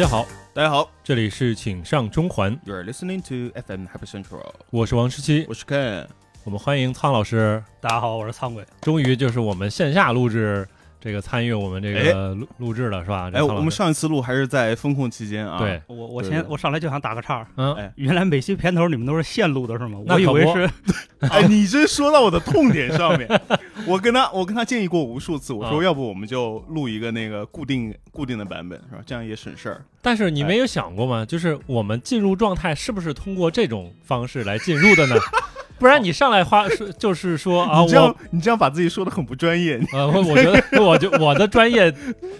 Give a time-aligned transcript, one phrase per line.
[0.00, 0.90] 家好，大家好。
[1.04, 6.06] 这里是请上中环，，You are listening to FM Happy Central，我是王十七，我是 Ken。
[6.42, 8.64] 我们欢迎苍老师，大家好，我是苍鬼。
[8.80, 10.66] 终于就是我们线下录制
[11.00, 13.30] 这个参与我们这个录录制了是吧？
[13.32, 15.58] 哎，我们上一次录还是在风控期间啊。
[15.58, 19.98] 对，我我先我上来就想打个岔，嗯，哎原来每期片头你们都是现录的是吗？
[20.06, 20.70] 我以为是
[21.26, 23.28] 哎，你这说到我的痛点上面。
[23.86, 29.02] 我跟他，我跟他建议过无数次，我说啊要不我们就录一个那个固定固定的版本，是吧？
[29.06, 29.82] 这样也省事儿。
[30.02, 31.24] 但是你没有想过吗？
[31.24, 35.16] 就是我们进入状态是不是通过这种方式来进入的呢？
[35.80, 39.80] 不然你上来话说 就是说啊，你这样我你这样把自己说的很不专业。
[39.92, 41.92] 呃，我 我觉得我就我的专业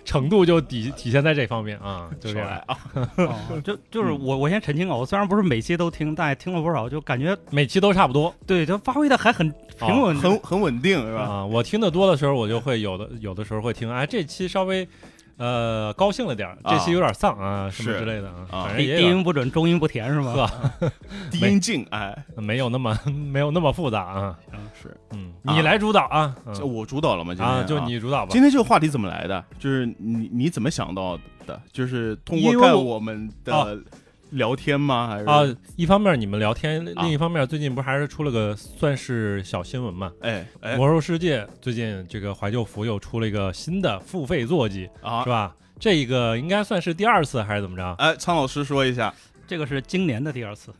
[0.04, 2.64] 程度就体体现在这方面啊， 就这样少来。
[2.66, 2.78] 啊！
[3.16, 11.22] 哦，就就是我我先澄清啊，我虽然不是每期都听，但也听了不少，就感觉每期都差不多对，就发挥的还很平稳，很很稳定，是吧？
[11.22, 11.44] 啊。
[11.46, 14.86] 我听得多的时候，我就会有的有的时候会听，哎，这期稍微
[15.40, 20.32] 呃高兴了点儿，这期有点丧啊，什么之类的啊，反正也低音不准，中音不甜是吗？
[20.32, 20.92] 是吧？
[21.30, 22.96] 低音静，哎，没有那么
[23.32, 24.38] 没有那么复杂啊。
[24.80, 24.94] 是。
[25.12, 27.34] 嗯，啊你来主导啊，嗯这我主导了吗？
[27.34, 27.80] 今天啊，就。
[27.80, 28.42] 你主导吧今。
[28.42, 29.42] 天这个话题怎么来的？
[29.58, 31.58] 就是你你怎么想到的？
[31.72, 33.78] 就是通过看我们的
[34.30, 35.08] 聊天吗？
[35.08, 35.42] 还是啊，
[35.76, 40.12] 一方面你们聊天，啊另一方面最近不是还是出了个算是小新闻嘛？
[40.20, 45.54] 哎哎魔兽世界最近这个怀旧服又出了一个新的付费坐骑，啊是吧？
[45.78, 47.94] 这一个应该算是第二次还是怎么着？
[47.98, 49.12] 哎，苍老师说一下，
[49.46, 50.72] 这个是今年的第二次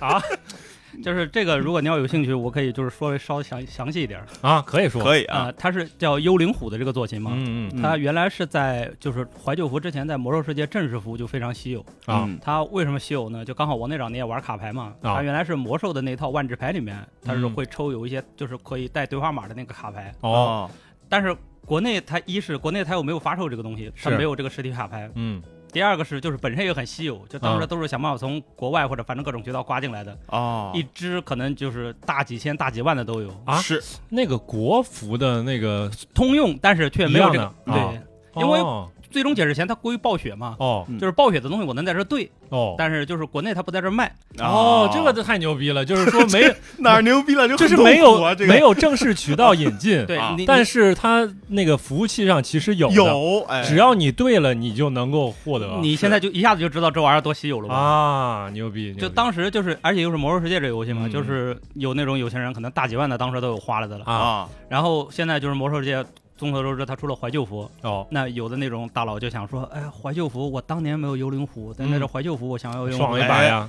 [0.00, 0.20] 啊，
[1.02, 5.52] 就是这个，如果你要有兴趣，我可以就是说的稍微详详细一点啊，可以说，可以啊，啊。
[5.56, 11.80] 它是叫幽灵虎的这个坐骑嘛，嗯嗯嗯它原来是在就是怀旧服之前，在魔兽世界正式服就非常稀有。
[12.06, 13.44] 啊嗯它为什么稀有呢？
[13.44, 20.68] 就刚好王队长你也玩卡牌嘛，啊它原来是魔兽的那套万智牌里面，它是嗯会抽有一些就是可以带对话码的那个卡牌，哦，
[21.08, 25.08] 但是国内它一是国内它又没有发售这个东西，它没有这个实体卡牌。
[25.14, 25.40] 嗯
[25.72, 33.56] 第二个是就是本身也很稀有，就当啊时都是想办法从国外或者反正各种渠道刮进来的，哦，一只可能就是大几千、大几万的都有，啊？
[33.56, 33.82] 是。
[34.10, 38.00] 那个国服的那个，通用，但是却没有这个对。
[38.34, 44.12] 因为哦最终解释前它归于暴雪嘛，哦嗯就是暴雪的东西我能在这儿兑，哦但是就是国内它不在这儿卖。
[44.38, 47.46] 哦，这个太牛逼了，就是说没 哪儿牛逼了？
[47.46, 55.78] 就就是没有啊，这个没有正式渠道引进， 对但是它那个服务器上其实有，有，哎，只要你对了，你就能够获得。
[55.82, 57.74] 你现在就一下子就知道这玩意儿多稀有了吧？
[57.74, 58.94] 啊，牛逼！
[58.94, 64.04] 就当时就是，而且又是魔兽世界这游戏嘛，嗯就是有那种有钱人可能大几万的，当时都有花了的了。
[64.06, 66.04] 啊啊，然后现在就是魔兽世界，
[66.36, 67.70] 众所周知，他出了怀旧服。
[67.82, 73.18] 哦，那有的那种大佬就想说，哎，怀旧服我当年没有幽灵虎，但在这嗯怀旧服我想要幽灵爽。
[73.18, 73.68] 一把呀！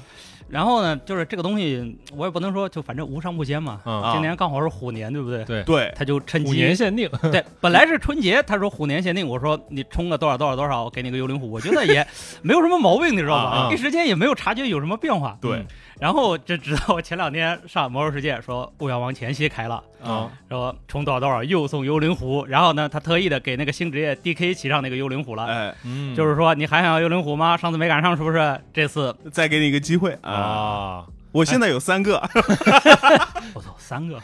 [0.49, 3.79] 然后呢，就是这个东西我也不能说，就反正无商不奸嘛。
[4.11, 5.43] 今年刚好是虎年，对不对？
[5.45, 12.05] 对，对，他就趁五年机，限定， 对，本来是春节，他说虎年限定，我说你充个多少多少多少，我给你个幽灵虎，我觉得也
[12.41, 13.69] 没有什么毛病，你知道吧？
[13.73, 15.37] 一时间也没有察觉有什么变化。
[15.41, 15.65] 对嗯
[15.99, 20.29] 然后就直到前两天上魔兽世界说《巫妖王前夕》开了，啊。
[20.49, 27.55] 说充多少多少又送幽灵虎，然后呢，他特意的给那个新职业 DK 骑上那个幽灵虎了，哎，嗯，就是说你还想要幽灵虎吗？
[27.57, 28.59] 上次没赶上是不是？
[28.73, 30.17] 这次再给你一个机会。
[30.21, 30.31] 啊！
[30.31, 32.17] 啊，我现在有三个，
[33.53, 34.17] 我操，三个。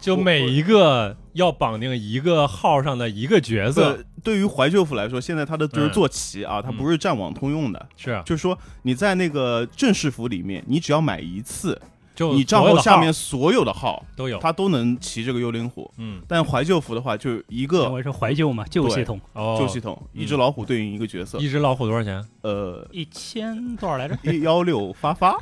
[0.00, 3.92] 就每一个要绑定一个号上的一个角色。
[3.92, 8.20] 呃，对于怀旧服来说，现在它的就是嗯坐骑啊，它不是战网通用的，是。
[8.26, 11.80] 就是说你在那个正式服里面，你只要买一次，
[12.14, 15.90] 就你账所有的号号下面所有的号，都有，它都能骑这个幽灵虎。
[15.98, 22.24] 嗯但怀旧服的话，就一因个我是怀旧嘛，旧系统，哦，旧系统，嗯一只老虎对应一个角色，一只老虎多少钱？
[22.42, 24.16] 呃，一千多少来着？
[24.22, 25.36] 一幺六发发，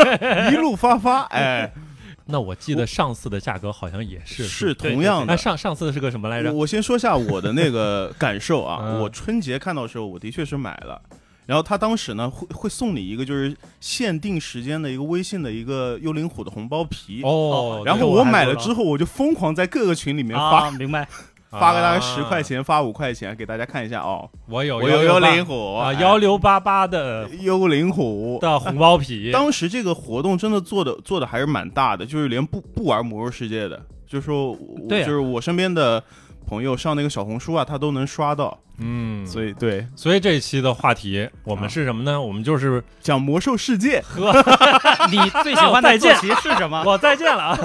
[0.50, 1.70] 一路发发，哎，
[2.26, 5.36] 那我记得上次的价格好像也是是同样的。
[5.36, 6.50] 上上次是个什么来着？
[6.50, 11.00] 我我先说下我的那个感受啊， 嗯我春节看到的时候，我的确是买了。
[11.46, 21.06] 然后他当时呢会会送你一个就是限定时间的一个微信的一个幽灵虎的红包皮，哦，然后我买了之后，我就疯狂在各个群里面发、啊，明白。
[21.56, 26.00] 发个大概十啊块，钱，发五块钱给大家看一下哦，我有我有幽灵虎虎啊，哎。
[26.00, 28.40] 幺六八八的幽灵虎。
[28.40, 35.06] 的红包皮，当时这个活动真的做的做的还是蛮大的，就是连不不玩魔兽世界的，就是说我对啊。
[35.06, 36.02] 就是我身边的
[36.46, 39.86] 朋友上那个小红书啊，他都能刷到，嗯，所以对。
[39.96, 42.20] 所以这一期的话题我们是什么呢？
[42.20, 44.02] 我们就是讲魔兽世界。
[45.10, 46.82] 你最喜欢的再见坐骑是什么？
[46.86, 47.58] 我再见了啊。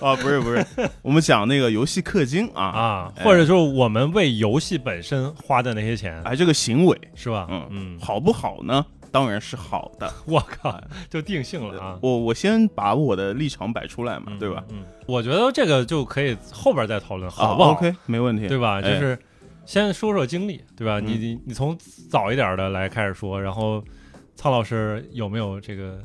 [0.00, 0.64] 啊， 不是不是，
[1.02, 3.24] 我们讲那个游戏氪金啊，啊，哎。
[3.24, 7.46] 或者说我们为游戏本身花的那些钱，哎，这个行为，是吧？
[7.50, 7.66] 嗯。
[7.70, 8.84] 嗯，好不好呢？
[9.16, 10.12] 当然是好的。
[10.28, 10.78] 我靠，
[11.08, 14.62] 就定性了啊，我我先把我的立场摆出来嘛，嗯对吧？？
[14.70, 18.46] 嗯，我觉得这个就可以后边再讨论，啊好不好？？OK，没问题。
[18.46, 18.82] 对吧？
[18.82, 19.18] 就哎是
[19.64, 21.00] 先说说经历，对吧？
[21.00, 21.74] 嗯你你你从
[22.10, 23.82] 早一点的来开始说，然后
[24.34, 25.98] 苍老师有没有这个？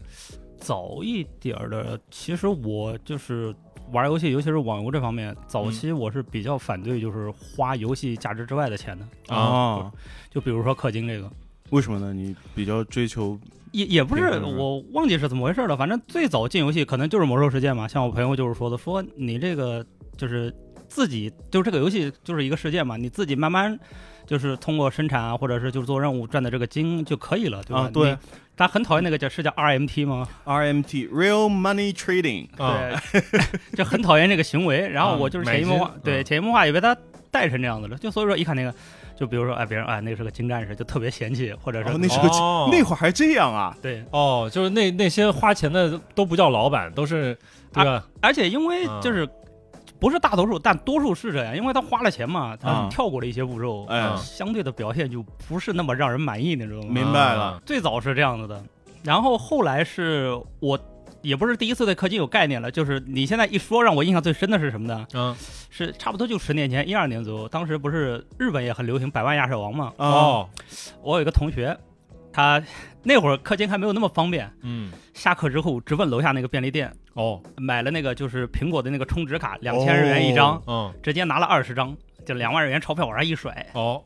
[0.57, 3.51] 早一点的，其实我就是
[3.91, 9.35] 玩游戏，尤其是网游这方面，早嗯期我是比较反对就是花游戏价值之外的钱的。
[9.35, 9.91] 啊，
[10.29, 11.27] 就比如说氪金这个，
[11.71, 12.13] 为什么呢？
[12.13, 13.37] 你比较追求
[13.71, 17.87] 也也不是我忘记是怎么回事了，反正最早进游戏可能就是魔兽世界嘛。
[17.87, 19.85] 像我朋友就是说的，说你这个
[20.15, 20.53] 就是
[20.87, 23.79] 自己就是这个游戏就是一个世界嘛，你自己慢慢
[24.25, 27.81] 就是通过生产啊，或者是就是做任务赚的这个金就可以了，对吧？
[27.83, 27.89] 啊？
[27.93, 28.17] 对你，
[28.57, 33.21] 他很讨厌那个叫是叫 RMT 吗？，RMT Real Money Trading 啊，对，
[33.77, 34.89] 就很讨厌这个行为。
[34.89, 36.95] 然后啊我就是潜移默化对嗯潜移默化也被他
[37.31, 37.97] 带成这样子了。
[37.97, 38.75] 就所以说一看那个，
[39.21, 43.77] 就比如说哎，别人哎那个是个金战士，就特别嫌弃，或者是哦，那是个哦那会儿还这样啊？
[43.79, 44.03] 对。
[44.09, 47.37] 哦，就是那那些花钱的都不叫老板，都是
[47.71, 48.03] 对吧？
[48.19, 49.29] 而且因为啊就是
[49.99, 56.83] 不是大多数，但多数是这样，因为他花了钱嘛，他啊跳过了一些步骤，哎啊相对的表现就不是那么让人满意，那种？
[56.91, 58.59] 明白了啊最早是这样子的，
[59.03, 60.75] 然后后来是我
[61.21, 65.07] 也不是第一次对氪金有概念了，就是你现在一说，让我印象最深的是什么呢？
[65.13, 65.35] 嗯，
[65.69, 69.93] 是差不多就十年前，一二年左右，当时不是日本也很流行百万亚瑟王嘛？
[69.97, 70.49] 啊，哦，
[71.01, 71.77] 我有一个同学，
[72.31, 72.61] 他
[73.03, 76.91] 那会儿氪金还没有那么方便，嗯，下课之后直奔楼下那个便利店。
[77.13, 81.93] 哦，买了那个就是苹果的那个充值卡，两千日元一张，嗯，直接拿了二十张，
[82.25, 84.01] 就两万日元钞票往上一甩，哦，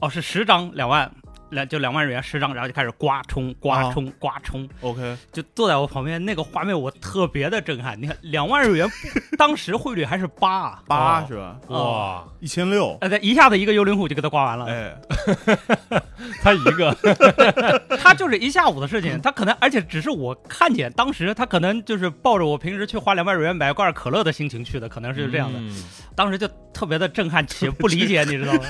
[0.00, 1.12] 哦是十张两万，
[1.50, 8.00] 两就两万日元十张，然后就开始刮冲刮冲刮冲，OK，就坐在我旁边那个画面我特别的震撼。
[8.00, 8.88] 你看两万日元，
[9.38, 11.24] 当时汇率还是八啊，八哦。
[11.28, 11.56] 是吧？
[11.68, 14.96] 哇，一千六，呃，一下子一个幽灵虎就给他刮完了，哎，
[16.42, 16.96] 他一个，
[17.98, 25.58] 他就是一下午的事情，他可能而且只是我看见，当时他可能就是抱着我平时去花两万日元买罐可乐的心情去的，可能是这样的。
[25.60, 25.84] 嗯。
[26.16, 28.60] 当时就特别的震撼且不理解，你知道吗？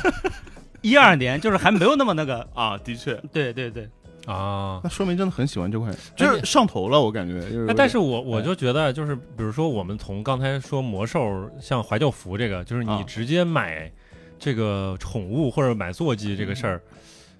[0.83, 3.89] 一二年就是还没有那么那个，啊，的确，对对对，
[4.27, 4.81] 啊。
[4.83, 7.41] 那说明真的很喜欢这块，就是上头了，我感觉。
[7.51, 13.03] 就是但是我我就觉得，就是比如说，我们从刚才说魔兽，像怀旧服这个，就是你啊。
[13.07, 13.91] 直接买
[14.39, 16.83] 这个宠物或者买坐骑这个事儿，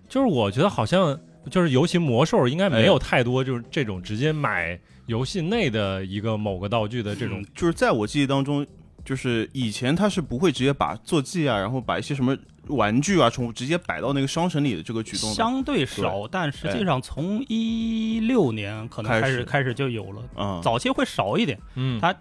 [0.09, 8.67] 就是我觉得好像就是尤其魔兽应该没有太多就是这种直接买游戏内的一个某个道具的这种嗯就是在我记忆当中，
[9.03, 12.37] 就是以前他是不会直接把坐骑啊，然后把一些什么
[12.69, 19.45] 玩具啊、宠物直接摆到那个商城里的这个举动相对少，但实际上从一六年可能开始开始。
[19.45, 22.01] 开始就有了，嗯，早期会少一点，嗯。
[22.01, 22.15] 它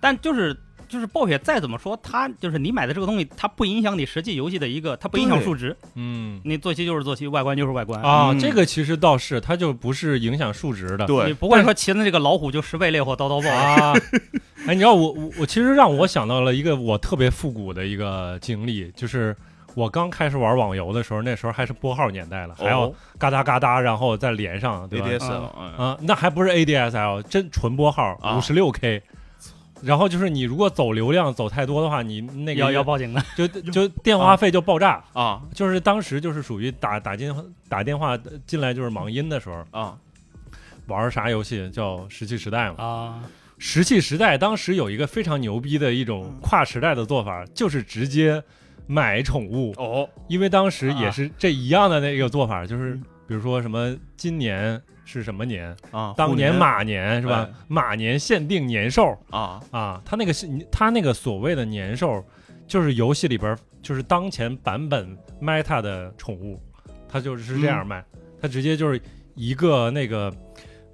[0.00, 0.56] 但就是。
[0.88, 5.74] 就是暴雪再怎么说，它就是你买的这个东西，它不影响你实际游戏的一个，它不影响数值。
[5.94, 6.38] 嗯。
[6.44, 7.98] 你坐骑就是坐骑，外观就是外观。
[8.02, 8.38] 啊，嗯。
[8.38, 13.48] 这个其实倒是它就不是影响数值的，你对，不会说骑的这个老虎就十倍烈火刀刀爆。
[13.48, 13.94] 啊，
[14.66, 19.34] 哎，你知道我我我其实让我想到了一个我特别复古的一个经历，就是
[19.74, 29.02] 我刚开始玩网游的时候，那时候还是拨号年代了，还要哦嘎哒嘎哒，然后再连上，对吧？ADSL，嗯啊，那还不是 ADSL，真纯拨号，啊五十六 K。
[29.82, 35.02] 然后就是你如果走流量走太多的话，你那个要要报警的， 就就电话费就爆炸。
[35.12, 37.34] 啊就是当时就是属于打打进
[37.68, 38.16] 打电话
[38.46, 39.96] 进来就是忙音的时候，啊
[40.86, 42.84] 玩啥游戏叫《石器时代》嘛。
[42.84, 43.20] 啊，
[43.58, 48.40] 石器时代当时有一个非常牛逼的一种跨时代的做法，就是直接
[48.86, 50.08] 买宠物，哦。
[50.28, 53.02] 因为当时也是这一样的那个做法，就是嗯。
[53.28, 57.48] 比如说什么今年是什么年，啊，当年马年是吧？
[57.50, 57.54] 哎？
[57.68, 59.16] 马年限定年兽。
[59.30, 59.60] 啊。
[59.70, 62.22] 啊，他那个是它那个所谓的年兽，
[62.66, 66.60] 就是游戏里边就是当前版本 Meta 的宠物，
[67.08, 68.04] 它就是这样卖，
[68.40, 69.00] 它直接就是
[69.34, 70.32] 一个那个。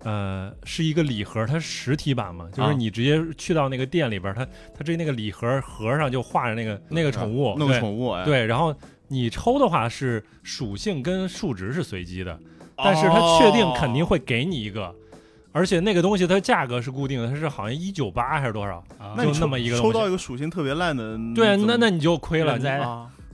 [0.05, 2.73] 呃，是一个礼盒，它是实体版嘛，就是啊。
[2.73, 7.81] 你直接去到那个店里边，它它这那个礼盒盒上就画着那个那个宠物，弄个对。
[7.81, 8.75] 宠物哎，对，然后
[9.09, 12.39] 你抽的话是属性跟数值是随机的，
[12.77, 14.95] 但是它哦确定肯定会给你一个，
[15.53, 18.85] 而且那个东西它价格是固定的，它是好像一九八还是多少？
[18.99, 19.17] 啊。
[19.17, 22.59] 就那么一个抽到一个属性特别烂的，对那那你就亏了，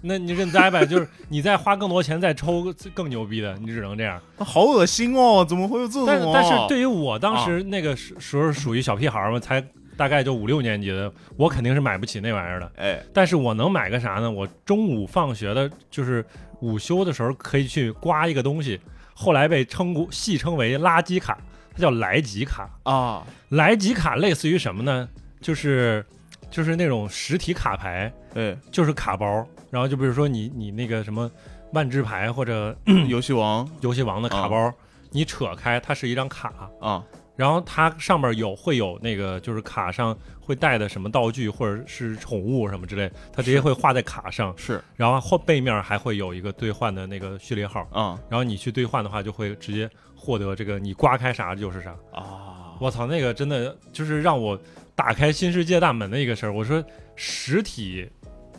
[0.07, 4.21] 那你认栽呗，就是你再花更多钱再抽更牛逼的，你只能这样。
[4.37, 6.31] 好恶心哦，怎么会有这种哦？
[6.35, 9.65] 但但是对于我当时那个时时候属于小屁孩儿嘛，才
[9.97, 12.71] 大概就五六年级的，我肯定是买不起那玩意儿的。
[12.77, 14.31] 哎但是我能买个啥呢？
[14.31, 16.23] 我中午放学的，就是
[16.61, 18.79] 午休的时候可以去刮一个东西，
[19.15, 21.39] 后来被称过戏称为垃圾卡，
[21.75, 22.69] 它叫来吉卡。
[22.83, 25.09] 啊来吉卡类似于什么呢？
[25.41, 26.05] 就是
[26.51, 29.47] 就是那种实体卡牌，哎，就是卡包。
[29.75, 31.29] 然后就比如说你你那个什么
[31.73, 32.77] 万智牌或者
[33.11, 33.69] 游戏王。
[33.81, 34.73] 游戏王的卡包，
[35.11, 37.05] 你扯开它是一张卡，啊。
[37.35, 44.81] 然后它上面有会有那个就是卡上会带的什么道具或者是宠物什么之类，它直接会画在卡上，是。
[44.95, 48.17] 然后后背面还会有一个兑换的那个序列号，啊。
[48.29, 51.91] 然后你去兑换的话，就会直接获得这个你刮开啥就是啥。
[52.13, 54.57] 啊，我操，那个真的就是让我
[54.95, 56.53] 打开新世界大门的一个事儿。
[56.53, 56.81] 我说
[57.17, 58.09] 实体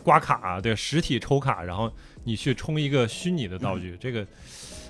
[0.06, 4.24] 刮卡，对，实体抽卡，然后你去充一个虚拟的道具，这个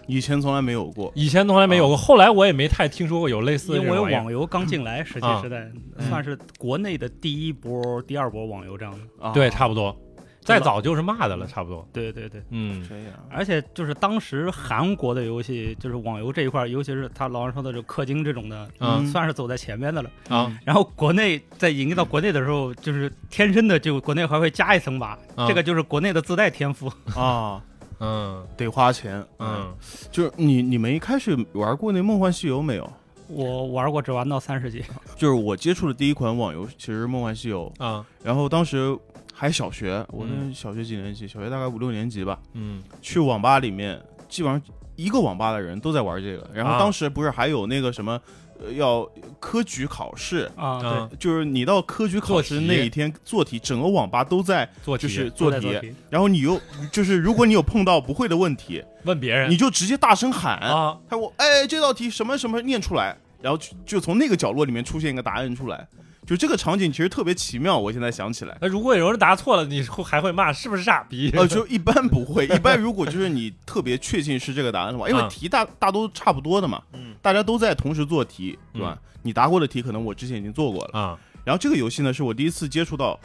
[0.06, 1.10] 以前从来没有过。
[1.14, 9.26] 以前从来没有过，后来我也没太听说过有类似的因为网游刚进来，石器啊时代嗯算是国内的第一波、第二波网游这样的。
[9.26, 9.98] 啊对，差不多。
[10.46, 11.86] 再早就是骂的了，差不多。
[11.92, 20.10] 对对对，嗯这样而且就是当时韩国的游戏，就是网游这一块，尤其是他老王说的这氪金这种的，啊嗯算是走在前面的了。
[20.28, 26.90] 啊然后国内在引进到国内的时候，就是天生的就国内还会加一层码，啊这个就是国内的自带天赋。
[27.14, 27.60] 啊，
[27.98, 29.24] 嗯得花钱。
[29.38, 29.74] 嗯，
[30.12, 32.92] 就是你你们一开始玩过那《梦幻西游》没有？
[33.28, 34.84] 我玩过，只玩到三十级。
[35.16, 38.96] 就是我接触的第一款网游其实《梦幻西游》，啊然后当时
[39.38, 41.28] 还小学，我嗯那小学几年级？
[41.28, 42.38] 小学大概五六年级吧。
[42.54, 44.00] 嗯去网吧里面，
[44.30, 44.58] 基本上
[44.94, 46.48] 一个网吧的人都在玩这个。
[46.54, 48.18] 然后啊当时不是还有那个什么，
[48.58, 49.06] 呃，要
[49.38, 55.94] 科举考试，啊，对，啊，就是你到科举考试那一天做题，整个网吧都在做题就是做题。
[56.08, 56.58] 然后你又
[56.90, 65.86] 就是如果你有碰到不会的问题，问别人你就直接大声喊，啊他说哎这道题什么什么念出来，然后就就从那个角落里面出现一个答案出来。
[66.26, 71.30] 就这个场景其实特别奇妙，我现在想起来，那如果有人答错了，你会还会骂是不是傻逼？
[71.36, 77.14] 呃，就一般不会， 一般如果就是你特别确信是这个答案的话，因为啊题大大都差不多的嘛，嗯。
[77.22, 78.98] 大家都在同时做题，对吧？
[79.22, 83.18] 你答过的题可能我之前已经做过了，啊，然后这个游戏呢是我第一次接触到，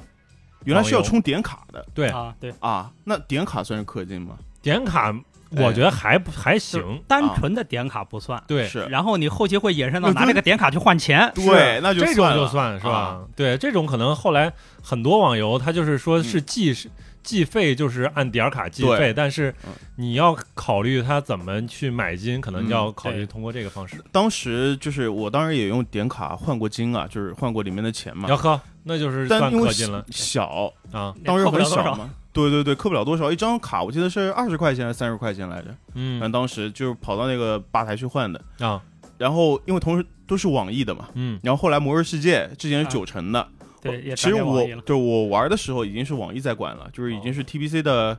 [0.65, 1.86] 原来是要充点卡的。
[1.93, 4.38] 对，啊，对，啊，那点卡算是氪金吗？
[4.62, 5.12] 点卡
[5.58, 8.41] 我觉得还不还行，单纯的点卡不算。
[8.48, 11.31] 对，是，然后你后期会延伸到拿这个点卡去换钱。
[11.36, 12.91] 对，那就这种就算是吧。
[12.91, 13.22] 啊？
[13.36, 16.46] 对，这种可能后来很多网游它就是说是嗯。
[16.46, 16.89] 计是
[17.22, 19.72] 计费，就是按点儿卡计费，但是嗯。
[19.98, 24.03] 你要考虑它怎么去买金，可能就要考虑通过这个方式。
[24.12, 28.27] 当时就是我当时也用点卡换过金啊，就是换过里面的钱嘛。
[28.29, 30.03] 要，喝，那就是算氪金了。
[30.10, 31.13] 小，啊。
[31.24, 32.10] 当时很小嘛。
[32.33, 35.67] 对对对，氪不了多少，一张卡我记得是二十块钱还是三十块钱来着。
[35.93, 38.81] 反正当时就是跑到那个吧台去换的，啊
[39.17, 43.47] 然后因为同时都是网易的嘛，嗯然后后来魔兽世界之前是啊九成的，
[43.81, 44.65] 对，也其实我。
[44.85, 48.17] 对我玩的时候已经是网易在管了，就是已经是 TBC 的，哦，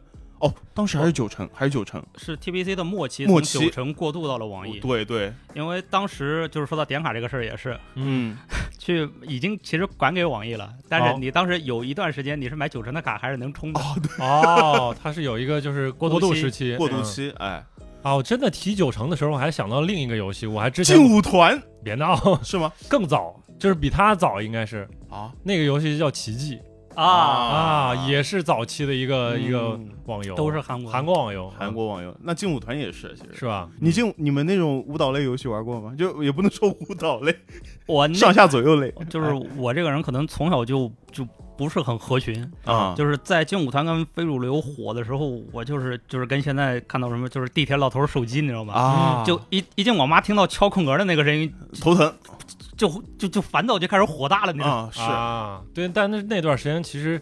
[0.74, 3.58] 当时还是九成，还是九成，是 TBC 的末期，从末期。
[3.58, 4.80] 九成过渡到了网易。
[4.80, 7.78] 对对，因为当时就是说到点卡这个事儿，也是。
[7.94, 8.36] 嗯。
[8.78, 11.12] 去已经其实管给网易了，但哦。
[11.12, 13.80] 是你当时有一段时间你是买九成的卡还是能充的。
[14.18, 17.64] 哦，它是有一个就是过过渡时期，嗯过渡期，哎，
[18.02, 18.16] 啊。
[18.16, 21.60] 我真的提九成的时候，我还想到另一个游戏，我还之前劲舞团。
[21.84, 22.72] 别闹，是吗？
[22.88, 24.88] 更早，就是比它早，应该是。
[25.08, 25.32] 啊。
[25.44, 26.58] 那个游戏叫奇迹
[26.94, 30.90] 啊，啊，也是早期的一个一个嗯网游，都是韩国。
[30.90, 33.30] 韩国网游，韩国网游，那劲舞团也是，其实。
[33.34, 33.68] 是吧？
[33.80, 35.94] 你劲你们那种舞蹈类游戏玩过吗？
[35.98, 37.34] 就也不能说舞蹈类，
[37.86, 48.74] 我上下左右类，就是我这个人可能从小就就不是很合群，啊，就是在劲舞团跟非主流火的时候，我就是就是跟现在看到什么就是地铁老头手机，你知道吗？
[48.74, 52.12] 啊，就一一进网吧听到敲空格的那个声音，头疼
[52.76, 52.88] 就
[53.18, 54.72] 就就烦躁，就开始火大了，那种？
[54.72, 57.20] 啊，是啊，对，但那那段时间其实。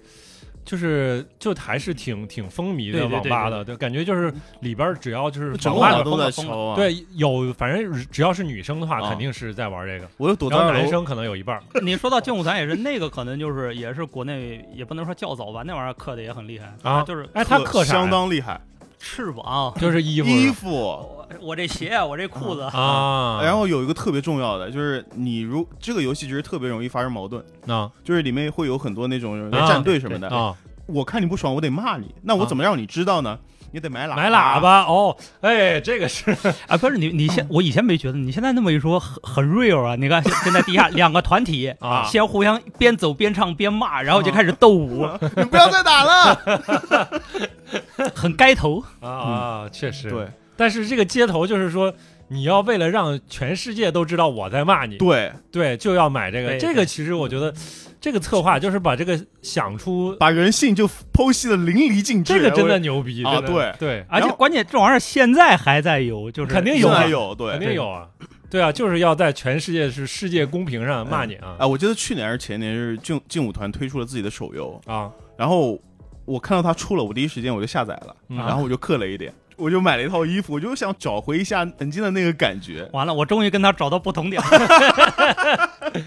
[0.63, 17.95] 就是就还是挺挺风靡的网吧的，对，感觉就是里边只要就是整网吧里个网都在抽啊，，对有反正只要是女生的话，啊肯定是在玩这个，我又躲在二楼，然后男生可能有一半你说到劲舞团也是那个，可能就是也是国内也不能说较早吧，那玩意儿刻的也很厉害啊就是哎，他刻啥？
[17.95, 18.61] 相当厉害，
[19.01, 20.71] 翅膀，就是衣服衣服。
[20.71, 27.91] 我我这鞋，我这裤子，啊，然后有一个特别重要的，就是你如这个游戏其实特别容易发生矛盾，啊。
[28.05, 30.29] 就是里面会有很多那种啊战队什么的。
[30.29, 30.55] 啊，
[30.87, 32.47] 我看你不爽，我得骂你，那我啊。
[32.47, 33.39] 怎么让你知道呢？
[33.73, 36.31] 你得买喇买喇叭哦，哎，这个是
[36.67, 39.95] 啊，不是你你现我以前没觉得，你现在那么一说很很 real 啊！
[39.97, 47.11] 你看现现在地下 两个团体啊先互相边走边唱边骂，然后就开始斗舞， 你不要再打了。
[48.15, 48.83] 很街头。
[49.01, 51.93] 啊啊，确实，对但是这个街头就是说，
[52.33, 56.57] 你要为了让全世界都知道我在骂你，对，对，就要买这个。
[56.59, 57.53] 这个其实我觉得，
[58.01, 62.35] 这个策划就是把这个想出，把人性就剖析的淋漓尽致。
[62.35, 63.75] 这个真的牛逼啊对。
[63.81, 67.51] 对，而且关键这玩意儿现在还在有，就是肯定有有对。
[67.51, 68.09] 肯定有啊，
[68.49, 71.57] 对啊，就是要在全世界是世界公屏上骂你啊。
[71.59, 75.77] 啊，我记得去年还是前年是劲劲舞团推出了自己的手游，啊，然后
[76.25, 78.37] 我看到它出了，我第一时间我就下载了，嗯。
[78.37, 79.35] 然后我就氪了一点。
[79.61, 82.89] 我就买了一套衣服，我就想找回一下曾经的那个感觉。
[82.93, 85.71] 完了，我终于跟他找到不同点了。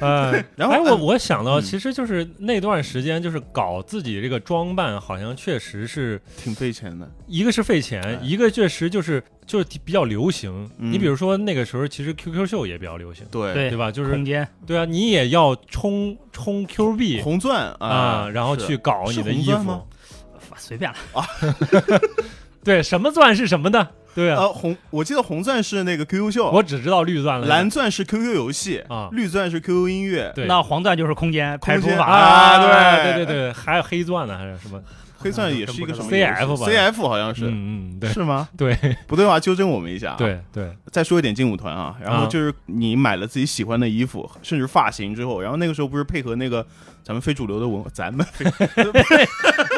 [0.00, 10.68] 呃，然后哎，我我想到，嗯其实就是那段时间，就是搞自己这个装扮，好像确实是挺费钱的，一个是费钱哎，一个确实就是就是比较流行。
[10.78, 13.88] 嗯你比如说那个时候，其实 QQ 秀也比较流行，对对对吧？
[13.90, 19.80] 就是空间对啊，你也要充充 Q 币红钻啊，然后去搞你的衣服。
[20.56, 20.98] 随便了，
[22.64, 23.86] 对，什么钻是什么的？
[24.14, 27.46] 对啊，呃红，我记得红钻是那个 QQ 秀，我只知道绿钻了。
[27.48, 32.06] 蓝钻是 QQ 游戏啊绿钻是 QQ 音乐，对那黄钻就是空间排空间除法。
[32.06, 34.80] 啊对对对对，还有黑钻呢，还是什么？
[35.24, 36.66] 黑钻也是一个什么 CF 吧。
[36.70, 38.10] CF 好像是，嗯嗯，对。
[38.10, 38.48] 是吗？
[38.56, 38.76] 对。
[39.06, 42.26] 不对的话纠正我们一下。，对对，再说一点劲舞团啊，然后啊。
[42.26, 46.64] 就是你买了自己喜欢的衣服，甚至发型之后，然后那个时候不是配合那个
[47.02, 48.24] 咱们非主流的文，咱们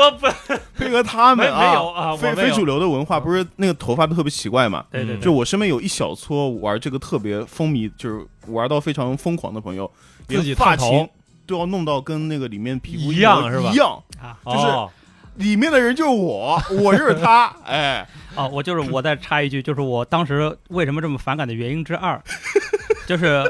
[0.00, 0.26] 我不
[0.76, 4.84] 配合他们没没有啊，非非主流的文化，不是那个头发都特别奇怪嘛？
[4.90, 9.90] 嗯对对对，就我身边有一小撮玩这个特别风靡，就是玩到非常疯狂的朋友，
[10.28, 11.08] 自己发型
[11.46, 13.70] 都要弄到跟那个里面皮肤一样是吧？
[13.72, 14.90] 一样，啊就是哦
[15.36, 22.20] 里面的人就是我， 我就是他， 哎，啊，我就是我再插一句，就是我当时为什么这么反感的原因之二，
[23.06, 23.42] 就是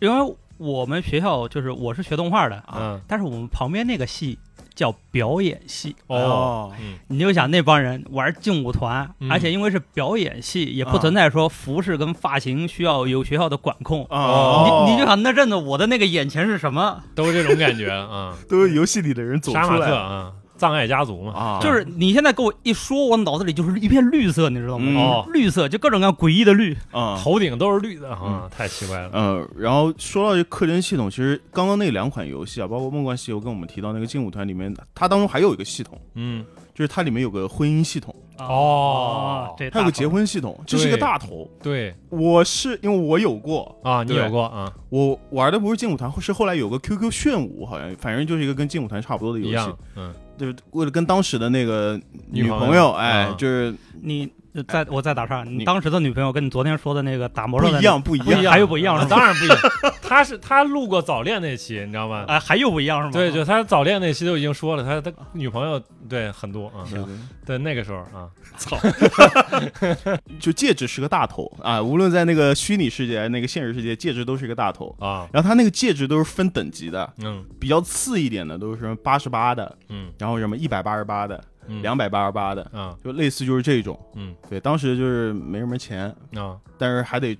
[0.00, 3.00] 因为我们学校就是我是学动画的，嗯。
[3.06, 4.38] 但是我们旁边那个系
[4.74, 6.94] 叫表演系，哦嗯。
[7.08, 9.30] 你就想那帮人玩劲舞团，嗯。
[9.30, 14.06] 而且因为是表演系，也不啊存在说服饰跟发型需要有学校的管控。
[14.08, 17.02] 哦，你你就想那阵子我的那个眼前是什么？
[17.14, 19.88] 都是这种感觉啊，都是游戏里的人走出来。
[19.88, 24.86] 特啊，葬爱家族嘛，啊，就是你现在给我一说，我脑子里就是一片绿色，你知道吗？
[24.88, 26.76] 嗯哦绿色就各种各样诡异的绿。
[26.90, 27.20] 啊。
[27.22, 29.10] 头顶都是绿的啊，太奇怪了。
[29.12, 36.44] 嗯，然后说到这氪金系统，其实刚刚那两款游戏啊，包括《梦幻西游》跟我们提到那个劲舞团里面，它当中还有一个系统，嗯，
[36.74, 41.48] 就是它里面有个婚姻系统，哦这它有个结婚系统，这是一个大头。
[41.62, 53.34] 对我是因为我有过，啊，你对有过啊，我玩的不是劲舞团，是后来有个 QQ 炫舞，好像反正就是一个跟劲舞团差不多的游戏样，，嗯，就是为了跟当时的那个女朋友女朋友，哎，啊。
[53.38, 54.30] 就是你呃
[54.64, 59.58] 再我再打岔，你你当时的女朋友跟你昨天说的那个打魔兽的不一样，不一样还有不一样当然不一样。
[60.02, 62.24] 他是他录过早恋那期，你知道吗？
[62.28, 63.10] 哎，还有不一样是吗？
[63.12, 67.06] 对，就他早恋那期都已经说了，他他女朋友对很多啊，对对
[67.44, 68.76] 对那个时候啊， 操，
[70.38, 74.94] 就戒指是个大头啊，无论在那个虚拟世界、那个现实世界，戒指都是一个大头。
[75.00, 81.42] 啊，然后他那个戒指都是分等级的，嗯比较次一点的都是什么八十八的，嗯然后什么一百八十八的、嗯，
[81.82, 83.98] 两百八十八的，啊就类似就是这种。
[84.14, 84.34] 嗯。
[84.48, 87.36] 对，当时就是没什么钱，啊但是还得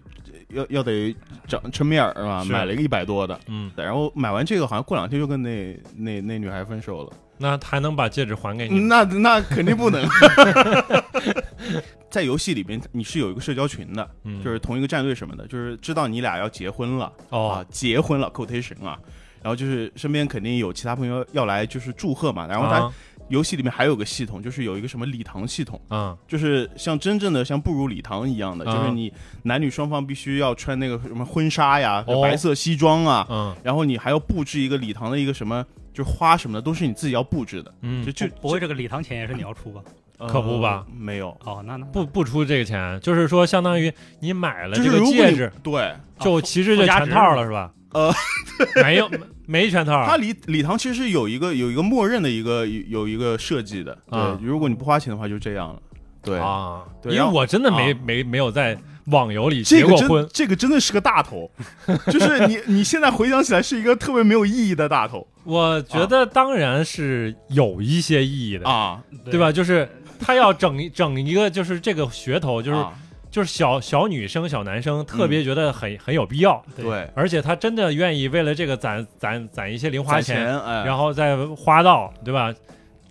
[0.49, 1.15] 要要得
[1.47, 2.45] 长撑面儿是吧？
[2.45, 7.13] 买了一个一百多的，嗯，然后买完这个好像过两天就跟那那那女孩分手了。
[7.39, 8.81] 那还能把戒指还给你？
[8.81, 10.03] 那那肯定不能。
[12.09, 18.99] 在游戏里边，你是有一个社交群的，嗯，就是同一个战队什么的，就是知道你俩要结婚了啊哦，，结婚了 quotation 啊，
[19.43, 22.95] 然后就是身边肯定有其他朋友要来就是祝贺嘛，然后他啊
[23.29, 26.17] 游戏里面还有个系统，就是有一个什么礼堂系统，嗯。
[26.27, 29.13] 就是像真正的像步入礼堂一样的，啊就是你
[29.43, 32.23] 男女双方必须要穿那个什么婚纱呀、哦。
[32.23, 33.57] 白色西装啊，嗯。
[33.63, 35.65] 然后你还要布置一个礼堂的一个什么。
[35.95, 38.05] 就是花什么的都是你自己要布置的，嗯。
[38.05, 39.81] 就，就不不会这个礼堂钱也是你要出吧？
[40.29, 40.85] 可不吧？
[40.87, 41.87] 呃没有，哦，那那。
[41.87, 45.91] 不不出这个钱，就是说相当于你买了这个戒指，对。
[46.21, 47.73] 就其实就全套了是吧？
[47.95, 48.13] 呃，
[48.85, 49.11] 没有
[49.47, 55.81] 没没全套，它礼礼堂其实是有一个有一个默认的一个有有一个设计的，对，啊如果你不花钱的话就这样了，
[56.23, 57.99] 对，啊，对因为我真的没啊。
[58.05, 61.49] 没没有在网游里这个真结过婚，这个真的是个大头，
[62.11, 65.27] 就是你你现在回想起来是一个特别没有意义的大头。
[65.45, 69.53] 我觉得当然是有一些意义的，啊，对吧？
[69.53, 72.93] 就是他要整整一个，就是这个噱头，就是、啊
[73.31, 82.55] 就是小小女生、小男生特别觉得很、很有必要，对，而且他真的愿意为了这个攒攒攒一些零花花钱，钱哎，然后再花到，对吧？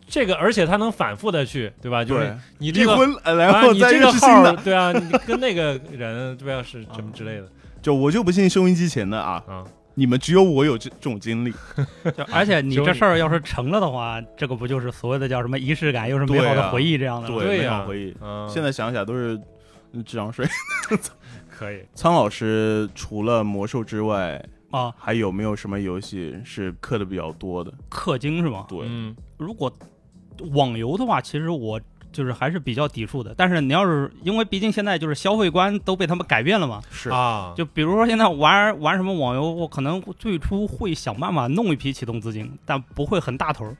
[0.08, 2.04] 这个而且他能反复的去，对吧？
[2.04, 2.91] 就是对你这个。
[2.93, 6.63] 离婚，呃然啊，你后再认这个号儿，识新的，对啊，你跟那个人， 对吧？
[6.63, 7.47] 是什么之类的
[7.82, 9.63] 就我就不信收音机前的啊，啊？
[9.95, 11.51] 你们只有我有这这种经历，
[12.17, 17.39] 就而且你这事儿要是成了的话，这个不就是所谓的叫什么仪式感，又是美好的回忆这样的吗？
[17.39, 18.15] 对，美好回忆。
[18.21, 19.41] 嗯，现在想起来都是嗯
[20.03, 20.45] 智商税。
[21.49, 21.86] 可以。
[21.93, 27.73] 苍老师除了魔兽之外，啊，还有没有什么游戏是氪的比较多的？
[27.89, 28.65] 氪金是吗？
[28.67, 29.71] 对，嗯如果
[30.53, 31.79] 网游的话，其实我
[32.12, 33.34] 就是还是比较抵触的。
[33.38, 43.77] 但是你要是因为毕竟现在就是消费观都被他们改变了嘛，是啊，就比如说现在玩玩什么网游，我可能最初会想办法弄一批启动资金，但不会很大头儿。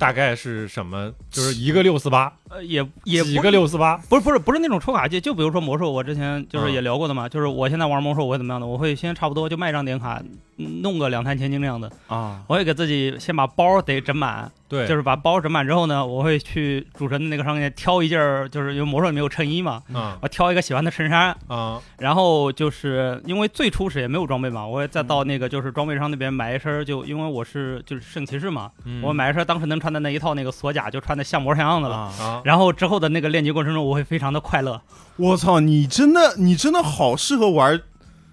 [0.00, 1.12] 大概是什么？
[1.30, 8.66] 就是一个六四八，呃，也也不几个六四八，不是不是不是那种抽卡机，就比如说魔兽，我之前就是嗯也聊过的嘛，就是我现在玩魔兽，我会怎么样的？
[8.66, 10.22] 我会先差不多就卖张点卡，
[10.56, 20.16] 嗯弄个两三千金这样的，啊，我会给自己先把包得整满，对，就是把包整满之后呢，我会去主城的那个商店挑一件儿，就是因为魔兽里面有衬衣嘛，嗯。
[20.22, 29.02] 我挑一个喜欢的衬衫，啊然后就是因为最初始也没有装备嘛，我会再到那个就是装备商那边买一身儿，就因为我是就是圣骑士嘛，嗯。
[29.02, 32.42] 我买一身当时能穿的那一套那个锁甲，就穿的像模像样的了。
[32.44, 34.80] 然后之后的那个练级过程中，我会非常的快乐。
[35.16, 37.80] 我操，你真的你真的好适合玩，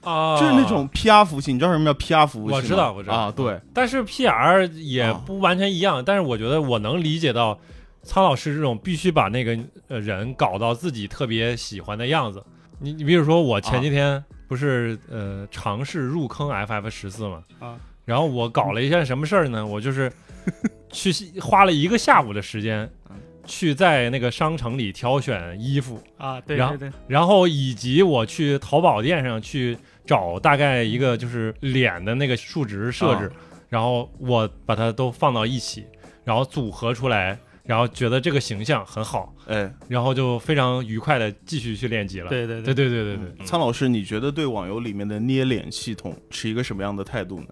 [0.07, 2.57] 啊，就是那种 PR 服务器，你知道什么叫 PR 服务器吗？
[2.57, 7.57] 我知道我知道啊，对，但是 PR 也啊不完全一样，但是我觉得我能理解到
[8.03, 12.43] 苍老师这种必须把那个呃人搞到自己特别喜欢的样子。
[12.79, 19.65] 你你比如说我前几天不是、呃尝试入坑 FF 十四嘛，啊，然后我搞了一件什么事儿呢？
[19.65, 20.11] 我就是
[20.91, 23.15] 去花了一个下午的时间嗯。
[23.45, 33.31] 去在那个商城里挑选衣服，啊，对然后对对，然后以及我去淘宝店上去找大概一个就是脸的那个数值设置，啊。
[33.69, 35.85] 然后我把它都放到一起，
[36.23, 42.29] 然后组合出来，然后觉得这个形象很好，哎，然后就非常愉快的继续去练级了。
[42.29, 42.73] 对对对。
[42.73, 43.45] 对对对对，嗯。
[43.45, 47.47] 苍老师，你觉得对网游里面的捏脸系统持一个什么样的态度呢？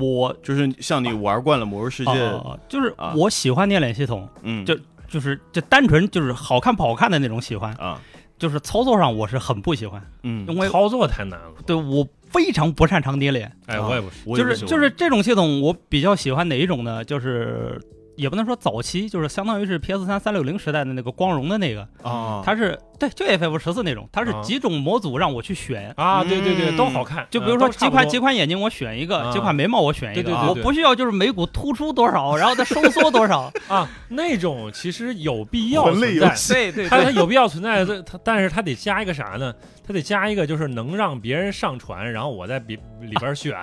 [0.00, 4.74] 我就是像你玩惯了《魔兽世界》啊，就是啊我喜欢捏脸系统，嗯，就
[5.06, 8.00] 就是就单纯就是好看不好看的那种喜欢，啊，
[8.42, 11.52] 就是操作上我是很不喜欢，嗯，因为操作太难了。
[11.64, 14.36] 对我非常不擅长捏脸，哎，啊我也不是。
[14.36, 17.04] 就是就是这种系统，我比较喜欢哪一种呢？
[17.04, 17.80] 就是
[18.16, 25.92] 也不能说早期，就是相当于是 PS 三三六零时代的那个光荣的那个，啊，它是对就 FF 十四那种，它是啊几种模组让我去选。
[25.96, 27.26] 啊，对对对，嗯都好看。
[27.30, 33.52] 就比如说几款几款，眼睛我选一个，啊几款眉毛我选一个，对对对对我不需要就是眉骨突出多少，然后再收缩多少。
[33.68, 39.54] 啊，那种其实有必要存在对对对，它它有必要存在，这它但是它得加一个啥呢？
[39.86, 43.56] 它得加一个就是能让别人上传，然后我在里里边选，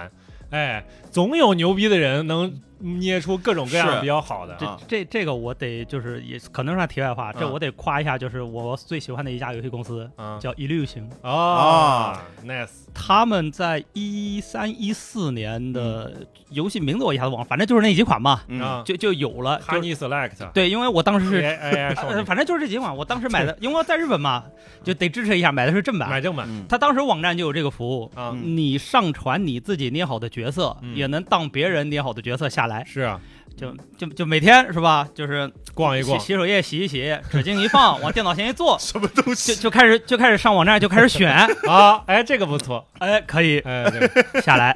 [0.49, 4.01] 哎，总有牛逼的人能捏出各种各样是。
[4.01, 4.55] 比较好的。
[4.59, 4.79] 这啊。
[4.87, 16.27] 这这个我得就是也可能是题外话，这啊我得夸一下，就是我最喜欢的一家游戏公司啊叫 Illusion，啊，nice，他们在一三一四年的嗯。
[16.49, 18.41] 游戏名字我一下子忘了，反正就是那几款嘛，
[18.83, 19.59] 就就有了。
[19.59, 21.41] 就，Honey Select，对，因为我当时是。
[22.25, 24.43] 反正就是这几款，我当时买的，因为我在日本嘛，
[24.83, 26.09] 就得支持一下，买的是正版。
[26.09, 26.47] 买正版。
[26.49, 28.11] 嗯他当时网站就有这个服务，
[28.43, 33.19] 你上传你自己捏好的角色，嗯也能当别人捏好的角色下来，是啊，
[33.55, 35.07] 就就就每天是吧？
[35.15, 39.55] 就是逛一逛，洗手液洗一洗，纸巾一放，往电脑前一坐， 什么东就西？
[39.55, 41.33] 就就开始就开始上网站，就开始选，
[41.67, 43.63] 啊，哎，这个不错，哎，可以
[44.43, 44.75] 下来，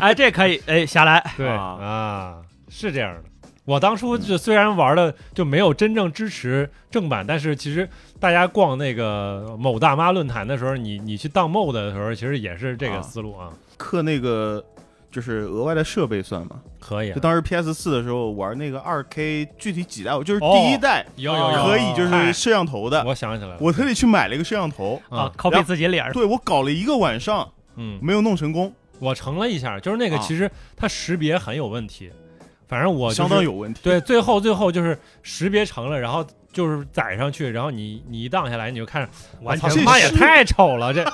[0.00, 2.36] 哎，这可以，哎，下来，对啊啊，
[2.68, 3.22] 是这样的。
[3.64, 7.88] 我当初就虽然玩的就没有真正支持正版，但是其实
[8.18, 14.62] 大家逛那个某大妈论坛的时候，你你去当 mod 的时候，其实也是这个啊思路啊，刻那个
[15.12, 16.60] 就是额外的设备算吗？
[16.80, 20.16] 可以啊就当时 PS 四的时候玩那个二 K，具体几代？
[20.16, 32.10] 我就是哦第一代有有有可以就是摄像头的，我想起来了，我特地去买了一个摄像头，啊啊，，copy 自己脸儿，对我搞了一个晚上嗯，没有弄成功，我成了一下，就是那个啊其实它识别很有问题，
[32.66, 33.80] 反正我、就是、相当有问题。
[33.82, 39.08] 对，最后最后就是识别成了，然后就是载上去，然后你你一荡下来，你就看着，
[39.42, 41.04] 完全我操，他妈也太丑了，这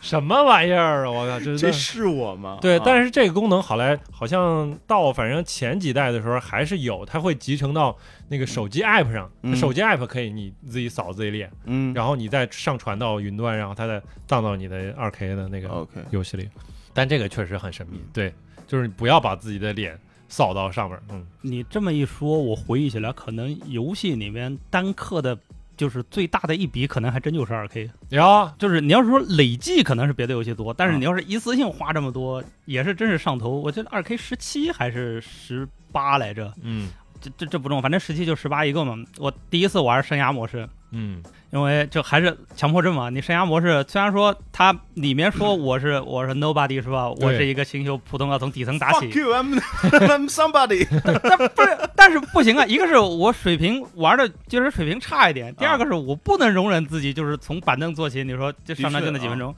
[0.00, 1.10] 什么玩意儿啊！
[1.10, 2.58] 我靠，这这是我吗？
[2.60, 7.96] 对，啊但是这个功能好来好像到反正前几代的时候还是有，它会集成到
[8.28, 16.48] 那个手机 app 上，嗯手机 app 可以你自己扫自己脸，嗯，然后你再上传到云端，然后它再荡到你的二 K 的那个游戏里。
[16.94, 18.32] 但这个确实很神秘，对，
[18.66, 19.96] 就是你不要把自己的脸
[20.28, 25.38] 扫到上面，嗯，你这么一说，我回忆起来，可能游戏里面单刻的，
[25.78, 27.88] 就是最大的一笔，可能还真就是二 K。
[28.10, 33.60] 呀，就是你要是说累计，可能是别的游戏多，但是啊你要是一次性花这么多，也是真是上头。
[33.60, 38.94] 我记得二 K 十七还是十八来着，嗯这这这不重要，反正十七就十八一个嘛。
[39.18, 43.08] 我第一次玩生涯模式，嗯因为就还是强迫症嘛。
[43.10, 47.08] 你生涯模式虽然说它里面说我是我是 nobody 是吧？
[47.10, 49.18] 我是一个新秀，普通要从底层打起 Fuck。
[49.18, 49.60] you，I'm
[50.08, 50.86] I'm somebody。
[51.22, 52.66] 但不是，但是不行啊！
[52.66, 58.22] 一个是我水平玩的就是水平差一点，第二个是我不能容忍自己就是从板凳坐起。
[58.24, 59.54] 你说就上来就那几分钟，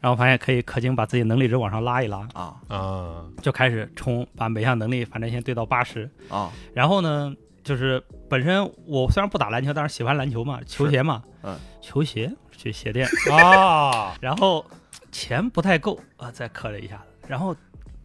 [0.00, 6.08] 然后发现可以氪金把自己能力值往上拉一拉，啊啊，就开始冲，把每项能力反正先堆到八十。
[6.28, 7.34] 啊，然后呢，
[7.70, 14.66] 就是本身我虽然不打篮球，但是喜欢篮球嘛，球鞋嘛，嗯，球鞋去鞋店， 啊，然后
[15.12, 17.54] 钱不太够啊，再磕了一下子，然后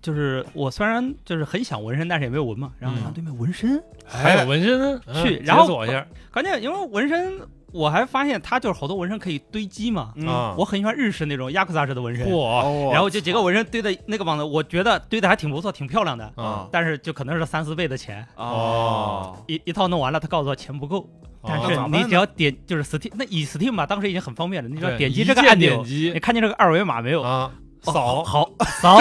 [0.04, 2.72] 就是我虽然就是很想纹身，但是也没有纹嘛。
[2.78, 6.06] 然后嗯看对面纹身，还有纹身去然后解锁一下。
[6.32, 7.40] 关键因为纹身，
[7.76, 10.14] 我还发现他就是好多纹身可以堆积嘛。
[10.16, 10.28] 嗯。
[10.28, 16.32] 啊，我很喜欢日式那种亚克萨式的纹身，哇哦然后就几个纹身堆在那个网子，我觉得堆的还挺不错，挺漂亮的。
[16.36, 16.68] 啊。
[16.72, 21.08] 但是就可能是三四倍的钱，哦，一一套弄完了，他告诉我钱不够，
[21.44, 27.22] 但哦是你只要点就是 Steam，那以 Steam 吧，当时已经很方便了，你只要点击这个按钮你看见这个二维码没有？
[27.22, 27.52] 啊，
[27.86, 28.24] 哦扫。
[28.24, 28.50] 好
[28.82, 29.00] 扫，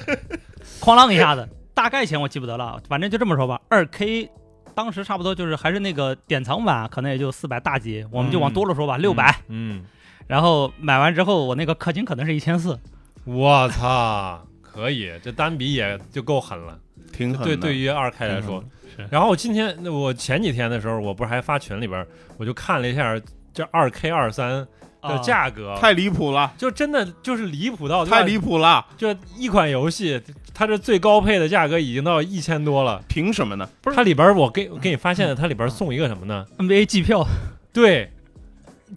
[0.80, 3.60] 哐啷一下子，大概钱我记不得了，反正就这么说吧。
[3.68, 4.30] 二 K
[4.76, 9.34] 当时差不多就是还是那个典藏版，可能也就四百大几，我们就往多了说吧，六百。
[9.48, 9.82] 嗯，
[10.28, 12.78] 然后买完之后，我那个氪金可能是一千四，
[13.24, 16.78] 我操，可以，这单笔也就够狠了。
[17.10, 17.44] 挺狠的。
[17.46, 18.62] 对，对于二 K 来说，
[18.94, 23.18] 是然后我今天那我前几天的时候，我不是还发群里边，我就看了一下
[23.54, 24.66] 这二 K 二三
[25.08, 30.20] 的啊价格，太离谱了，就真的就是离谱到太离谱了，就一款游戏，
[30.54, 33.02] 它这最高配的价格已经到一千多了。
[33.08, 33.68] 凭什么呢？
[33.82, 37.26] 不是它里边我给我给你发现了，它里边送一个什么呢？NBA 季票，
[37.72, 38.10] 对，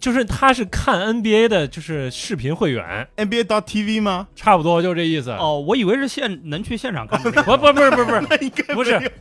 [0.00, 4.28] 就是它是看 NBA 的，就是视频会员，NBA TV 吗？
[4.36, 5.30] 差不多就这意思。
[5.30, 7.20] 哦，我以为是现能去现场看。
[7.20, 9.12] 不不不是不是不是 那应该不是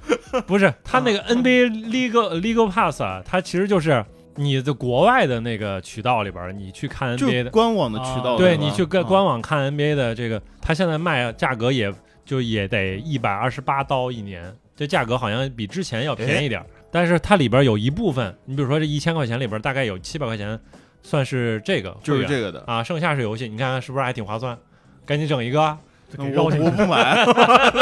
[0.45, 4.06] 不是，它那个 NBA Legal Legal Pass 啊，它其实就是
[4.39, 16.65] 你的国外的那个渠道里边儿，你去看 NBA 的，官网的渠道啊对你去官啊官网看 NBA 的这个，它现在卖价格也就也得一百二十八刀一年，这价格好像比之前要便宜点儿。
[16.89, 20.58] 但是它里边有一部分，你比如说这一千块钱里边大概有七百块钱
[21.04, 22.63] 算是这个就是这个的。
[22.65, 24.58] 啊，剩下是游戏，你看看是不是还挺划算？
[25.06, 25.78] 赶紧整一个啊，
[26.17, 27.25] 那我我不买，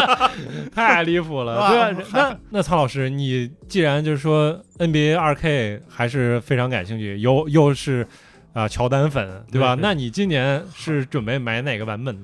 [0.74, 2.04] 太离谱了，哇对吧？
[2.12, 8.06] 还那那曹老师，你既然就是说 NBA 二 K 还是非常感兴趣，又又是
[8.54, 9.76] 啊、乔丹粉，对吧？
[9.76, 12.18] 对对那你今年是准备买哪个版本？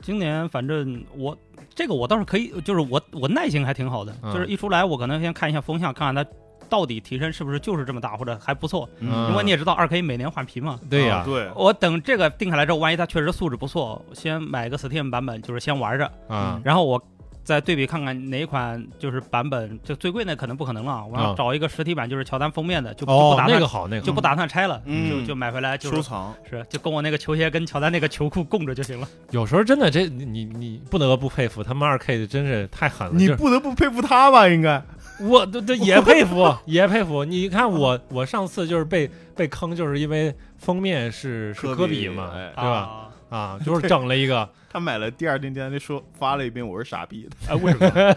[0.00, 1.36] 今年反正我
[1.74, 6.30] 这个我倒是可以，就是我我耐心还挺好的，嗯就是一出来我可能先看一下风向，看看它
[6.72, 8.88] 到底提升是不是就是这么大，或者还不错。
[9.00, 10.80] 嗯因为你也知道二 K 每年换皮嘛。
[10.88, 16.98] 对呀、啊对，我等这个定下来之后，万一它确实素质不错，先买个 Steam 版本，就是先玩着，嗯，然后我
[17.44, 26.34] 再对比看看哪一款就是版本，就最贵那可能不可能了，我要啊找一个实体版，就是乔丹封面的，就不，打算那个好，那个就不打算拆了，嗯就就买回来就是收藏。
[26.48, 29.06] 是就跟我那个球鞋跟乔丹那个球裤供着就行了。
[29.30, 34.48] 有时候真的这你你你不得不佩服他们二 K 真是太狠了，你不得不佩服他吧？
[34.48, 34.82] 应该
[35.20, 37.24] 我对对也佩服也佩服。
[37.24, 43.08] 你看我我上次就是被被坑，就是因为封面是是科比嘛，对吧？
[43.28, 43.58] 啊？
[43.64, 48.16] 就是整了一个，他买了第二天，第三天说发了一遍，我是傻逼的，哎，为什么？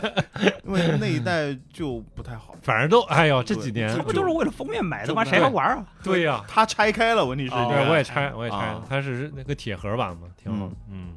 [0.66, 2.54] 因为那一代就不太好。
[2.62, 5.24] 反正都哎呦，这几年这不就是为了封面买的吗？
[5.24, 5.86] 谁还玩啊？
[6.04, 10.70] 对呀、他拆开了，问题是对，我也拆，我也拆他，是那个铁盒版嘛，挺好。
[10.92, 11.16] 嗯，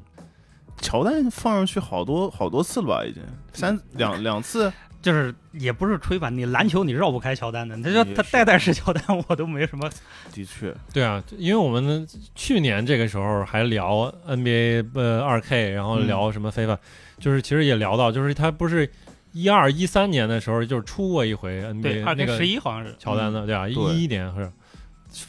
[0.80, 3.04] 乔丹放上去好多好多次了吧？
[3.04, 3.20] 已经
[3.52, 9.88] 三两两次，就是也不是吹吧，你篮球你绕不开乔丹的，他说他代代是乔丹，我都没什么。
[10.32, 16.78] 的确，对啊，因为我们去年这个时候还聊 NBA 呃二 K，然后聊什么非法，
[17.18, 18.90] 就是其实也聊到，就是他不是
[19.32, 22.94] 一二一三年的时候就是出过一回对，NBA 二那个十一好像是。
[22.98, 23.68] 乔丹的，对啊？
[23.68, 24.50] 一一年是。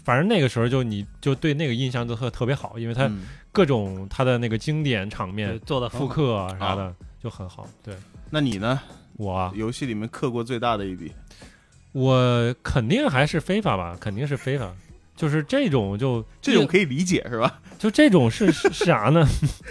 [0.03, 7.65] 反正那个时候就你就对那个印象都特特别好，因为他嗯各种他的那个经典场面做的复刻啊啥的就很好。
[7.81, 7.95] 对
[8.29, 8.79] 那你呢？
[9.19, 11.11] 我啊，游戏里面氪过最大的一笔，
[11.91, 14.73] 我肯定还是非法吧，肯定是非法。
[15.13, 17.59] 就是这种就这种可以理解是吧？
[17.77, 19.27] 就这种是是是啥呢？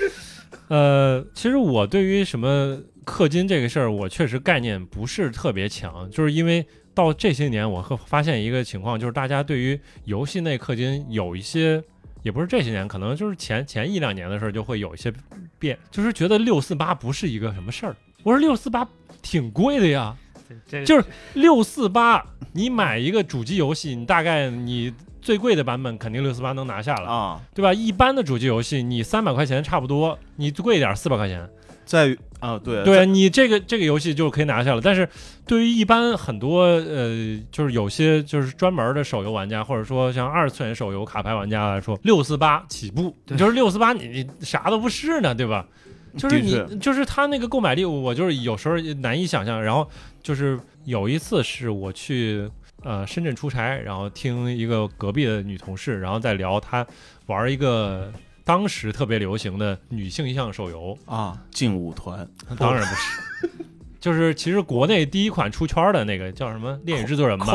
[0.69, 11.83] 呃，其实我对于什么氪金这个事儿，我确实概念不是特别强，就是因为到这些年，我会发现一个情况，就是大家对于游戏内氪金有一些，
[12.23, 15.11] 也不是这些年，可能就是前前一两年的事儿就会有一些
[15.59, 17.97] 变，就是觉得六四八不是一个什么事儿。
[18.24, 18.87] 我说六四八
[19.22, 20.14] 挺贵的呀，
[20.85, 21.04] 就是
[21.35, 27.09] 六四八，你买一个主机游戏，你大概你最贵的版本肯定六四八能拿下了。
[27.09, 27.72] 啊，对吧？
[27.72, 31.48] 一般的主机游戏，你三百块钱差不多，你贵一点四百块钱，
[31.85, 34.81] 在于啊，对对你这个这个游戏就可以拿下了。
[34.81, 35.09] 但是
[35.46, 45.64] 对于一般很多呃，就是有些就是专门的手游玩家，或者说像二次元手游卡牌玩家来说，六四八起步，你就是六四八，你你啥都不是呢，对吧？
[46.16, 49.62] 就是你，就是他那个购买力，我就是有时候难以想象。
[49.62, 49.88] 然后
[50.23, 52.49] 就是有一次是我去
[52.83, 56.87] 呃深圳出差，然后听一个隔壁的女同事，然后在聊她
[57.27, 58.12] 玩一个
[58.44, 62.27] 当时特别流行的女性向手游，啊，劲舞团。
[62.57, 63.51] 当然不是，
[64.01, 67.47] 就是其实国内第一款出圈的那个叫什么《恋与制作人》吧。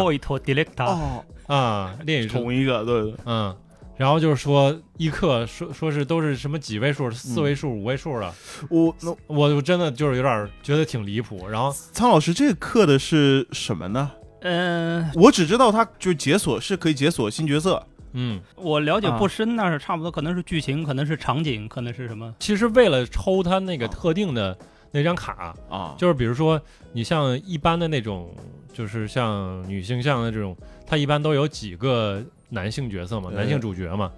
[1.48, 3.56] 啊，《恋与制作同一个，对对，嗯，
[4.04, 8.34] 然后就是说一克说说是都是什么几位数、四位数、五位数的，
[8.70, 11.48] 我那我真的就是有点觉得挺离谱。
[11.48, 14.12] 然后苍老师这个刻的是什么呢？
[14.42, 22.36] 嗯，我只知道它就是解锁是可以解锁新角色，嗯，我了解啊不深，但是差不多可能是剧情，可能是场景，可能是什么。
[22.40, 24.58] 其实为了抽他那个啊特定的
[24.92, 26.62] 那张卡，啊，就是比如说
[26.92, 28.36] 你像一般的那种，
[28.74, 30.54] 就是像女性向的这种，
[30.86, 32.22] 它一般都有几个
[32.54, 34.12] 男性角色嘛，男性主角嘛。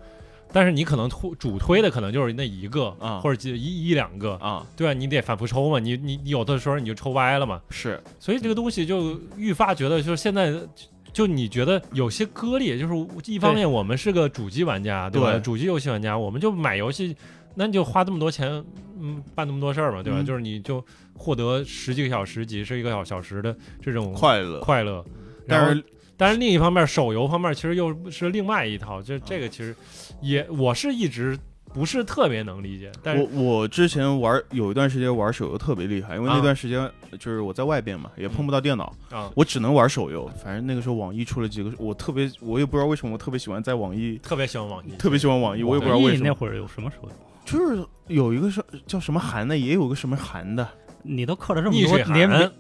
[0.54, 3.20] 但是你可能推主推的可能就是那一个，啊。
[3.20, 4.66] 或者几一一两个，啊。
[4.78, 4.94] 对吧？
[4.94, 8.02] 你得反复抽嘛，你你你有的时候你就抽歪了嘛，是。
[8.20, 10.54] 所以这个东西就愈发觉得，就是现在
[11.12, 12.94] 就你觉得有些割裂，就是
[13.32, 15.22] 一方面我们是个主机玩家，对。
[15.22, 15.32] 吧？
[15.32, 17.16] 对主机游戏玩家，我们就买游戏，
[17.56, 18.64] 那你就花这么多钱，
[19.02, 20.20] 嗯，办那么多事儿嘛，对吧？
[20.22, 20.26] 嗯。
[20.26, 20.82] 就是你就
[21.16, 25.04] 获得十几个小时、几十一个小小时的这种快乐，快乐，
[25.48, 25.84] 但是
[26.18, 29.76] 但是另一方面，手游方面其实又是另外一套，就这个其实
[30.22, 31.38] 也我是一直
[31.74, 40.26] 不是特别能理解，但我是我之前玩有一段时间玩手游特别厉害，因为啊那段时间就是我在外边嘛，也碰不到电脑，啊，我只能玩手游。
[40.42, 47.10] 反正那个时候网易出了几个，我特别我也不知道为什么我特别喜欢在网易，特别喜欢网易，特别喜欢网易，我也不知道为什么，那会儿有什么手游？
[47.44, 50.68] 就是有一个是叫什么韩的，也有个什么韩的。
[51.08, 52.52] 你都氪了这么多，连寒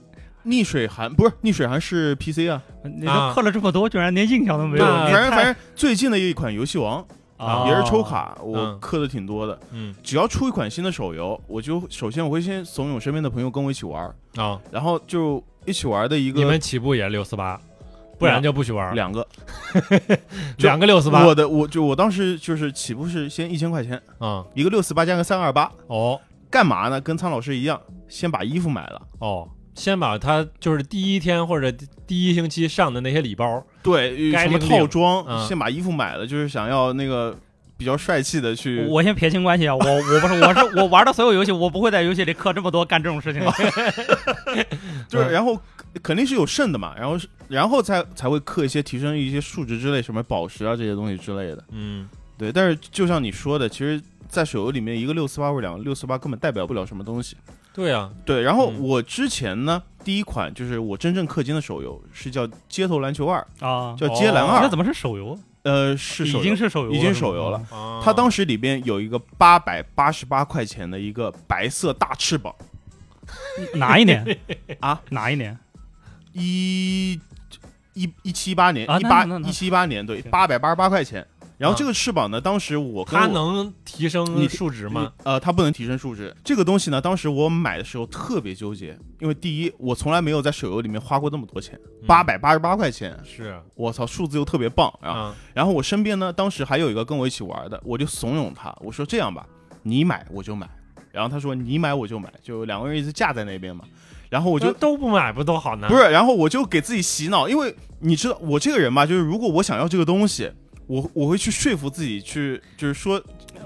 [0.45, 4.85] 逆水寒不是逆水寒是 PC 啊，你都啊氪了这么多，居然连印象都没有。
[4.85, 7.05] 反正反正最近的一款游戏王
[7.37, 7.65] 啊。
[7.67, 8.79] 也是抽卡，我嗯。
[8.79, 9.59] 氪的挺多的。
[9.71, 9.93] 嗯。
[10.03, 14.05] 只要出一款新的手游，我就首先我会先怂恿身边的朋友跟我一起玩，
[14.35, 17.59] 啊，然后就一起玩的一个你们起步也六四八，
[18.19, 18.93] 不然就不许玩。
[18.93, 19.27] 两个，
[20.57, 21.25] 就 两个六四八。
[21.25, 26.21] 我的我就我当时就是起步是先一千块钱，啊，一个六四八加个三二八，哦。
[26.47, 27.01] 干嘛呢？
[27.01, 29.01] 跟苍老师一样，先把衣服买了。
[29.19, 37.37] 哦，先把他就是第一天或者第第一星期上的那些礼包，对，什么套装，嗯先把衣服买了，就是想要那个
[37.77, 38.85] 比较帅气的去。
[38.85, 43.51] 我先撇清关系啊，我我不是我是我玩的所有游戏，我不会在游戏里氪这么多干这种事情的。
[45.07, 45.59] 就是，嗯然后
[46.01, 51.63] 肯定是有剩的嘛，然后是，然后才才会刻一些提升一些数值之类，什么宝石啊这些东西之类的。
[51.71, 52.07] 嗯
[52.37, 57.37] 对，但是就像你说的，其实，在手游里面，一个六四八或者两个六四八根本代表不了什么东西。
[57.75, 58.79] 对啊，对，然后嗯。
[58.81, 65.37] 我之前呢，第一款就是我真正氪金的手游是叫《街头篮球二》，啊，叫《街篮哦二那》，怎么是手游？
[65.63, 66.43] 呃，是手游。
[66.43, 67.57] 已经是手游了，已经手游了。
[67.69, 67.99] 啊。
[68.01, 72.55] 它当时里边有一个八百八十八块钱的一个白色大翅膀，
[73.75, 74.25] 哪一年？
[74.79, 75.01] 啊？
[75.09, 75.57] 哪一年？
[76.31, 77.19] 一
[77.93, 80.31] 一一七八年，啊一八一七八年，对，行。
[80.31, 81.25] 八百八十八块钱。
[81.57, 85.11] 然后啊这个翅膀呢，当时我跟我它能提升数值吗？
[85.23, 86.35] 呃，它不能提升数值。
[86.43, 95.09] 这个东西呢，当时我买的时候特别纠结，因为第一，我从来没有在手游里面花过那么多钱，嗯八百八十八块钱，是我操，数字又特别棒啊。
[95.09, 99.45] 啊然后我身边呢，当时还有一个跟我一起玩的，我就怂恿他，我说这样吧，
[99.83, 100.69] 你买我就买。
[101.11, 103.85] 然后他说你买我就买，就两个人一直架在那边嘛。
[104.29, 105.89] 然后我就就都不买不都好难？
[105.89, 110.51] 不是，然后我就给自己洗脑，因为你知道我这个人嘛，就是如果我想要这个东西，
[110.87, 113.21] 我我会去说服自己去，就是说，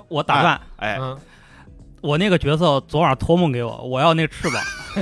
[0.08, 1.18] 我打断，哎，嗯，
[2.02, 4.62] 我那个角色昨晚托梦给我，我要那翅膀。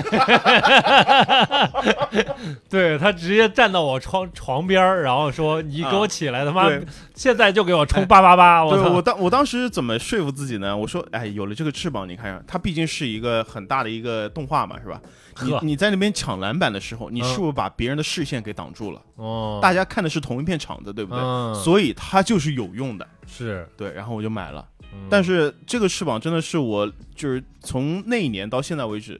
[2.70, 6.80] 对他直接站到我床床边儿，然后说：“你给我起来，他妈啊
[7.16, 8.76] 现在就给我充八八八！”我！
[8.76, 10.76] 对我当我当时怎么说服自己呢？
[10.78, 15.02] 我说，哎，有了这个翅膀，你看，它毕竟是一个很大的一个动画嘛，是吧？
[15.42, 19.02] 你你在那边抢篮板的时候，你嗯是不是把别人的视线给挡住了？
[19.16, 21.24] 哦，大家看的是同一片场子，对不对？
[21.24, 23.08] 嗯所以它就是有用的。
[23.26, 24.66] 是，对，然后我就买了。
[25.10, 29.20] 但是这个翅膀真的是我就是从那一年到现在为止，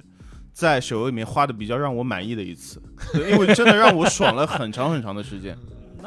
[0.54, 2.82] 在手游里面花的比较让我满意的一次，
[3.30, 5.58] 因为真的让我爽了很长很长的时间。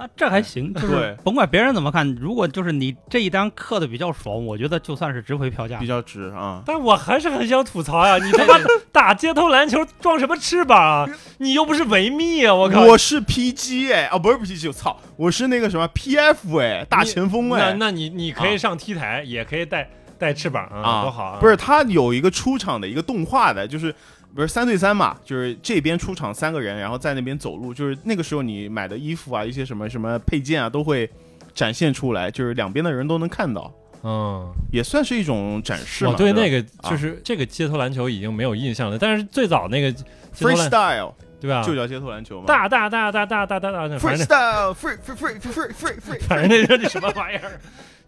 [0.00, 5.86] 那这还行，就 对是甭管别人怎么看，如果就是你这一单刻的比较爽，我觉得就算是值回票价比。
[5.86, 6.62] 较值啊。
[6.64, 8.16] 但我还是很想吐槽呀！
[8.16, 8.54] 你他妈
[8.90, 11.06] 打街头篮球装什么翅膀啊？
[11.36, 12.54] 你又不是维密啊！
[12.54, 12.80] 我靠！
[12.80, 19.86] 我是 PG 哎，啊不是 PG，我操，我是那个什么 PF 哎，大前锋那哎，那你你可以上 T 台，也可以带
[20.18, 21.38] 带翅膀啊多好啊！
[21.38, 23.94] 不是，他有一个出场的一个动画的，就是
[24.34, 31.10] 不是三对三嘛，就是这边出场三个人，然后在那边走路，就是那个时候你买的衣服啊，一些什么什么配件啊，都会
[31.54, 33.72] 展现出来，就是两边的人都能看到，
[34.02, 36.12] 嗯，也算是一种展示嘛。
[36.12, 39.92] 我对那个就是这个街头篮球已经没有印象了，但是最早那个
[40.36, 41.62] freestyle 对吧？
[41.62, 42.46] 就叫街头篮球嘛。
[42.46, 47.60] 大大大大大大大大，freestyle free free free free free free，反正那是那什么玩意儿。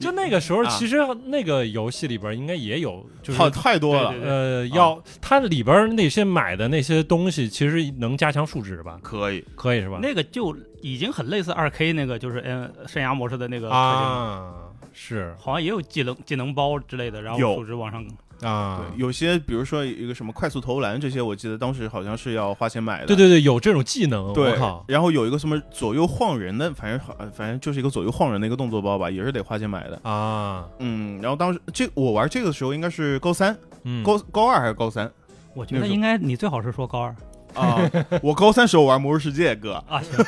[0.02, 0.96] 就那个时候，啊其实
[1.26, 8.98] 那个游戏里边应该也有，就是好太多了呃，要它里边那些买的那些东西，其实能加强数值吧？
[9.02, 9.44] 可以。
[9.54, 9.98] 可以是吧？
[10.02, 13.70] 那个就已经很类似二 K 那个，就是嗯生涯模式的那个。
[13.70, 14.52] 啊，
[14.92, 18.04] 是好像也有技能技能包之类的，然后数值往上。
[18.42, 23.06] 啊，对，有些比如说一个什么快速投篮这些，我记得当时好像是要花钱买的。
[23.06, 27.00] 对对对，有这种技能，对我靠，然后有一个什么左右晃人的，反正
[27.32, 30.00] 反正就是一个左右晃人的一个动作包吧，也是得花钱买的。
[30.02, 35.10] 啊，嗯，然后当时这我玩这个的时候应该是高三、嗯，高高二还是高三？
[35.54, 37.14] 我觉得应该你最好是说高二。
[37.54, 37.78] 啊？
[38.22, 39.74] 我高三时候玩魔兽世界，哥。
[39.86, 40.24] 啊，行。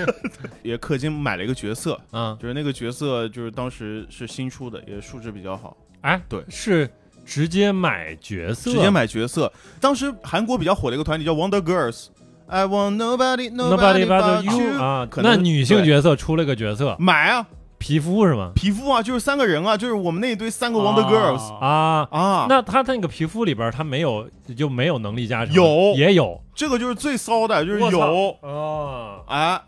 [0.62, 6.44] 也氪金买了一个角色，嗯，就是那个角色就是当时是新出的，也数值比较好，哎，对。
[6.50, 6.86] 是
[7.26, 9.52] 直接买角色，直接买角色。
[9.80, 12.06] 当时韩国比较火的一个团体叫 Wonder Girls。
[12.48, 17.44] I want nobody Nobody but you 啊，那女性角色出了个角色，买啊，
[17.76, 18.52] 皮肤是吗？
[18.54, 22.46] 皮肤啊，就是三个人啊，就是我们那一堆三个 Wonder Girls 啊，啊。
[22.48, 25.66] 那他那个皮肤里边他没有就没有能力加成，有。
[25.96, 28.36] 也有，这个就是最骚的，就是有。
[28.42, 29.62] 啊，啊，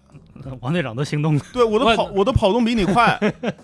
[0.60, 1.40] 王队长都心动了。
[1.52, 3.18] 对我的跑我的跑动比你快，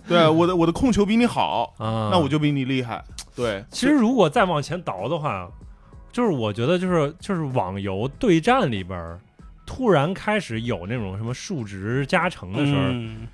[0.08, 3.02] 对我的我的控球比你好，啊，那我就比你厉害。
[3.36, 5.48] 对，其实如果再往前倒的话，
[6.12, 9.18] 就是我觉得就是就是网游对战里边儿
[9.66, 13.26] 突然开始有那种什么数值加成的时候，嗯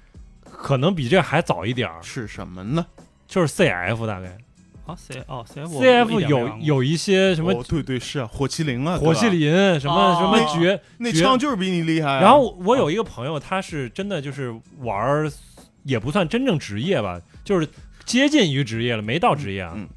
[0.45, 2.85] 可能比这还早一点儿，是什么呢？
[3.27, 4.37] 就是 CF 大概
[4.91, 12.21] 啊，C 哦 C F CF 有有一些什么哦，对对是啊，火麒麟啊，火麒，麟什么哦什么绝，那绝枪就是比你厉害啊。
[12.21, 15.31] 然后我有一个朋友，他是真的就是玩儿，
[15.85, 17.69] 也不算真正职业吧，就是
[18.05, 19.89] 接近于职业了，没到职业啊，嗯嗯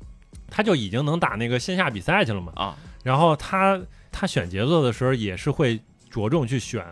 [0.50, 2.52] 他就已经能打那个线下比赛去了嘛。
[2.56, 3.80] 啊，然后他
[4.12, 5.80] 他选节奏的时候也是会
[6.12, 6.86] 着重去选，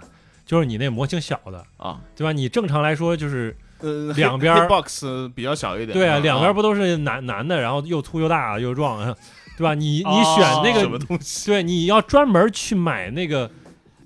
[0.47, 2.31] 就是你那模型小的，啊，对吧？
[2.31, 5.03] 你正常来说就是呃， 两边 box
[5.35, 8.99] 比较小一点，对啊，两边啊不都是男男的，然后又粗又大又壮，
[9.57, 9.73] 对吧？
[9.73, 11.51] 你你哦选那个什么个，东西？
[11.51, 13.49] 对，你要专门去买那个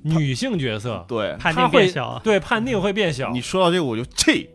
[0.01, 2.21] 女性角色，对，判他会定变小啊。
[2.23, 3.31] 对，判定会变小。
[3.31, 4.49] 你说到这个我就气。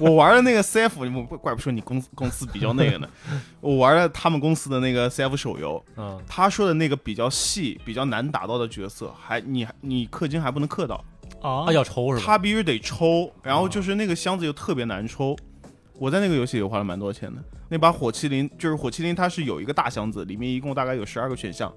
[0.00, 0.90] 我玩的那个 CF，
[1.30, 3.08] 我怪不说你公公司比较那个呢。
[3.60, 11.04] 我玩了他们公司的那个 CF 手游，嗯他说的那个比较细、比较难打到的角色，还你你氪金还不能氪到，
[11.40, 12.22] 啊啊，要抽是吧？
[12.26, 15.36] 他必须得抽，然后就是那个箱子又特别难抽。
[15.98, 17.42] 我在那个游戏里花了蛮多钱的。
[17.68, 21.72] 那把火麒麟就是火麒麟，它是有一个大箱子，里面一共大概有十二个选项。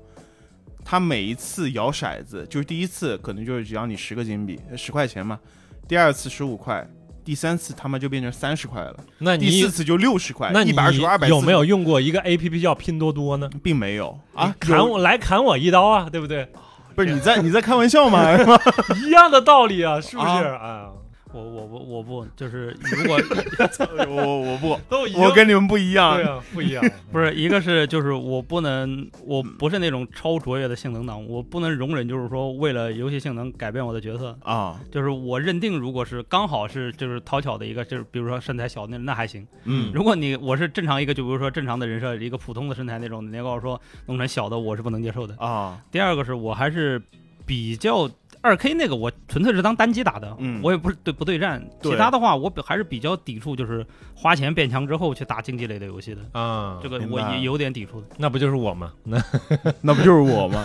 [0.83, 5.39] 它每一次摇骰子，就是第一次可能就是只要你十个金币，十块钱嘛，
[5.87, 6.87] 第二次十五块，
[7.23, 13.47] 第三次他妈就变成三十块了，那你第四次就六十块，那你一百二十二百有没有用过一个 A P P 叫拼多多呢？
[13.61, 16.47] 并没有啊，砍我来砍我一刀啊，对不对？
[16.95, 18.25] 不是你在你在开玩笑吗？
[19.05, 20.27] 一样的道理啊，是不是？
[20.27, 20.85] 啊啊，
[21.33, 23.17] 我我我我不就是如果
[24.09, 26.25] 我我不，都已经我跟你们不一样对。
[26.25, 26.83] 啊，不一样。
[27.11, 34.37] 不是一个是就是我不能我不是那种超卓越的性能党，我不能容忍就是说为了游戏性能改变我的角色。
[34.43, 39.45] 啊，就是我认定，如果是刚好是就是讨巧的一个，就是比如说身材小那那还行。
[39.65, 45.35] 嗯如果你我是正常一个，就比如说正常的人设，一个普通的身材那种，你要跟我说弄成小的，我是不能接受的。
[45.37, 47.01] 啊，第二个是我还是
[47.45, 48.09] 比较
[48.41, 51.63] 二 K 那个，我纯粹是当单机打的，嗯我也不是对不对战。
[51.81, 53.85] 对其他的话，我比还是比较抵触，就是
[54.15, 56.21] 花钱变强之后去打竞技类的游戏的。
[56.39, 58.91] 啊，这个我也有点抵触的，那不就是我吗？
[59.03, 59.23] 那
[59.81, 60.63] 那不就是我吗？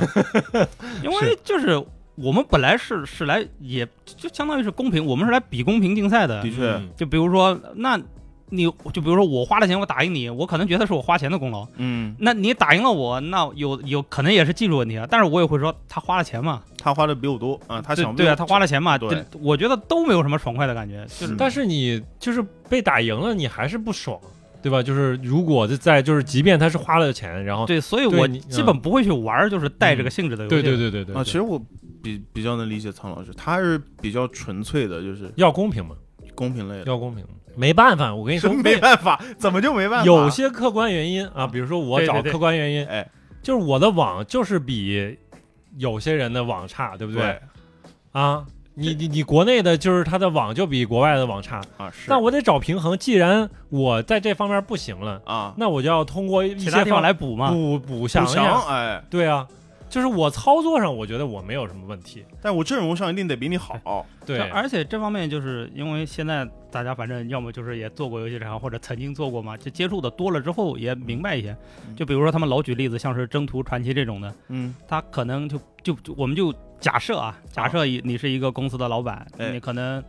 [1.04, 1.82] 因为就是
[2.14, 6.50] 我们本来是是来也就相当于是公平，我们是来比公平竞赛的的。
[6.50, 8.00] 确，嗯就比如说，那
[8.50, 11.66] 你就比如说我花了钱我打赢你，我可能觉得是我花钱的功劳。
[11.76, 15.06] 嗯，那你打赢了我，那有有可能也是技术问题啊。
[15.10, 24.18] 但是我也会说他花了钱嘛，他花的比我多啊，他想对对啊，他花了钱嘛，对我觉得都没有什么爽快的感觉，就是嗯但是你就是被打赢了，你还是不爽，
[24.62, 24.82] 对吧？
[24.82, 30.54] 就是如果在就是，即便他是花了钱，然后对，所以我基本不会去玩儿就是带这个性质的游戏。
[30.54, 31.60] 对对对对对啊，其实我
[32.02, 35.96] 比比较能理解苍老师，他是比较纯粹的，就是要公平嘛，
[36.34, 36.84] 公平类的。
[36.84, 37.24] 要公平。
[37.56, 40.04] 没办法，我跟你说， 没办法，怎么就没办法？
[40.04, 43.08] 有些客观原因啊，比如说我找客观原因，哎，
[43.42, 45.18] 就是我的网就是比
[45.78, 47.38] 有些人的网差，对不对
[48.12, 48.44] 啊，
[48.74, 52.96] 你你你国内的就是它的网就比国外的网差，啊是，那我得找平衡。
[52.96, 57.50] 既然我在这方面不行了，啊那我就要通过一其他地方些方来补嘛。
[57.50, 58.42] 补补强补一下。
[58.42, 59.46] 强，哎，对啊，
[59.88, 62.24] 就是我操作上，我觉得我没有什么问题。
[62.42, 64.06] 但我阵容上一定得比你好。
[64.24, 71.56] 对这，而且这方面就是因为现在大家反正要么就是也做过游戏厂，或者曾经做过嘛，就接触的多了之后也明白一些。
[71.88, 80.02] 嗯就比如说他们老举例子，像是《征途传奇》这种的，嗯他可能就就就我们就假设啊，假设你你是一个公司的老板，哎你可能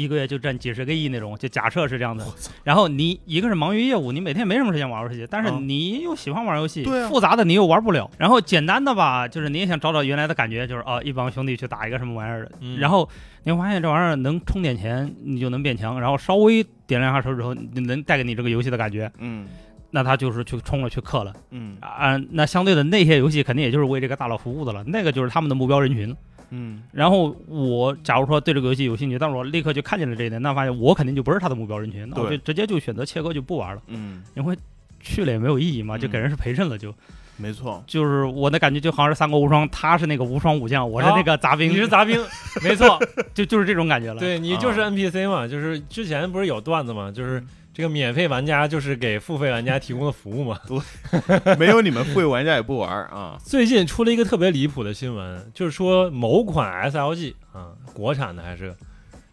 [0.00, 2.24] 一个月就赚几十个亿那种，就假设是这样的。
[2.64, 8.10] 然后你一个是忙于业务，你每天没什么时间玩游戏，但是嗯你又喜欢玩游戏，复杂的你又玩不了。
[8.18, 13.08] 然后简单的吧，就是你也想找找原来的感觉，就是哦，一帮兄弟去打一个什么玩意儿的，嗯然后
[13.44, 19.46] 你会发现这玩意儿能充点钱，你就能变强，然后稍微点两下手指头，你能带给你这个游戏的感觉，嗯
[19.92, 22.16] 那他就是去冲了去氪了嗯啊。
[22.30, 26.14] 那相对的那些游戏肯定也就是为这个大佬服务的了，那个就是他们的目标人群。
[26.50, 26.82] 嗯。
[26.92, 34.56] 然后我假如说对这个游戏有兴趣，但是我立刻就看见了这一点，那发现我肯定就不是他的目标人群，那我就直接就选择切割就不玩了，嗯，因为
[35.00, 36.20] 去了也没有意义嘛，就给嗯。
[36.20, 36.94] 人是陪衬了就，
[37.38, 42.20] 没错，就是我的感觉就好像是三国无双，他是那个无双武将，我是那个杂兵，你是杂兵，
[42.62, 42.98] 没错，
[43.32, 44.20] 就就是这种感觉了。
[44.20, 44.90] 对你就是啊。
[44.90, 47.42] NPC 嘛，就是之前不是有段子嘛，就是
[47.80, 50.60] 这个免费玩家就是给付费玩家提供的服务嘛。
[50.68, 53.38] 对没有你们付费玩家也不玩啊。
[53.42, 58.76] 最近出了一个特别离谱的新闻，就是说某款 SLG 啊，国产的还是，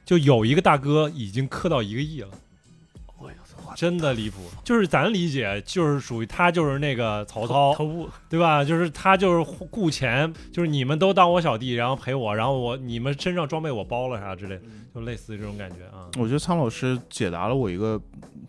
[0.06, 2.30] 就有一个大哥已经氪到一个亿了。
[3.78, 8.64] 真的离谱，就是咱理解，就是属于他就是那个曹操，头部对吧？
[8.64, 14.60] 就是他就是顾钱，就是你们都当我小弟，然后陪我，然后我你们身上装备我包了啥之类，
[14.96, 16.10] 就类似这种感觉啊。
[16.18, 18.02] 我觉得苍老师解答了我一个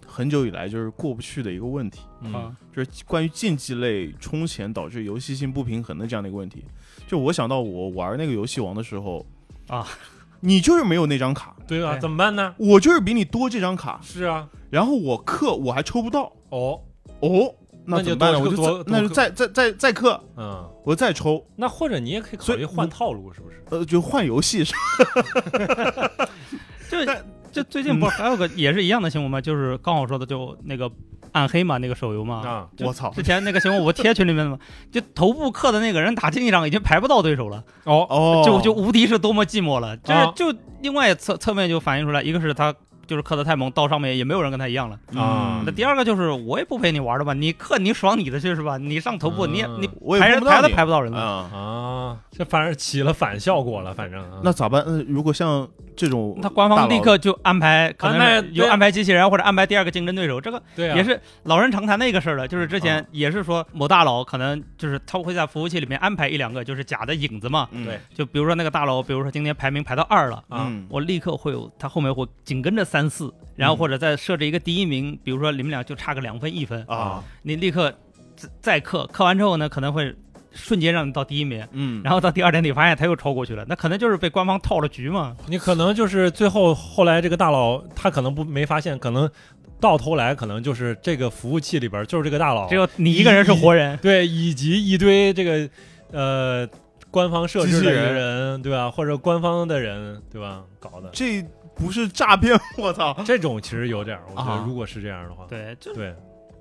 [0.06, 6.64] 很久以来就是过不去的一个问题，嗯啊，就是关于竞技类充钱导致游戏性不平衡的这样的一个问题。
[7.06, 9.26] 就我想到我玩那个游戏王的时候
[9.66, 9.86] 啊，
[10.40, 11.98] 你就是没有那张卡，对吧？
[11.98, 12.54] 怎么办呢？
[12.56, 16.32] 我就是比你多这张卡，是啊，然后我氪我还抽不到。
[16.50, 16.80] 哦，
[17.20, 17.54] 哦，
[17.84, 18.32] 那就怎么办？
[18.32, 18.40] 呢？
[18.40, 23.62] 我就那就再再再再氪，嗯，我再抽，那或者你也可以考虑换套路，是不是？
[23.70, 24.72] 呃，就换游戏是
[26.90, 29.40] 就但就最近不是还有个也是一样的新闻吗？
[29.40, 30.90] 就是刚好说的就那个
[31.32, 32.46] 暗黑嘛，那个手游嘛。
[32.46, 33.10] 啊，我操。
[33.10, 34.58] 之前那个新闻我贴群里面的嘛，
[34.90, 39.96] 就头部氪的那个人打竞技场已经排不到对手了，哦，哦，就就无敌是多么寂寞了。
[39.98, 40.32] 就是、啊。
[40.34, 42.74] 就另外侧侧面就反映出来，一个是他
[43.08, 44.98] 就是氪的太猛，到上面也没有人跟他一样了。
[45.20, 48.76] 啊那第二个就是我也不陪你玩了吧，你氪你爽你的去是吧？
[48.78, 51.18] 你上头部你也嗯你我也排人排都排不到人了。
[51.20, 51.50] 啊。
[51.52, 54.84] 啊，这反而起了反效果了，反正啊那咋办？
[54.86, 62.46] 嗯，如果像这种他官方立刻就安排，可能有安排机器人或者安排第二个竞争对手，这个也是老人常谈的一个事儿了。
[62.46, 70.36] 就是之前啊也是说某大佬可能就是他会在服务器里面安排一两个就是假的影子嘛，嗯对就比如说那个大佬，比如说今天排名排到二了。
[70.48, 73.76] 啊嗯我立刻会有，他后面会紧跟着三四，然后嗯。
[73.76, 77.92] 或者再设置一个第一名，比如说你们俩就差个两分一分，啊，你立刻
[78.34, 80.14] 再再氪，氪完之后呢，可能会
[80.52, 85.36] 瞬间让你到第一名，嗯，然后到第二天你发现他又超过去了，那可能就是被官方套了局嘛。
[85.46, 89.30] 你可能就是最后后来这个大佬他可能不没发现，可能
[89.78, 95.70] 到头来可能就是这个服务器里边就是这个大佬只，有你一个人是活人，对，以及一堆这个
[96.10, 96.68] 呃
[97.10, 98.14] 官方设置的人。
[98.14, 98.90] 人，对吧？
[98.90, 100.64] 或者官方的人，对吧？
[100.80, 101.08] 搞的。
[101.12, 101.44] 这
[101.78, 103.16] 不是诈骗，我操！
[103.24, 106.14] 这种其实有点儿，我觉得啊如果是这样的话，对，就对，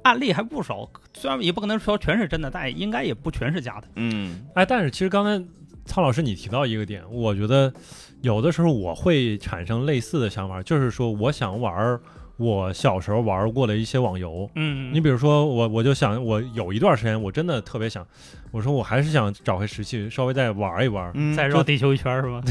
[0.04, 3.88] 案例还不少，虽然也不可能说全是真的，但应该也不全是假的。
[3.96, 5.44] 嗯哎，但是其实刚才
[5.86, 7.74] 苍老师你提到一个点，我觉得
[8.22, 12.00] 有的时候我会产生类似的想法，就是说我想玩儿
[12.38, 14.50] 我小时候玩过的一些网游。
[14.56, 18.06] 嗯你比如说我，我就想，我有一段时间我真的特别想，
[18.52, 21.12] 我说我还是想找回石器，稍微再玩一玩。
[21.16, 22.42] 嗯，再绕地球一圈是吧？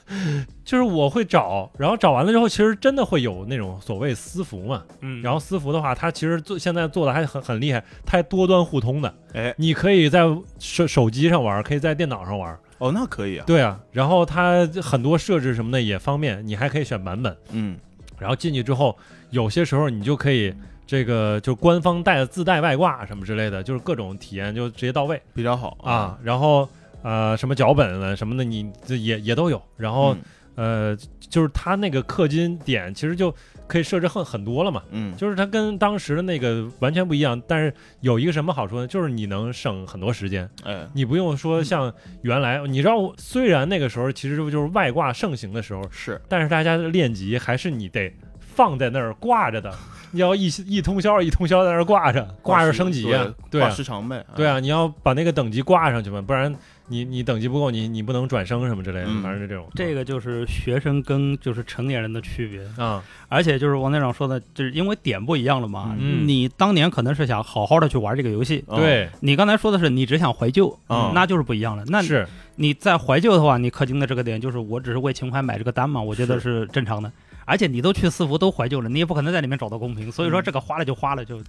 [0.64, 4.82] 就是我会找，然后找完了之后，其实真的会有那种所谓私服嘛。
[5.00, 9.14] 嗯然后私服的话，它其实做现在做的还很很厉害，它还多端互通的。
[9.34, 10.22] 哎，你可以在
[10.58, 12.58] 手手机上玩，可以在电脑上玩。
[12.78, 17.36] 哦，那可以啊，对啊，然后它很多设置什么的也方便，你还可以选版本。
[17.52, 17.76] 嗯
[18.18, 18.96] 然后进去之后，
[19.30, 20.54] 有些时候你就可以
[20.86, 26.18] 这个就官方带自带外挂什么之类的，就是各种体验就直接到位比较好啊。
[26.22, 26.68] 然后
[27.02, 29.60] 呃什么脚本了什么的，你这也也都有。
[29.76, 30.20] 然后、嗯
[30.56, 30.96] 呃
[31.28, 33.34] 就是它那个氪金点其实就
[33.66, 34.82] 可以设置很很多了嘛。
[34.90, 38.86] 嗯，就是它跟当时的那个完全不一样，但是有一个什么好处呢？
[38.86, 48.10] 就是你能省很多时间，哎，你不用说像原来，你知道，虽然那个时候其实就是外挂盛行的时候，是但是大家的练级还是你得
[48.56, 49.72] 放在那儿挂着的，
[50.10, 56.52] 你要一一通宵一通宵在那儿挂着，挂着升级啊，对时长呗，对啊，你要把那个等级挂上去嘛，不然
[56.88, 59.22] 你你等级不够，你你不能转生什么之类的，嗯。
[59.22, 59.66] 反正是这种。
[59.74, 65.94] 这个就是学生跟就是成年人的区别，啊，而且就是王队长说的，就是因为点不一样了嘛。
[65.98, 66.26] 嗯。
[66.26, 71.84] 你当年可能是想好好的去玩这个游戏，啊对，你刚才说的是你只想怀旧，啊那就是不一样了。
[71.88, 72.26] 那是。
[72.58, 77.12] 你在怀旧的话，你氪金的这个点就是我只是为情怀买这个单嘛，我觉得是正常的。
[77.46, 81.40] 而且你都去四服都怀旧了，你也不可能在里面找到公平，所以说这个花了就花了就。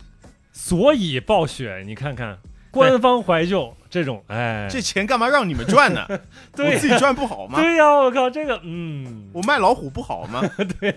[0.53, 2.37] 所以暴雪，你看看，
[2.71, 6.05] 官方怀旧，这种，哎，这钱干嘛让你们赚呢？
[6.09, 6.17] 我
[6.55, 7.59] 对自己赚不好吗？
[7.61, 10.41] 对呀，我靠，这个，嗯，我卖老虎不好吗？
[10.79, 10.95] 对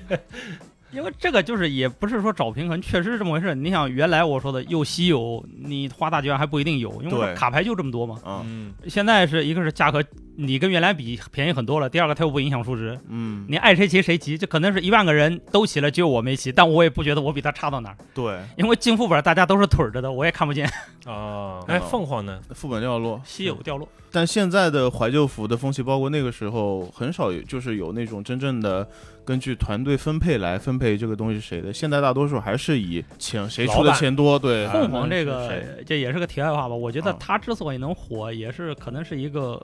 [0.92, 3.54] 因为这个就是也不是说找平衡，确实是这么回事。
[3.54, 8.16] 你想原来我说的又稀有，你花大几万还不一定有，因为卡牌就这么多嘛。
[8.24, 10.02] 啊，嗯，现在是一个是价格
[10.42, 20.70] 你跟原来比便宜很多了，第二个它又不影响数值，嗯，你爱谁骑谁骑，这可能是一万个人都骑了，只有我没骑，但我也不觉得我比他差到哪儿，对，因为进副本大家都是腿儿着的，我也看不见。
[21.06, 22.40] 哦， 哎，凤凰呢？
[22.54, 23.20] 副本掉落。
[23.24, 28.88] 稀有掉落，但现在的怀旧服的风气，包括那个时候，很少有就是有那种真正的
[29.24, 31.72] 根据团队分配来分配这个东西是谁的。
[31.72, 34.66] 现在大多数还是以钱谁出的钱多，对。
[34.66, 36.74] 哎凤凰这个这也是个题外话吧。
[36.74, 39.60] 我觉得啊它之所以能火，也是可能是一个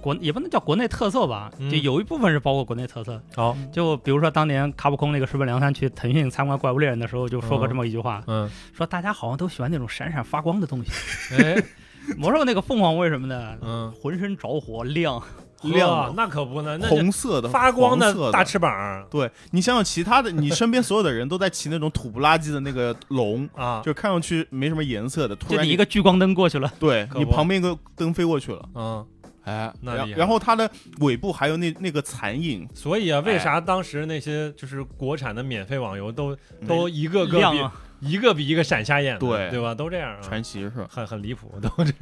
[0.00, 3.20] 国也不能叫国内特色吧，嗯就有一部分是包括国内特色。
[3.34, 10.90] 好，就比如说当年卡普空那个石本良三去腾讯参观怪物猎人的时候，就说过这么一句话，嗯，说大家好像都喜欢那种闪闪发光的东西。
[11.34, 11.62] 哎，
[12.16, 13.56] 魔兽那个凤凰为什么呢？
[13.60, 15.22] 嗯，浑身着火亮，
[15.62, 29.06] 亮啊那可不呢，那红色的、发光的大翅膀对你想想，其他的，你身边所有的人都在骑那种土不拉几的那个龙，啊，就看上去没什么颜色的，突就你然一个聚光灯过去了，对你旁边一个灯飞过去了，嗯，
[29.44, 30.70] 哎，那然后它的
[31.00, 33.38] 尾部还有那那个残影，所以啊，为哎。
[33.38, 36.36] 啥当时那些就是国产的免费网游都
[36.68, 39.50] 都一个个比亮啊，一个比一个闪瞎眼，对。
[39.50, 39.74] 对吧？
[39.74, 40.86] 都这样啊，传奇是吧？
[40.90, 41.92] 很很离谱，都这，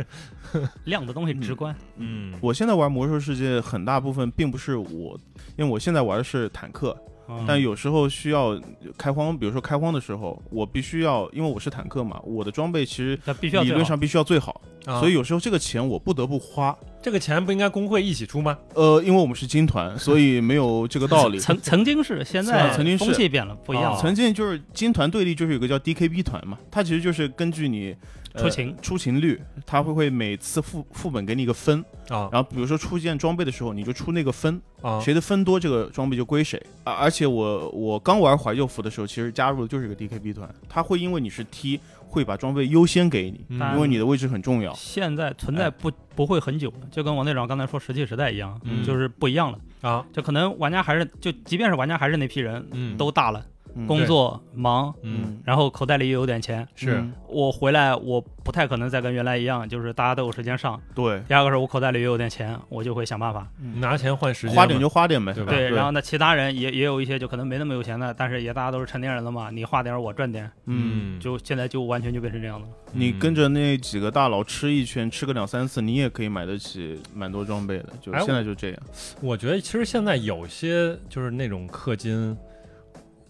[0.84, 1.74] 亮的东西直观。
[1.96, 5.18] 嗯，我现在玩魔兽世界很大部分并不是我，
[5.56, 6.96] 因为我现在玩的是坦克，
[7.28, 8.58] 嗯但有时候需要
[8.96, 16.76] 开荒，比如说开荒的时候，我必须要，因为我是坦克嘛，我的装备其实理论上必须要最好，啊所以有时候这个钱我不得不花。
[17.00, 18.58] 这个钱不应该工会一起出吗？
[18.74, 21.38] 呃，因为我们是金团，所以没有这个道理。
[21.38, 23.96] 曾曾经是，现在曾经是风气变了，不一样。
[23.96, 28.76] 曾经就是金团对立，就是有个叫 DKB 团嘛，它其实就是根据你、呃出勤。
[28.82, 32.28] 出勤率，他会会每次副副本给你一个分，啊。
[32.32, 36.60] 然后比如说出件装备的时候，你就出那个分，啊，谁的分多，这个装备就归谁。
[36.84, 43.74] 啊，而且我我刚玩怀旧服的时候，其实加入的就是一个 DKB 团，他会因为你是 T，会把装备优先给你，嗯。
[43.74, 44.72] 因为你的位置很重要。
[44.74, 48.84] 现在存在不不会很久，就跟王队长刚才说石器时代一样，嗯。
[48.84, 49.58] 就是不一样了。
[49.80, 53.44] 啊，就可能玩家还是就即便是玩家还是那批人，嗯，都大了，嗯
[53.86, 55.40] 工作忙，嗯。
[55.44, 56.66] 然后口袋里也有点钱。
[56.74, 56.96] 是。
[56.98, 60.80] 嗯我回来，我不太可能再跟原来一样，就是大家都有时间上。
[60.94, 63.46] 对，第二个是我口袋里也有点钱，我就会想办法。
[63.74, 65.52] 拿钱换时间，花点就花点呗，对吧？
[65.52, 72.72] 对，然后呢，其他人也也有一些就可能没那么有钱的，但是也大家都是成年人了嘛，你花点我赚点，嗯，嗯，就现在就完全就变成这样的了。
[72.92, 77.90] 你跟着那几个大佬吃一圈，吃个两三次，你也可以买得起蛮多装备的。
[78.00, 78.78] 就哎现在就这样，
[79.20, 82.34] 我觉得其实现在有些就是那种氪金，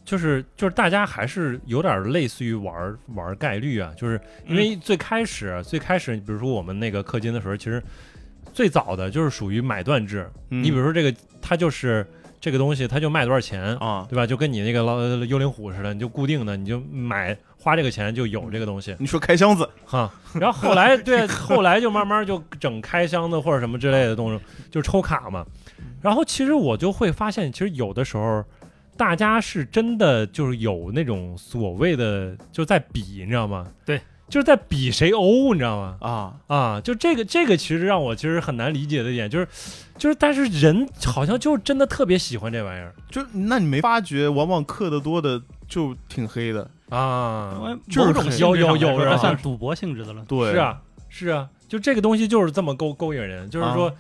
[0.08, 7.82] 就是就是大家还是有点类似于玩玩概率啊，就是因为最开始、最开始，比如说我们那个氪金的时候，其实
[8.54, 10.26] 最早的就是属于买断制。
[10.48, 12.06] 嗯你比如说这个，它就是
[12.40, 14.26] 这个东西，它就卖多少钱，啊，对吧？
[14.26, 18.96] 就跟你那个老幽灵虎似的，你就固定的，你就买花这个钱就有这个东西。
[18.98, 25.44] 你说开箱子，哈，然后后来对，后来就慢慢就整开箱子或者什么之类的东西，就抽卡嘛。
[26.00, 28.42] 然后其实我就会发现，其实有的时候
[28.98, 33.66] 大家是真的就是有那种所谓的就在比，你知道吗？
[33.86, 35.96] 对，就是在比谁欧，你知道吗？
[36.00, 39.48] 啊，啊，就这个这个其实让我其实很难理解的一点就是，
[39.96, 46.68] 就是但是人好像就真的特别喜欢这玩意儿就那你没发觉，往往氪的多的就挺黑的。
[46.90, 47.54] 啊。
[47.56, 50.24] 因为就是某种有有有人算赌博性质的了。
[50.26, 53.94] 对，是，啊，是啊，就这个东西就是这么勾勾引人，就是说，啊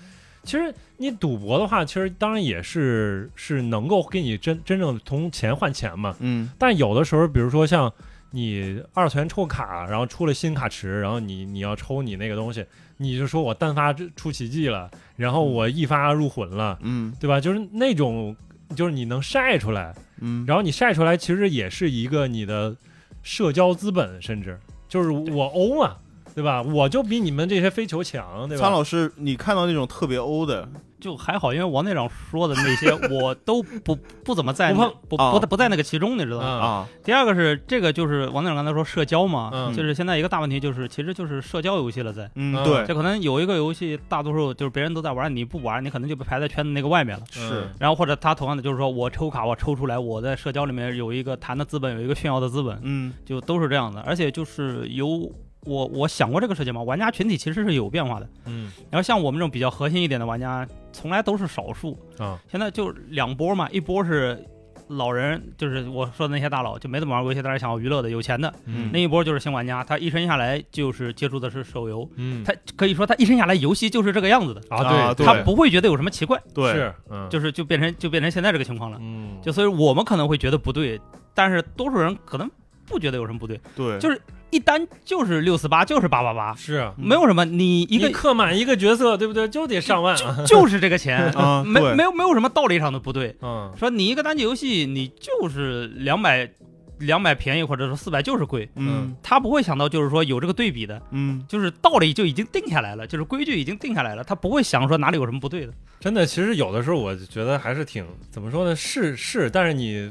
[0.48, 6.16] 其实你赌博的话，其实当然也是是能够给你真真正从钱换钱嘛。
[6.20, 6.50] 嗯。
[6.56, 7.92] 但有的时候，比如说像
[8.30, 12.64] 你二次元抽卡，然后出了新卡池，然后你你要抽你那个东西，
[12.96, 17.12] 你就说我单发出奇迹了，然后我一发入魂了，嗯。
[17.20, 17.38] 对吧？
[17.38, 18.34] 就是那种，
[18.74, 22.74] 就是你能晒出来，嗯，然后你晒出来，其实也是一个你的
[23.22, 25.96] 社交资本，甚至就是我欧嘛，
[26.38, 26.62] 对吧？
[26.62, 28.62] 我就比你们这些飞球强，对吧？
[28.62, 30.68] 苍老师，你看到那种特别欧的，
[31.00, 36.46] 就还好，因为王队长说的那些 我都不不怎么在不不不不在那个其中，你知道吗？
[36.46, 42.30] 啊啊，第二个是这个就是王队长刚才说社交嘛，嗯就是现在一个大问题就是其实就是社交游戏了在。
[42.36, 47.24] 嗯，啊对，就可能有一个游戏，大多数就是别人都在玩，你不玩，你可能就被排在圈子那个外面了。
[47.30, 54.00] 是，然后或者他同样的就是说我抽卡，我抽出来，我在社交里面有一个谈的资本，有一个炫耀的资本，嗯就都是这样的。
[54.02, 55.30] 而且就是有
[55.64, 58.28] 我我想过这个事情嘛，玩家群体其实是有变化的。
[58.46, 61.98] 嗯然后像我们这种比较核心一点的玩家，从来都是少数。
[62.18, 64.42] 啊现在就两波嘛，一波是
[64.88, 78.98] 老人，就是我说的那些大佬，就没怎么玩过游戏，但是想要娱乐的、有钱的嗯那一波就是新玩家，他一生下来就是接触的是手游，嗯他可以说他一生下来游戏就是这个样子的，啊啊对他不会觉得有什么奇怪，对，是嗯就是就变成就变成现在这个情况了。
[79.02, 80.98] 嗯就所以我们可能会觉得不对，
[81.34, 82.50] 但是多数人可能
[82.88, 84.20] 不觉得有什么不对，对，就是
[84.50, 89.46] 一单就是六四八，就是八八八，是啊没有什么，你一个你刻满一个角色，对不对？
[89.48, 90.44] 就得上万啊。
[90.46, 93.36] 就是这个钱，嗯， 没没有没有什么道理上的不对。
[93.42, 96.50] 嗯说你一个单机游戏，你就是两百
[96.98, 105.72] 两百便宜，或者说四百就是贵，嗯他不会想到就是说有这个对比的，嗯就是道理就已经定下来了，就是规矩已经定下来了，他不会想说哪里有什么不对的。
[106.00, 108.74] 真的，其实有的时候我觉得还是挺怎么说呢？
[108.74, 110.10] 是是，但是你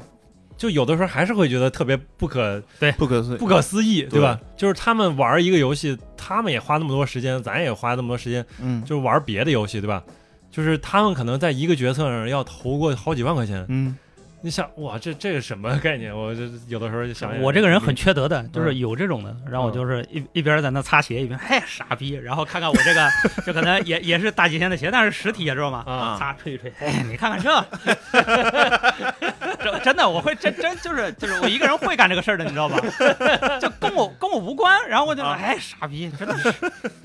[0.58, 2.92] 就有的时候还是会觉得特别不可对。
[2.92, 3.38] 不可思议。
[3.38, 4.20] 不可思议，对。
[4.20, 4.38] 吧？
[4.56, 8.84] 就是他们玩一个游戏，他们也花那么多时间，咱也花那么多时间，嗯。
[8.84, 10.02] 就是玩别的游戏，对吧？
[10.50, 13.96] 就是他们可能在一个角色上要投过好几万块钱，嗯。
[14.40, 16.16] 你想哇，这这是什么概念？
[16.16, 23.08] 我这有的时候就想，我这个人很缺德的，就是嗯有这种的，然后我就是一一边在那擦鞋，一边嘿傻逼，然后看看我这个，
[23.44, 25.82] 就可能也也是大几千的鞋，但是实体，知道吗？
[25.86, 26.16] 啊。
[26.16, 27.50] 擦吹一吹，哎，你看看这，
[29.62, 32.78] 这真的我会真真就是就是我一个人会干这个事儿的，你知道吧？
[33.60, 36.52] 就跟我跟我无关，然后我就啊哎傻逼，真的是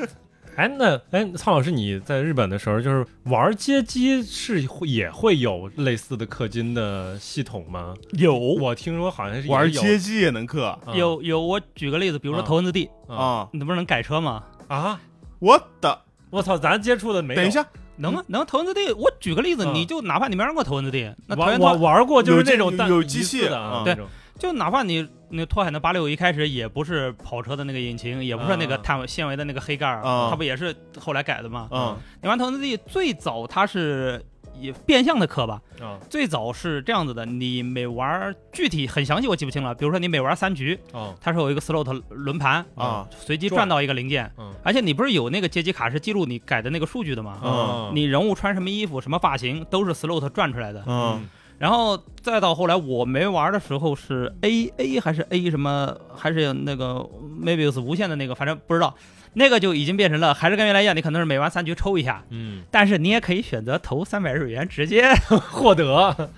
[0.55, 7.95] 哎，那哎，苍老师，你在日本的时候，就是玩街机是会也会有类似的氪金的系统吗？
[8.11, 13.49] 有我听说好像是玩街机也能氪啊有有，我举个例子，比如说啊头文字 D，啊啊！
[13.51, 14.43] 你不是能改车吗？
[14.67, 15.01] 啊！
[15.39, 15.99] 我的，
[16.29, 17.41] 我操，咱接触的没有。
[17.41, 17.65] 等一，下，
[17.97, 18.91] 能啊，能头文字 D。
[18.93, 24.07] 我举个例子，嗯你就哪怕你没玩过头文字 D，那玩我玩过，就是那种单有有机械的啊啊，那种
[24.39, 31.67] 就哪怕你那拓海的八六一开始也不是跑车的那个引擎，也不是那个啊碳纤维的那个黑盖儿，啊它不也是后来改的吗？
[31.71, 34.23] 嗯你玩头文字 D 最早它是
[34.59, 35.99] 也变相的氪吧，啊。
[36.09, 43.59] 最早是这样子的，你每玩具体很详细我记不清了，比如说你每玩三局，哦它是有一个 slot 轮盘啊，随机转。
[43.59, 44.53] 转到一个零件，嗯。
[44.63, 47.39] 而且你不是有那个阶级卡是记录你改的那个数据的吗？
[47.43, 50.83] 嗯你人物穿什么衣服、什么发型都是 slot 转出来的。
[50.87, 51.27] 嗯。
[51.59, 57.07] 然后再到后来我没玩的时候是 A A 还是 A 什么，还是那个
[57.41, 58.93] Mabius 无限的那个，反正不知道。
[59.33, 65.13] 那个就已经变成了，还是跟原来一样，你可能是每玩三局抽一下，嗯，但是你也可以选择投三百日元直接
[65.51, 66.29] 获得，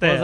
[0.00, 0.18] 对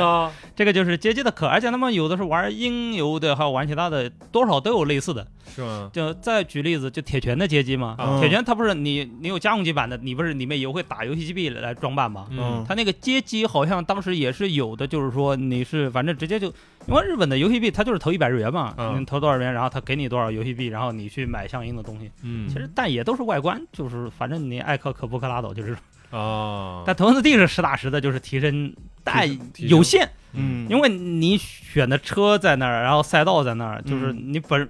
[0.57, 5.27] 这个就是街机的壳，而且他们有的是玩音游的，还有玩其他的，多少都有类似的。
[5.55, 5.89] 是吗？
[5.93, 12.27] 就再举例子，就铁拳的街机嘛，啊铁拳它不是你你有家用机版的，你不是里面也会打游戏机币来装扮吗？
[12.31, 16.49] 嗯它那个街机好像当时也是有的，就是说你是反正直接就，
[16.89, 22.11] 因为日本的游戏币它就是投一百日元嘛，嗯你投多少元，然后他给你多少游戏币，然后你去买相应的东西。
[22.23, 25.77] 嗯，其实但也都是外观，就是反正你爱氪氪不氪拉倒，就是。
[26.17, 28.73] 啊，但头文字 D 是实打实的，就是提升，
[29.05, 34.33] 但有限，嗯，因为你选的车在那儿，然后赛道在那儿，就是嗯。
[34.33, 34.69] 你本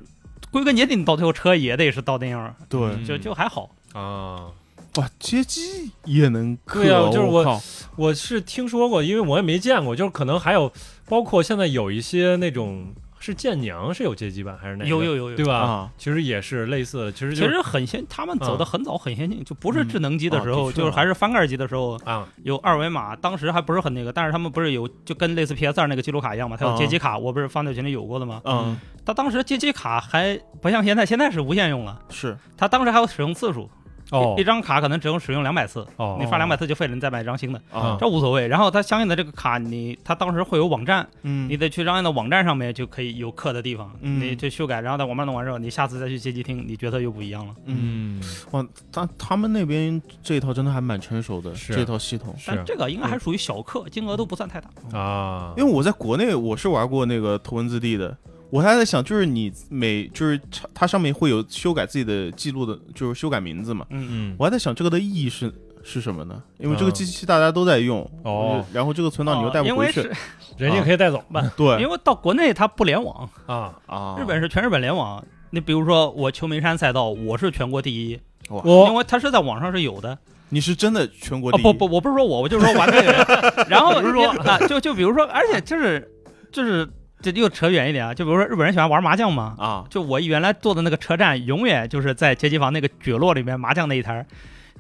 [0.51, 3.05] 归根结底，你到最后车也得是到那样儿，对嗯。
[3.05, 3.71] 就就还好。
[3.93, 4.51] 啊，
[4.97, 7.63] 哇，街机也能氪，对啊就是我
[7.97, 10.73] 我是听说过，因为我也没见过，就是可能还有
[11.09, 14.91] 包括现在有一些那种是剑娘是有街机版还是哪个？
[14.91, 15.37] 有有有有。
[15.37, 15.57] 对吧？
[15.59, 19.89] 啊，其实也是类似的，其实其就是实很先，他们走的很早，很先进，就不是嗯。
[19.89, 28.41] 智能机的时候，就是还是翻盖机的时候，啊，有二维码，当时还不是很那个，但是他们不是有就跟类似 PS 二那个记录卡一样嘛，它有啊街机卡，我不是放在群里有过的吗？
[28.45, 32.37] 嗯，它当时街机卡还不像现在，现在是无限用了，是。
[32.57, 33.71] 它当时还有使用次数，
[34.11, 38.47] 哦一一张卡可能只用使用两百次，哦，你刷两百次就废了，你再买一张新的，啊，这无所谓。
[38.47, 47.55] 然后它相应的这个卡，你它当时会有网站，嗯，你得去相应的网站上面就可以有课的地方，嗯你去修改，然后在网站弄完之后，你下次再去街机厅，你角色又不一样了。
[47.65, 52.33] 嗯，嗯，哇，他他们那边这一套真的还蛮成熟的，是这套系统。
[52.47, 54.99] 但这个应该还属于小氪，金额都不算太大。
[54.99, 58.17] 啊，因为我在国内我是玩过那个头文字 D 的，
[58.51, 63.87] 我还在想，就是你每就是它它上面会有修改自己的记录的，就是修改名字嘛。
[63.91, 66.43] 嗯，嗯，我还在想这个的意义是是什么呢？
[66.59, 70.13] 因为这个嗯机器大家都在用，哦，然后这个存档你又带哦因为不回去，是
[70.59, 71.51] 人家可以带走嘛？
[71.57, 75.23] 对 因为到国内它不联网，啊，啊，日本是全日本联网。
[75.51, 78.19] 你比如说我秋名山赛道，我是全国第一，
[78.65, 80.17] 因为它是在网上是有的。
[80.49, 83.25] 你是真的全国第一，哦不不，我不是说我，我就是说玩那个人。
[83.69, 86.09] 然后比如说啊，就就比如说，而且就是
[86.53, 86.87] 就是
[87.21, 94.27] 这又扯远一点啊，就比如说日本人喜欢玩麻将嘛，啊，就我原来坐的那个车站，永远就是在街机房那个角落里面麻将那一台儿，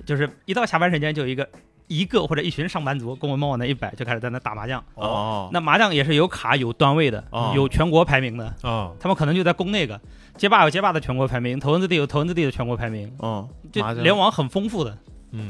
[0.05, 1.49] 就是一到下班时间就有一个
[1.89, 4.83] 一个或者一群上班族跟我们往那一摆，就开始在那打麻将。
[4.95, 7.53] 哦，那麻将也是有卡有段位的，哦。
[7.57, 10.01] 有全国排名的，啊，他们可能就在攻那个。
[10.37, 14.03] 街霸有街霸的全国排名，头文字 D 有头文字 D 的全国排名，哦，就麻将。
[14.03, 14.99] 联网很丰富的。
[15.33, 15.49] 嗯，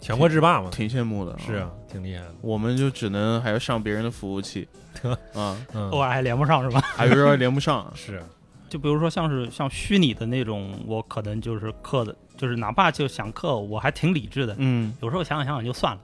[0.00, 1.36] 全国制霸嘛，挺羡慕的。
[1.38, 2.34] 是啊，挺厉害的。
[2.40, 4.66] 我们就只能还要上别人的服务器
[5.34, 6.80] 啊，嗯，偶尔还连不上是吧？
[6.96, 7.90] 还有时候连不上。
[7.94, 8.22] 是，
[8.68, 14.54] 就比如说像是像虚拟的那种，我可能就是氪的，就是哪怕就想氪，我还挺理智的。
[14.58, 16.00] 嗯有时候想想想想就算了。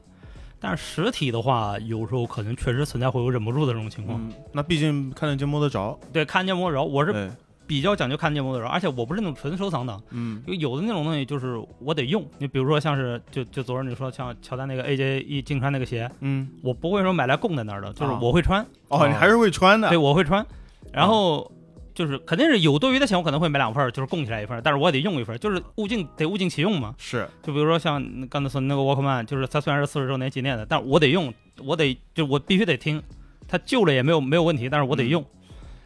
[0.65, 4.21] 但是实体的话，有时候可能确实存在会有忍不住的这种情况。
[4.21, 5.99] 嗯，那毕竟看得见摸得着。
[6.13, 7.29] 对，看得见摸得着，我是对，
[7.73, 12.23] 比较讲究看见摸得着，而且我不是那种纯收藏党，嗯有有的那种东西就是我得用。
[12.37, 19.89] 你比如说像是就就昨儿你说像乔丹那个 AJ 一经穿那个鞋，嗯，我不会说买来供在那儿的，就是啊我会穿，哦，你还是会穿的。
[19.89, 20.45] 对，我会穿，
[20.93, 21.51] 然后。
[21.95, 26.95] 就是肯定是有多余的钱，我可能会买两份儿，就是供起来一份儿，但是我也得用一份儿，就是物尽得物尽其用嘛。
[26.97, 31.31] 是，就比如说像刚才说的那个 Walkman，就是它虽然是四十周年纪念的，但是我得用，
[31.63, 33.03] 我得就我必须得听，
[33.47, 35.23] 它旧了也没有没有问题，但是我得用。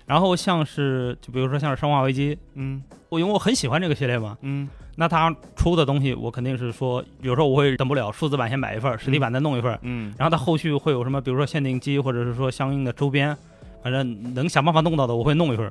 [0.07, 2.83] 然后像是就比如说像是《生化危机》，嗯。
[3.09, 4.69] 我因为我很喜欢这个系列嘛，嗯。
[4.97, 10.15] 那它出的东西我肯定是说，有时候我会等不了，数字版先买一份，实体版再弄一份，嗯。
[10.19, 13.37] 然后它后续会有什么，比如说限定机或者是说相应的周边，
[13.83, 15.71] 反正能想办法弄到的我会弄一份。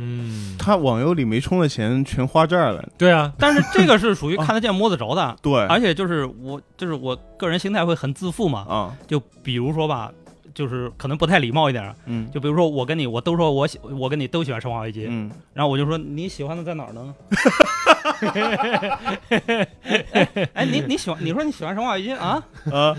[0.00, 2.88] 嗯，他网游里没充的钱全花这儿了。
[2.96, 5.52] 对啊， 但是这个是属于 看得见摸得着的，对。
[5.66, 10.12] 而且就是我就是我个人心态会很自负嘛，啊，就比如说吧，
[10.58, 12.28] 就是可能不太礼貌一点儿，嗯。
[12.32, 17.14] 就比如说我跟你，我都说我喜，我跟你都喜欢《生化危机》嗯，然后我就说你喜欢的在哪儿呢？
[20.54, 22.42] 哎，你你喜欢，你说你喜欢《生化危机》啊？
[22.72, 22.96] 啊，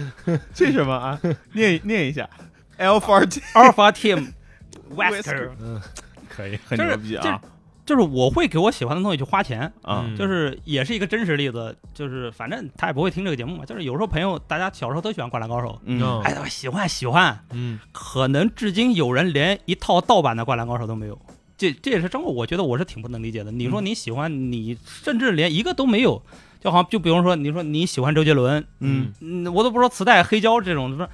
[0.54, 1.20] 这什么啊？
[1.52, 2.30] 念念一下
[2.78, 4.32] ，Alpha T？Alpha Team
[4.96, 5.82] Wester，嗯，
[6.30, 7.42] 可以，很牛逼啊
[7.90, 10.06] 就是我会给我喜欢的东西去花钱，啊！
[10.06, 21.20] 嗯就是也是一个真实例子，就是反正他也不会听这个节目嘛，就是有时候朋友大家小时候都喜欢《灌篮高手》，嗯嗯哎，喜欢喜欢，嗯可能至今有人连一套盗版的《灌篮高手》都没有。
[21.58, 23.52] 这这也是真的，我觉得我是挺不能理解的。
[23.52, 26.22] 你说你喜欢，你甚至连一个都没有，
[26.62, 31.10] 就好像就比如说你说你喜欢周杰伦，嗯嗯，我都不说磁带、黑胶这种，说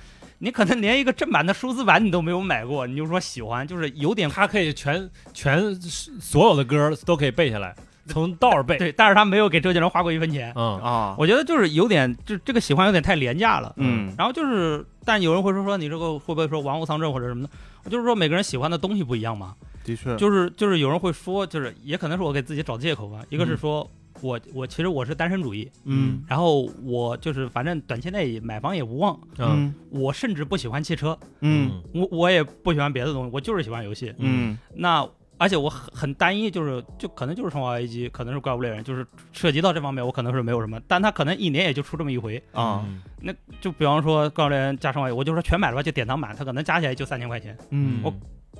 [0.45, 5.73] 你可能连一个正版的数字版你都没有买过，你就说喜欢，就是有点他可以全全
[6.21, 7.75] 所有的歌都可以背下来，
[8.05, 8.77] 从道儿背。
[8.77, 10.53] 对，但是他没有给周杰伦花过一分钱。
[10.55, 13.73] 嗯啊，我觉得就是有点，就这个喜欢有点太廉价了。
[13.77, 17.49] 嗯然后就是，但有人会说说你这个会不会说玩物丧志或者什么的？
[17.83, 19.55] 我就是说每个人喜欢的东西不一样嘛。
[19.83, 23.21] 的确，就是就是有人会说，就是也可能是我给自己找借口吧。
[23.29, 23.91] 一个是嗯说
[24.21, 26.23] 我我其实我是单身主义，嗯。
[26.27, 29.73] 然后我就是反正短期内买房也无望，嗯。
[29.89, 31.81] 我甚至不喜欢汽车，嗯。
[31.93, 34.13] 我我也不喜欢别的东西，我就是喜欢游戏。
[34.17, 34.57] 嗯。
[34.73, 35.07] 那
[35.37, 42.41] 而且我很很单一，就是就可能就是生化危机，可能是怪物猎人，就是涉及到这方面，我可能是没有什么，但他可能一年也就出这么一回。
[42.53, 42.85] 啊。
[43.21, 43.35] 嗯。
[43.59, 47.99] 就比方说怪物猎人加生化危机，我就说全买了吧，就典藏版，他可能加起来就三千块钱，嗯。
[48.03, 48.13] 我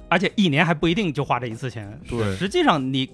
[0.09, 1.97] 而且一年还不一定就花这一次钱。
[2.09, 2.35] 对。
[2.35, 3.09] 实际上你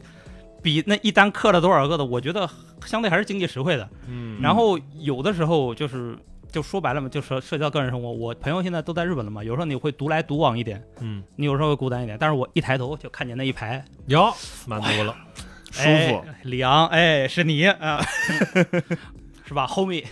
[0.61, 2.49] 比那一单刻了多少个的，我觉得
[2.85, 3.89] 相对还是经济实惠的。
[4.07, 6.17] 嗯然后有的时候就是
[6.51, 8.11] 就说白了嘛，就是涉及到个人生活。
[8.11, 12.17] 我朋友现在都在日本了嘛，有时候你会独来独往一点，嗯你有时候会孤单一点。
[12.19, 14.33] 但是我一抬头就看见那一排，哟
[14.67, 15.15] 满足了，
[15.71, 18.01] 舒服哎，李昂，哎，是你啊，
[19.45, 20.03] 是吧，homie，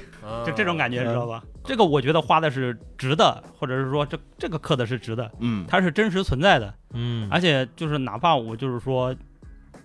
[0.46, 1.44] 就这种感觉，嗯知道吧？
[1.64, 9.16] 这个我觉得花的是值的，或者是说这这个刻的是值的，嗯它是真实存在的，嗯，而且就是哪怕我就是说。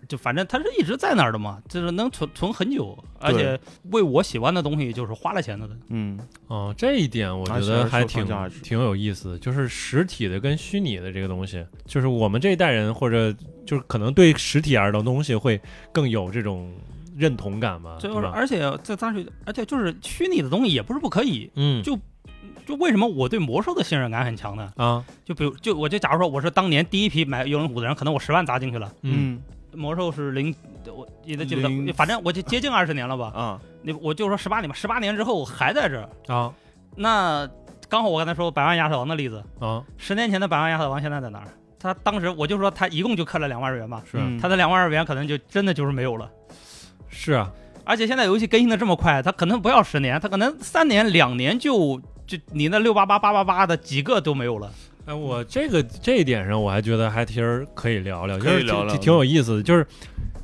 [0.08, 3.58] 就反正它是一直在那儿的嘛，就是能存存很久，而且
[3.90, 5.68] 为我喜欢的东西就是花了钱的。
[5.88, 8.26] 嗯哦，这一点我觉得还挺
[8.62, 13.32] 挺有意思的，就是实体的跟虚拟的这个东西，就是我们这一代人或者
[13.66, 15.60] 就是可能对实体儿的东西会
[15.92, 16.72] 更有这种
[17.16, 18.26] 认同感吧，就是？
[18.26, 21.50] 而且在当时，而且就是虚拟的东西也不是不可以。
[21.54, 21.98] 嗯，就
[22.66, 24.72] 就为什么我对魔兽的信任感很强呢？
[24.76, 28.92] 啊，就比如就我就假如说我是当年第一批买幽灵虎的人，可能我十万砸进去了。
[29.02, 29.40] 嗯
[29.74, 30.54] 魔兽是零，
[30.86, 33.32] 我记得记不得，反正我就接近二十年了吧。
[33.34, 36.34] 啊那我就说十八年吧，十八年之后我还在这儿。
[36.34, 36.52] 啊
[36.96, 37.48] 那
[37.88, 41.48] 刚好我刚才说百万亚瑟王的例子，啊，十年前的百万亚瑟王现在在哪儿？
[41.78, 46.30] 他当时我就说他一共就氪了两万日元吧，是嗯他的两万日元可能就真的就是没有了。
[47.08, 47.52] 是啊，
[47.84, 54.70] 而且现在游戏更新的这么快，他可能不要十年，他可能三年、两年就就你那六八八八八八的几个都没有了。
[55.06, 59.86] 哎，我这个这一点上，我还觉得还其实可以聊聊，就是可以聊聊挺挺有意思的，就是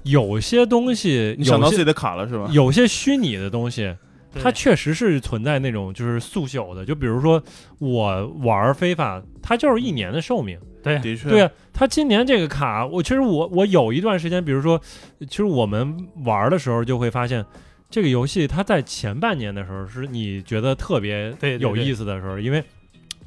[0.02, 2.48] 有些东西，有些你想到自己的卡了是吧？
[2.52, 3.94] 有些虚拟的东西，
[4.34, 7.42] 它确实是存在那种就是速朽的，就比如说
[7.78, 10.58] 我玩非法，它就是一年的寿命。
[10.82, 14.80] 对的确，对啊，它今年这个卡，我其实我我有一段时间，比如说，
[15.28, 15.94] 其实我们
[16.24, 17.44] 玩的时候就会发现，
[17.90, 22.64] 这个游戏它在前半年的时候是你觉得特别有意思的时候，因为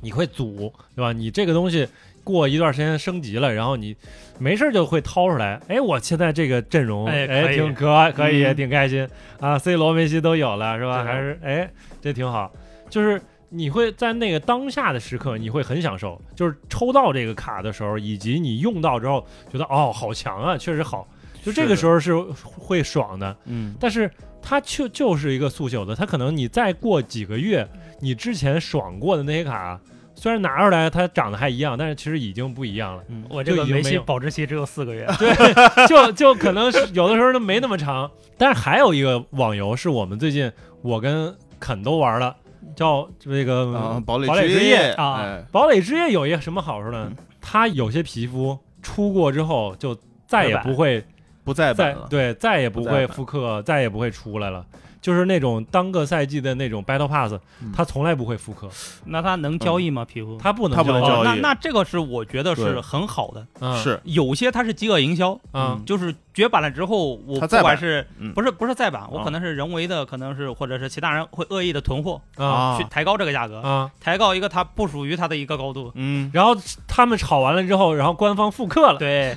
[0.04, 1.12] 你会组，对吧？
[1.12, 1.88] 你这个东西
[2.24, 3.96] 过一段时间升级了，然后你
[4.38, 9.08] 没事就会掏出来，哎，我现在这个阵容，哎哎，可以挺可可以，嗯挺开心
[9.40, 11.04] 啊，C 罗、梅西都有了是吧？
[11.04, 12.52] 还是哎，这挺好，
[12.90, 13.20] 就是。
[13.56, 21.08] 你会在那个当下的时刻，你会很享受，就是抽到这个卡的时候，以及你用到之后，觉得哦，好强啊，确实好，
[21.46, 23.38] 就这个时候是会爽的。
[23.46, 24.10] 嗯，但是
[24.42, 27.64] 它就就是一个速朽的，它可能你再过几个月，
[28.00, 29.80] 你之前爽过的那些卡，
[30.24, 33.04] 虽然拿出来它长得还一样，但是其实已经不一样了。
[33.10, 38.10] 嗯我这个梅西就已经没有保质期只有四个月，对，就就可能是有的时候都没那么长。
[38.38, 40.50] 但是还有一个网游是我们最近
[40.82, 42.34] 我跟肯都玩了，
[42.74, 47.18] 叫这个啊，堡垒堡垒之夜夜啊哎堡垒之夜有一个什么好处呢嗯？
[47.42, 49.94] 它有些皮肤出过之后就
[50.26, 51.04] 再也不会
[51.44, 54.66] 不再版了，再对再也不会复刻，再也不会出来了。
[55.04, 57.72] 就是那种当个赛季的那种 Battle Pass，嗯。
[57.76, 58.70] 它从来不会复刻，
[59.06, 60.06] 那他能交易吗？
[60.06, 60.38] 皮肤？
[60.42, 61.20] 他不能它不能交易。
[61.20, 63.46] 哦那那这个是我觉得是很好的。
[63.60, 63.78] 嗯。
[63.84, 64.00] 是。
[64.06, 65.84] 有些它是饥饿营销，啊嗯。
[65.86, 73.92] 就是绝版了之后，我不管是嗯不是不是再版，我啊可能是人为的，可能是或者是其他人会恶意的囤货，啊去抬高这个价格，啊！
[74.00, 75.92] 抬高一个它不属于它的一个高度。
[75.96, 76.56] 嗯，然后
[76.88, 79.36] 他们炒完了之后，然后官方复刻了，对，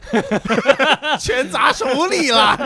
[1.21, 2.59] 全砸手里了，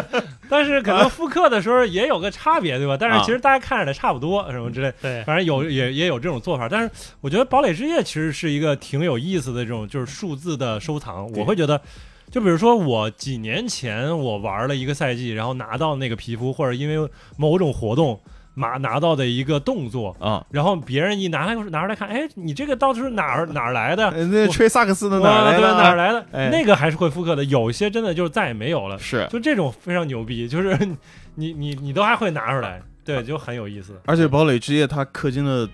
[0.50, 2.96] 但是可能复刻的时候也有个差别，对吧？
[2.98, 6.68] 但是啊其实大家看着的差不多，什么之类，对，反正有也也有这种做法。
[6.68, 11.80] 但是我觉得堡垒之夜其实是一个挺有意思的这种就是数字的收藏，我会觉得。
[12.30, 18.20] 就比如说，我几年前我玩了一个赛季，然后拿到那个皮肤，或者因为某种活动
[18.54, 24.08] 拿拿到的一个动作，啊，然后别人一拿来拿出来看，哎，你这个到底是哪儿哪儿来的？
[24.10, 25.76] 呃那吹萨克斯的哪儿哇对来的？
[25.76, 26.26] 哪儿来的？
[26.32, 28.98] 哎那个还是会复刻的，有一些真的就是再也没有了。
[28.98, 30.76] 是，就这种非常牛逼，就是
[31.36, 33.98] 你你你都还会拿出来，对，就很有意思。
[34.04, 35.68] 而且堡垒之夜它氪金的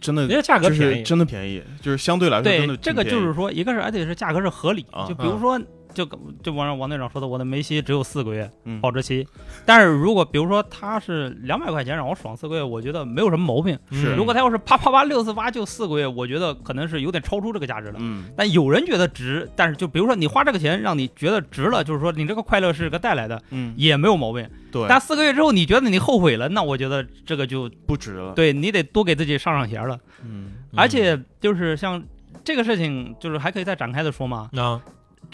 [0.00, 5.60] 真的人家价格便宜，真的便宜，就是相对来说真对的，这个就是说，一个是而且是价格是合理啊，就比如说，
[5.94, 6.04] 就
[6.42, 9.26] 就王王队长说的，我的梅西只有四个月嗯保质期，
[9.64, 13.78] 但是如果比如说他是两百块钱让我爽四个月，我觉得没有什么毛病。
[13.92, 17.94] 是嗯如果他要是啪啪啪六四八就四个月，我觉得可能是有点超出这个价值了。
[17.98, 24.48] 嗯但有人觉得值，但是就比如说你花这个钱让你觉得值了，就是说你这个快乐是个带来的，嗯，也没有毛病。
[24.72, 29.96] 对，但四个月之后你觉得你后悔了，那我觉得这个就不值了，对你得多给自己上上弦了。
[30.24, 32.02] 嗯而且就是像
[32.42, 34.50] 这个事情，就是还可以再展开的说嘛。
[34.56, 34.80] 啊，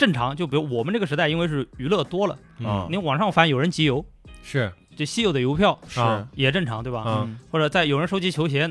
[0.01, 2.39] 正常，就比如我们这个时代，因为是娱乐多了，
[2.89, 4.03] 你网上翻有人集邮，
[4.43, 4.73] 是。
[4.97, 6.01] 就稀有的邮票是。
[6.01, 6.27] 啊。
[6.35, 7.03] 也正常，对吧？
[7.03, 7.39] 啊嗯。
[7.51, 8.67] 或者在有人收集球鞋，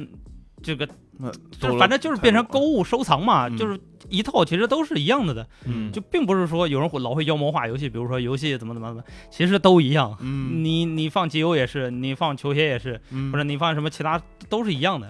[0.64, 3.56] 这个那就反正就是变成购物收藏嘛，嗯。
[3.56, 5.92] 就是一套其实都是一样的的，嗯。
[5.92, 10.18] 就并不是说有人会老会妖魔化游戏，比如说游戏怎么怎么怎么，其实都一样。
[10.22, 10.64] 嗯。
[10.64, 13.32] 你你放集邮也是，你放球鞋也是，嗯。
[13.32, 14.20] 或者你放什么其他
[14.50, 15.08] 都是一样的。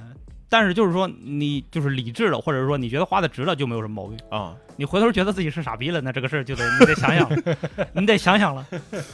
[0.50, 4.18] 但是就是说你就是理智了，或者说你觉得花的值了，就没有什么毛病。
[4.30, 7.58] 啊你回头觉得自己是傻逼了，那这个事儿就得你得想想了，
[7.92, 8.66] 你得想想了。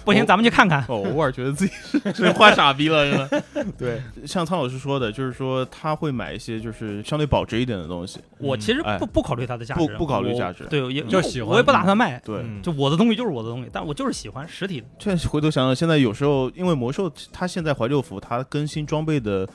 [0.03, 0.81] 不行，咱们去看看。
[0.87, 3.43] 哦， 偶尔觉得自己是是花傻逼了，是吧。
[3.75, 8.19] 对，像苍老师说的，就是说他会买一些就是相对保值一点的东西。
[8.37, 12.21] 我其实哎不不考虑它的价值，不不考虑价值对，也就喜欢我也不打算卖。
[12.23, 14.85] 对，嗯就我的东西就是我的东西，但我就是喜欢实体的。
[14.99, 19.49] 这回头想想，现在有时候因为魔兽它现在怀旧服它更新装备的，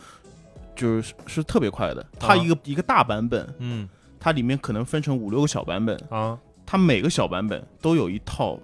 [0.81, 2.05] 就是是特别快的。
[2.19, 3.87] 它一个、一个大版本，嗯
[4.19, 8.59] 它里面可能分成五六个小版本，啊它每个小版本都有一套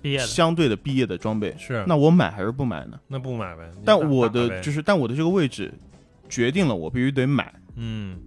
[0.00, 1.54] 毕业，相对的毕业的装备。
[1.58, 2.98] 是，那我买还是不买呢？
[3.06, 3.70] 那不买呗。
[3.84, 5.72] 但我的就是但我的这个位置
[6.28, 7.52] 决定了我必须得买。
[7.74, 8.18] 嗯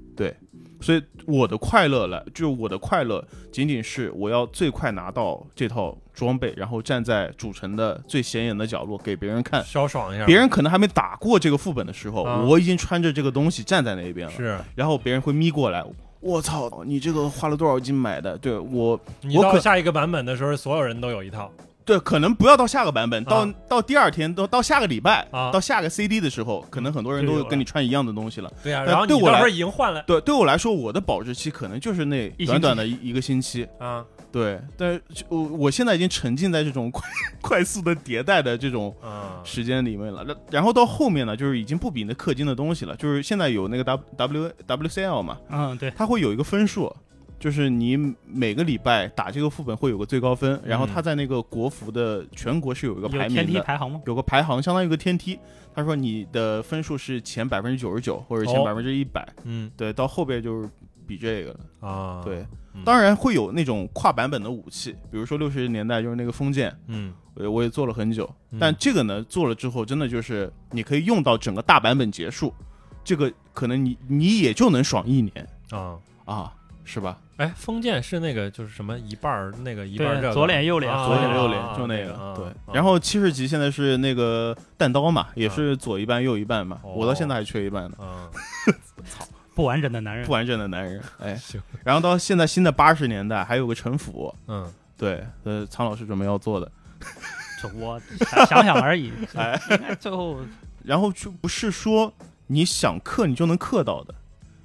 [0.81, 9.63] 所以我的快乐来，就是我的快乐仅仅是我要最快拿到这套装备，然后站在主城的最显眼的角落给别人看。
[9.63, 15.83] 稍爽一下，别人可能还没打过这个副本的时候，啊我已经穿着这个东西站在那边了，是然后别人会眯过来，
[16.19, 18.37] 我操，你这个花了多少金买的？
[18.37, 21.51] 对我，你我可到下一个版本的时候，所有人都有一套。
[21.83, 23.53] 对，可能不要到下个版本，到、啊。
[23.67, 25.51] 到第二天，到到下个礼拜，啊。
[25.51, 28.51] 到下个 CD 的时候，可能很多人都跟你穿一样的东西了。
[28.63, 30.03] 对呀，但然后对我来说已经换了。
[30.03, 33.67] 对，对我来说，我的保质期可能就是那短短的一一个星期。
[33.79, 34.05] 啊。
[34.31, 37.03] 对，但是我我现在已经沉浸在这种 快
[37.41, 39.41] 快速的迭代的这种啊。
[39.43, 40.23] 时间里面了。
[40.23, 46.95] 然然后到后面呢，就是已经不比那氪金的东西了，就是现在有那个 W W WCL 嘛，嗯，对，它会有一个分数，
[47.41, 53.99] 就是你每个礼拜打这个副本会有个最高分，然后他在那个国服的全国是有一个排名的，梯排行吗？
[54.05, 55.39] 有个排行，相当于一个天梯。
[55.73, 60.69] 他说你的分数是前百分之九十九或者前哦百分之一百，嗯对，到后边就是
[61.07, 61.89] 比这个了。
[61.89, 72.53] 啊对，嗯当然会有那种跨版本的武器，比如说六十年代就是那个封建，嗯我我也做了很久，嗯但这个呢做了之后，真的就是你可以用到整个大版本结束，
[73.03, 77.17] 这个可能你你也就能爽一年啊啊，是吧？
[77.41, 82.53] 哎，封建是那个就是什么一半儿那个一半儿这个左脸右脸啊左脸右啊脸就那个对啊。
[82.71, 87.97] 然后七十级现在是那个弹刀嘛，也是左一半右一半嘛，哦我到现在还缺一半呢，
[89.09, 89.25] 操，
[89.55, 91.01] 不完整的男人不，完整的男人。
[91.19, 96.71] 哎，行，然后到现在新的八十年代还有个城府，嗯，对，呃，苍老师准备要做的。
[97.63, 99.11] 就我想想想而已。
[99.33, 99.59] 哎
[99.99, 100.37] 最后
[100.83, 102.11] 然后就不是说
[102.47, 104.13] 你想刻你就能刻到的，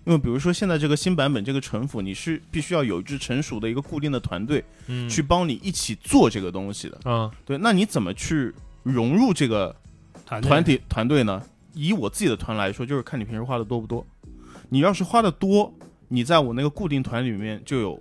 [0.07, 7.11] 因为比如说现在这个新版本这个城府，你是必须要有一支成熟的一个固定的团队嗯去帮你一起做这个东西的。
[7.11, 8.55] 啊，对，那你怎么去
[8.85, 9.75] 融入这个
[10.25, 11.43] 团队团体团队呢？
[11.75, 14.07] 以我自己的团来说，就是看你平时花的多不多。
[14.69, 15.75] 你要是花的多，
[16.09, 18.01] 你在我那个固定团里面就有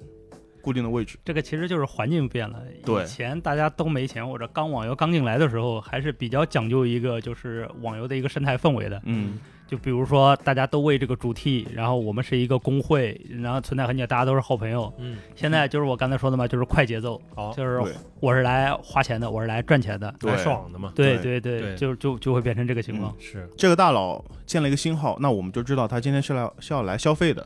[0.61, 1.17] 固定的位置。
[1.25, 2.61] 这个其实就是环境变了。
[2.85, 9.01] 对以前大家都没钱，或者刚网游刚进来的时候，还是比较讲究一个就是网游的一个生态氛围的。
[9.05, 14.93] 嗯就比如说大家都为这个主题，然后我们是一个工会，然后存在很久，大家都是好朋友。
[14.97, 17.81] 嗯，现在就是我刚才说的嘛，就是快节奏，好，就是
[18.19, 20.13] 我是来花钱的，我是来赚钱的。
[20.19, 23.15] 对来爽的嘛，对对对对就就就会变成这个情况。
[23.19, 27.45] 是，这个大佬建了一个新号，那我们就知道他今天是来是要来消费的，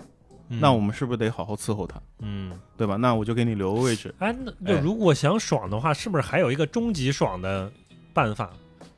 [0.50, 2.98] 嗯那我们是不是得好好伺候他，嗯，对吧？
[2.98, 4.14] 那我就给你留个位置。
[4.20, 7.72] 哎，那如果想爽的话，是不是还有一个终极爽的
[8.14, 8.50] 办法？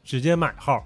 [0.03, 0.83] 直接买号，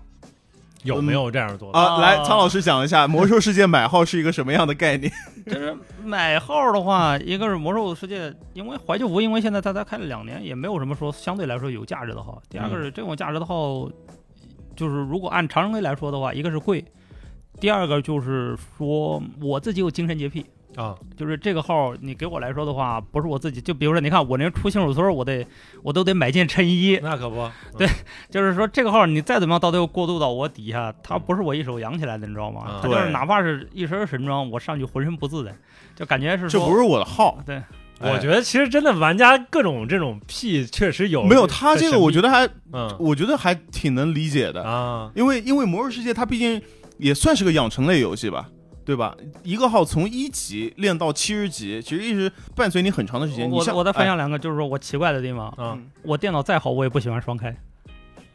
[0.86, 1.78] 有没有这样做的？
[1.78, 5.12] 啊，啊来，苍老师讲一下魔兽世界买号是一个什么样的概念？
[5.46, 12.42] 就是买号的话，一个是魔兽世界，因为怀旧服，因为现在大家开了两年，也没有什么说相对来说有价值的号。
[12.50, 13.90] 第二个是这种价值的号，
[14.76, 16.84] 就是如果按常人规来说的话，一个是贵，
[17.60, 20.46] 第二个就是说我自己有精神洁癖。
[20.76, 23.62] 啊，就是这个号，你给我来说的话，不是我自己。
[23.62, 25.46] 就比如说，你看我那出新手村，我得
[25.84, 27.00] 我都得买件衬衣。
[27.02, 27.88] 那可不， 对
[28.30, 32.62] 就是说，这个号你再怎么样，到最后过渡到我底下，它不是我一手养起来的，你知道吗？
[32.62, 32.80] 啊？
[32.82, 35.56] 它就是哪怕是一身神装，我上去浑身不自在，
[35.96, 37.62] 就感觉是说这不是我的号，对，
[38.02, 42.96] 我觉得其实真的玩家各种这种癖确实有，没有他这个，我觉得，得还嗯。
[43.00, 46.62] 我觉得还挺能理解的，啊，因为因为魔兽世界它毕竟
[46.98, 48.50] 也算是个养成类游戏吧。
[48.86, 49.16] 对吧？
[49.44, 53.50] 一个号从一级练到七十级，其实一直伴随你很长的时间。
[53.50, 54.06] 你我我再分哎。
[54.06, 55.48] 享两个，就是说我奇怪的地方。
[55.50, 55.90] 啊嗯。
[56.04, 57.56] 我电脑再好，我也不喜欢双开，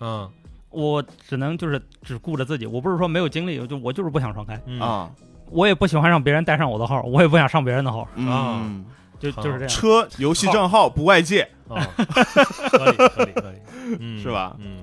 [0.01, 0.29] 嗯。
[0.71, 2.65] 我只能就是只顾着自己。
[2.65, 4.57] 我不是说没有精力，就我就是不想双开。
[4.67, 5.11] 嗯，啊，
[5.51, 8.85] 我也不喜欢让别人带上我的号，我也不想上别人的号，嗯，
[9.19, 9.69] 就就是这样。
[9.69, 13.59] 车游戏账号不外借， 啊，合理合理合理，
[13.99, 14.57] 嗯， 是吧？
[14.61, 14.77] 嗯，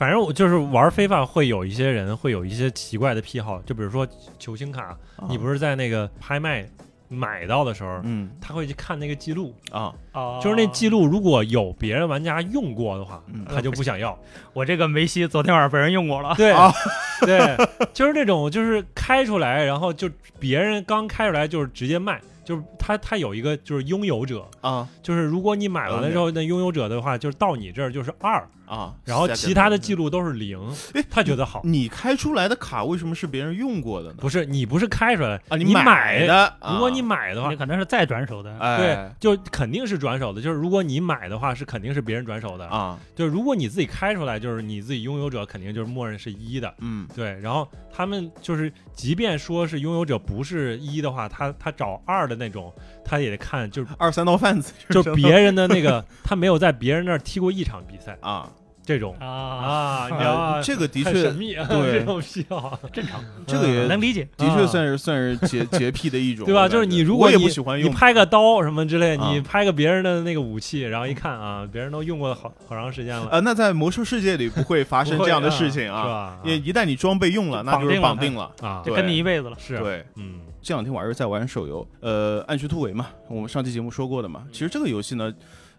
[0.00, 4.96] 反正我就是玩非法会有一些人会有一些奇怪的癖好，就比如说球星卡，
[5.28, 6.66] 你不是是在那个拍卖
[7.06, 14.18] 买到的时候，嗯他会去看那个记录，啊啊就是那记录如果有别人玩家用过的话嗯，他就不想要。
[14.54, 16.34] 我这个梅西昨天晚上被人用过了。
[16.34, 16.72] 对啊
[17.20, 17.54] 对，
[17.92, 30.58] 就是那种就是开出来，然后就别人刚开出来就是直接卖，就是他他有一个就是拥有者，啊就是如果你买完了之后，那拥有者的话就是到你这儿就是二，啊，然后其他的记录，都是零
[30.94, 31.60] 哎，他觉得好。
[31.64, 34.16] 你开出来的卡为什么是别人用过的呢？
[34.18, 40.40] 不是你不是开出来啊，你买的，如果你买的话你，可能是再转手的，哎对，就肯定是转手的。
[40.40, 42.66] 就是如果你买的话，是肯定是别人转手的。
[42.68, 46.72] 啊，就是如果你自己开出来，就是你自己拥有者肯定就是默认是一的。
[46.78, 52.69] 嗯对，然后他们就是，即便说是拥有者不是一的话，他他找二的那种，
[53.04, 58.48] 他也得看，就是二三道贩子就是别人的那个， 他没有在别人那儿踢过一场比赛，啊，
[58.84, 59.16] 这种。
[59.20, 60.52] 啊，啊，你知道吗？
[60.54, 62.00] 呃这个的确神秘啊，对。
[62.00, 64.28] 这种癖好，正常，这个也能理解。
[64.36, 66.68] 的确算是算是洁洁癖的一种，对吧？
[66.68, 69.30] 就是你如果你你不喜欢用，拍个刀什么之类，啊。
[69.32, 76.38] 你拍个别人的那个武器，然后一看啊，别人都用过好好长时间了，呃，那在魔兽世界里不会发生这样的事情是啊，吧？
[76.44, 78.50] 因为一旦你装备用了，那就是绑绑定定了。
[78.60, 79.56] 啊，就跟你一辈子了。
[79.58, 84.46] 是，对，嗯这两天我还是在玩手游，呃，暗区突围嘛，我们上期节目说过的嘛。
[84.52, 85.32] 其实这个游戏呢，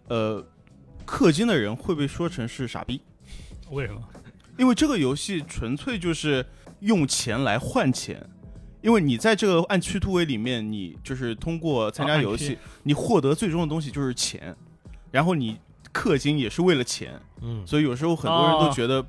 [0.08, 0.44] 呃，
[1.06, 3.00] 氪金的人会被说成是傻逼，
[3.70, 4.00] 为什么？
[4.58, 6.44] 因为这个游戏纯粹就是
[6.80, 8.24] 用钱来换钱。
[8.82, 14.56] 因为你在这个暗区突围里面，你就是通过参加游戏，你获得最终的东西就是钱，
[15.12, 15.56] 然后你
[15.94, 17.64] 氪金也是为了钱，嗯。
[17.64, 19.00] 所以有时候很多人都哦觉得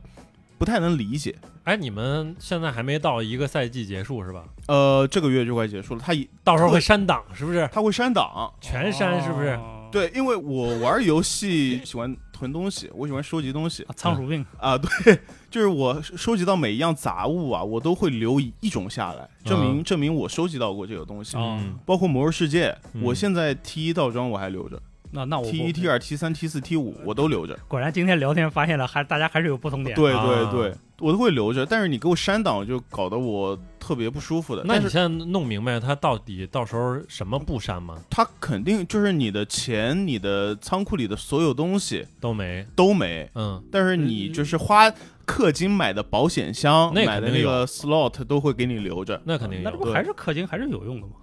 [0.59, 1.35] 不太能理解。
[1.63, 4.43] 哎，你们现在还没到一个赛季结束是吧？
[4.67, 7.69] 呃，这个月就快结束了，他一到时候会删档是不是？
[7.71, 9.49] 他会删档，全删是不是？
[9.49, 14.75] 哦对，因为我玩游戏喜欢囤东西，我喜欢收集东西啊仓鼠病，啊。
[14.75, 15.19] 对，
[15.51, 21.37] 就是我收集到每一样杂物啊，我都会留一一种下来，证明、证明我收集到过这个东西。
[21.85, 24.81] 包括魔兽世界，嗯我现在 T 一套装我还留着，
[25.13, 27.57] 那那我 T 一、T 二、T 三、T 四、T 五我都留着。
[27.67, 29.95] 果然今天聊天发现了，还大家还是有不同点。
[29.95, 31.63] 对对啊对，我都会留着。
[31.65, 34.63] 但是你给我删档，就搞得我特别不舒服的。
[34.65, 37.99] 那你现在弄明白它到底到时候什么不删吗？
[38.09, 44.91] 它肯定就是你的钱、你的仓库里的所有东西都没，都没，嗯，但是你就是花
[45.27, 49.21] 氪金买的保险箱、那买的那个 slot 都会给你留着。
[49.25, 49.63] 那肯定有。
[49.63, 51.13] 那这不还是氪金还是有用的吗？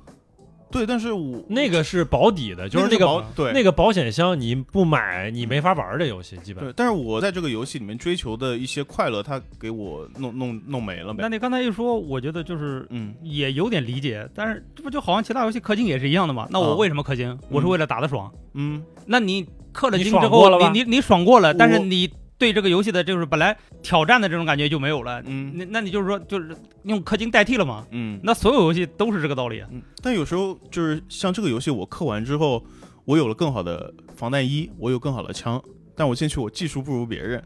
[0.71, 11.19] 对，但是我那个是保底的，就是那个保对那个保险箱，你不买你没法玩这游戏，基本对，但是我在这个游戏里面追求的一些快乐，它给我弄弄弄没了呗。
[11.23, 16.47] 那你刚才一说，我觉得就是嗯也有点理解，但是这不就好像其他游戏氪金也是一样的嘛？
[16.51, 17.37] 那我啊为什么氪金？
[17.49, 18.31] 我是为了打的爽。
[18.55, 22.11] 嗯，那你氪了金之后，你你你爽过了，但是你
[22.41, 25.23] 对这个游戏的就是本来挑战的这种感觉就没有了。
[25.27, 27.87] 嗯那那你就是说就是用氪金代替了嘛？
[27.93, 29.69] 嗯那所有游戏都是这个道理啊。
[29.71, 32.65] 嗯，但有时候就是像这个游戏，我氪完之后，
[33.05, 35.62] 我有了更好的防弹衣，我有更好的枪，
[35.95, 37.43] 但我进去我技术不如别人，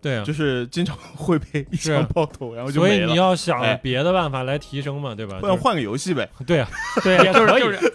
[0.00, 0.24] 对啊。
[0.24, 3.14] 就是经常 会被一是枪爆头，然后就所以你。
[3.16, 5.32] 要想哎别的办法来提升嘛，对吧？
[5.32, 6.26] 就是不然换个游戏呗。
[6.46, 6.68] 对啊，
[7.04, 7.94] 对啊就是就是，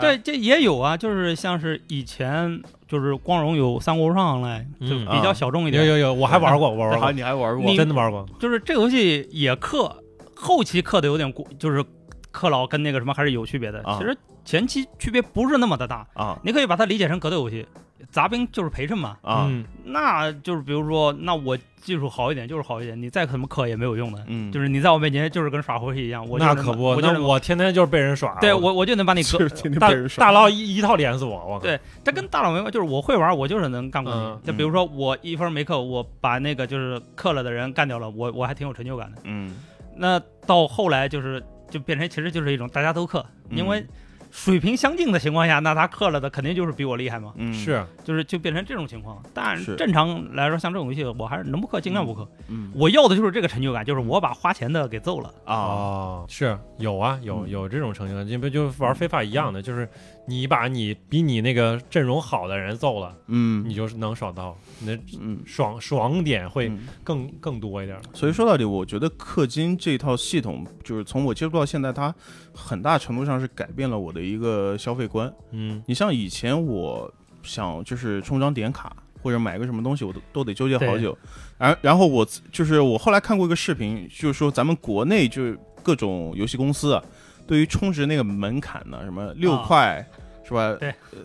[0.00, 2.60] 对，这也有啊，就是像是以前
[2.94, 5.84] 就是光荣有三国无双来，就嗯比较小众一点。
[5.84, 7.68] 有有有，我还玩过，我玩啊，过，你还玩过？
[7.68, 8.24] 你真的玩过。
[8.38, 9.92] 就是这个游戏也氪，
[10.36, 11.84] 后期氪的有点过，就是
[12.32, 13.82] 氪老跟那个什么还是有区别的。
[13.82, 17.66] 啊其实前期区别不是那么的大，啊你可以把它理解成格斗游戏，
[18.10, 19.16] 杂兵就是陪衬嘛。
[19.22, 24.24] 啊嗯，那就是比如说，那我技术好一点就是好一点，你再怎么克也没有用的。
[24.26, 28.38] 嗯，就是你在我面前就是跟耍猴戏一样，我那可不，我就能那我天天就是被人耍。
[28.40, 29.48] 对我我就能把你是割。
[29.48, 34.46] 天天大被人耍大佬一一套连死我，我靠对这跟大佬没关，就是我会玩，我就是能干过嗯你。
[34.46, 39.18] 就比如说我一分没氪，我把那个就是克了的人干掉了，我我还挺有成就感的。
[39.24, 39.54] 嗯，
[39.96, 43.84] 那到后来就是就变成其实就是一种大家都氪，嗯因为
[44.34, 47.54] 水平相近的情况下，那他克了的肯定就是比我厉害嘛，嗯。
[47.54, 47.86] 是。
[48.02, 49.22] 就是就变成这种情况。
[49.32, 52.26] 但正常来说，像这种游戏，我还是能不氪尽量不氪。
[52.48, 52.72] 嗯。
[52.74, 55.32] 我要的就是这个成就感，就是我把花钱的给揍了。
[55.44, 59.88] 啊哦，是有啊，有嗯有这种成就感，就不就玩非法一样的，就是
[60.26, 67.98] 你把你比你那个阵容好的人揍了，嗯你就是能爽到，你的嗯爽爽点会嗯更更多一点。
[68.12, 72.14] 所以说到底，我觉得氪金这套系统，就是从我接触到现在，它
[72.54, 75.32] 很大程度上是改变了我的一个消费观。
[75.50, 81.16] 嗯你像以前我想就是充张点卡或者买个什么东西，我都都得纠结好久。
[81.58, 87.04] 然然后我就是我后来看过一个视频，就是说咱们国内就是各种游戏公司啊，
[87.46, 90.06] 对于充值那个门槛呢，什么六啊块、
[90.44, 90.74] 是吧？
[90.80, 91.18] 对呃，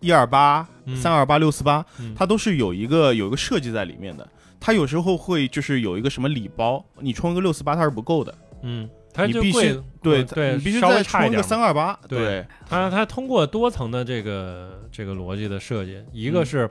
[0.00, 4.28] 一二八、嗯三二八、六四八，嗯它都是有一个有一个设计在里面的。
[4.58, 11.42] 它有时候会就是有一个什么礼包，你充一个六四八它是不够的，嗯，它你必须对对，你必须稍微再充一个。
[11.42, 16.70] 三二八，对对，它它通过多层的这个这个逻辑的设计，一个嗯是，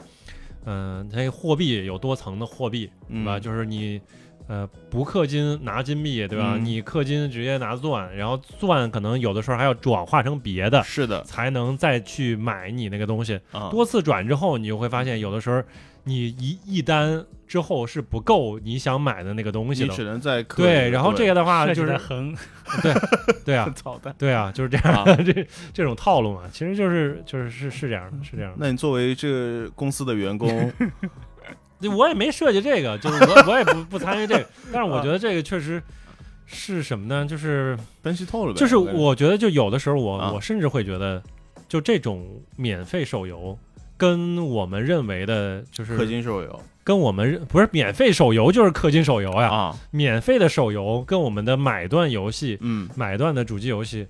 [0.66, 3.38] 嗯、它货币有多层的货币，对吧？
[3.38, 4.00] 嗯就是你。
[4.50, 6.56] 呃，不氪金拿金币，对吧？
[6.56, 13.40] 嗯你氪金直接拿钻，然后钻可能有的时候还要转化成别的，是的才能再去买你那个东西。
[13.52, 15.62] 啊，多次转之后，你就会发现，有的时候
[16.04, 20.04] 你一一单之后是不够你想买的那个东西的你只。
[20.04, 20.20] 能
[20.56, 22.36] 对，然后这个的话就是的很
[23.46, 24.14] 对 啊很，操蛋。
[24.18, 28.58] 对啊，就是这样，啊 这这种套路嘛，其实就是就是是是这样的，是这样的。
[28.60, 30.50] 那你作为这个公司的员工，
[30.80, 30.90] 对
[31.88, 35.82] 我也没设计这个，就是我 我也不不参与这个，但是我觉得这个确实
[36.46, 37.26] 是什么呢？
[37.26, 38.60] 就是分析透了呗。
[38.60, 41.22] 就是我觉得就有的时候我啊我甚至会觉得，
[41.68, 43.58] 就这种免费手游
[43.96, 54.08] 跟我们认为的，就是氪金手游跟我们认不是免费手游就是氪金手游呀，啊，免费的手游跟我们的买断游戏、嗯买断的主机游戏，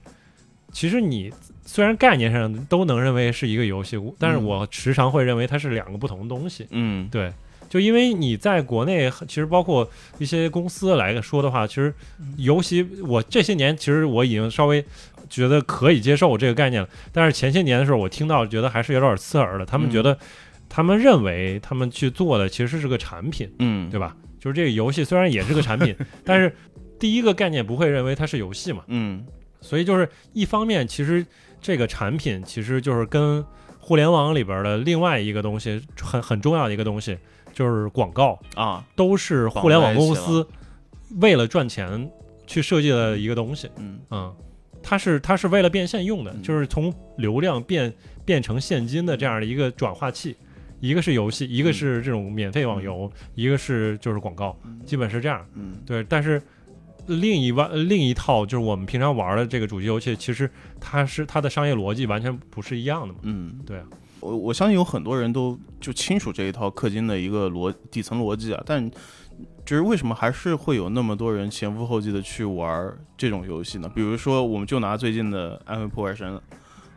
[0.72, 1.32] 其实你
[1.66, 6.66] 虽然概念上都能认为是一个游戏，但是嗯我时常会认为它是两个不同的东西。
[6.72, 7.34] 嗯对，
[7.70, 11.94] 就因为你在国内，其实包括一些公司来说的话，其实
[12.38, 14.84] 游戏我这些年其实我已经稍微
[15.30, 19.66] 觉得可以接受这个概念了，但是前些年的时候，我听到觉得还是有点刺耳的。
[19.66, 20.18] 他们嗯觉得，
[20.68, 24.16] 他们认为他们去做的其实是个产品，嗯，对吧？
[24.40, 26.56] 就是这个游戏虽然也是个产品， 但是
[27.00, 29.24] 第一个概念不会认为它是游戏嘛，嗯
[29.62, 31.26] 所以就是一方面，其实
[31.62, 33.46] 这个产品其实就是跟
[33.78, 37.18] 互联网里边的另外一个东西很很重要的一个东西，
[37.60, 40.48] 就是广告，啊，都是互联网公司
[41.20, 42.10] 为了赚钱
[42.48, 43.70] 去设计的一个东西。
[43.76, 44.34] 嗯嗯，
[44.82, 50.38] 它是它是为了变现用的，嗯就是从流量变变成现金的这样的一个转化器。
[50.80, 55.46] 一个是游戏，一个是这种免费网游，一个是就是广告，嗯基本是这样。
[55.54, 56.42] 嗯对，但是
[57.08, 60.50] 另一外另一套就是我们平常玩的这个主机游戏，其实
[60.80, 63.20] 它是它的商业逻辑完全不是一样的嘛。
[63.24, 63.84] 嗯，对啊，
[64.20, 68.90] 我我相信有很多人都就清楚这一套氪金的一个逻底层逻辑啊，但
[69.66, 73.90] 就是为什么还是会有那么多人前赴后继的去玩这种游戏呢？
[73.94, 76.36] 比如说，我们就拿最近的《安徽破坏神》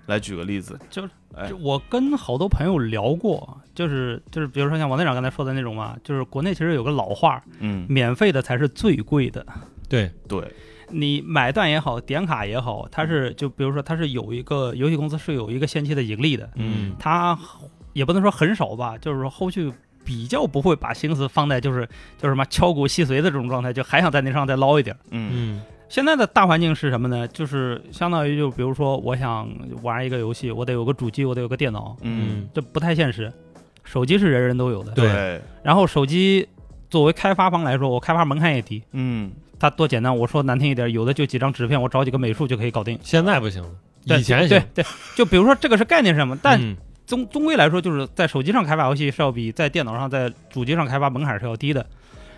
[0.07, 1.07] 来举个例子，就
[1.49, 9.47] 就我跟好多朋友聊过，就是就是比如说像王队长刚才说的那种嘛，就是国内其实有个老话，嗯，免费的才是最贵的。
[9.89, 10.53] 对，对，
[10.93, 16.95] 你买断也好，点卡也好，它是就比如说它是有一个游戏公司是有一个先期的盈利的，嗯。
[16.99, 17.39] 它
[17.93, 19.73] 也不能说很少吧，就是说后续
[20.05, 21.87] 比较不会把心思放在就是
[22.19, 24.97] 就是什么敲骨吸髓的这种状态，就还想在那上再捞一点。
[25.11, 25.31] 嗯。
[25.33, 25.63] 嗯。
[25.89, 27.29] 现在的大环境是什么呢？
[27.29, 29.47] 就是相当于就比如说我想
[29.83, 33.31] 玩一个游戏，我得有个主机，我得有个电脑，嗯，这不太现实。
[33.85, 36.49] 手机是人人都有的，对对，然后手机
[36.89, 39.31] 作为开发方来说，我开发门槛也低，嗯，
[39.63, 40.19] 它多简单。
[40.19, 42.99] 我说难听一点，有的就几张纸片，我找几个美术就可以搞定。
[43.01, 44.85] 现在不行了，以前行，对对，
[45.15, 46.77] 就比如说这个是概念是什么，但嗯
[47.07, 51.87] 终终归来说，就是在手机上开发游戏是要比在电脑上、在主机上开发门槛是要低的。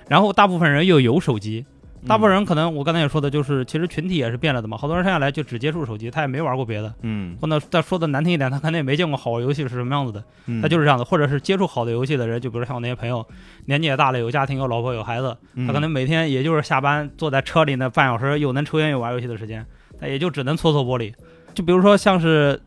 [0.07, 1.65] 然后大部分人又有手机，
[2.07, 4.77] 大部分人可能我刚才也说的，就是其实群体也是变了的嘛。
[4.77, 6.93] 好多人生下来就只接触手机，他也没玩过别的。
[7.03, 10.23] 嗯，或者再说的难听一点，他可能也没见过好玩游戏是什么样子的。
[10.47, 13.27] 嗯，他就是这样的，或者是接触好的游戏的人，就比如像我那些朋友，
[13.67, 19.65] 年纪也大了，有家庭、有老婆、有孩子，嗯他可能每天也就是下班坐在车里那半小时，又能抽烟又玩游戏的时间，
[19.99, 21.13] 他也就只能搓搓玻璃。
[21.55, 22.61] 就比如说像是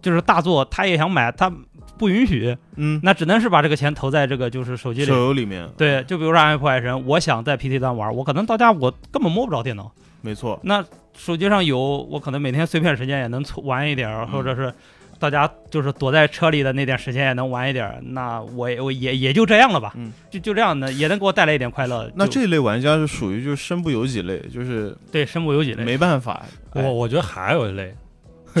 [0.00, 1.52] 就是大作，他也想买，他
[1.98, 5.14] 不允许，嗯，那只能是把这个钱投在这个就是手机里手。
[5.16, 9.92] 游里面，对，就比如说《暗黑破坏神》，我想在 PT 端玩，我可能到家我根本摸不着电脑。
[10.20, 10.84] 没错，那
[11.16, 14.72] 手机上有，我可能每天碎片时间也能玩一点，嗯或者是
[15.20, 18.00] 大家就是躲在车里的那点时间也能玩一点。
[18.02, 22.10] 那我也我也也就这样了吧，嗯，就就这样的，也能给我带来一点快乐。
[22.16, 25.84] 那这类玩家是属于就是身不由己类，就是对身不由己类。
[25.84, 27.94] 没办法，哎我我觉得还有一类，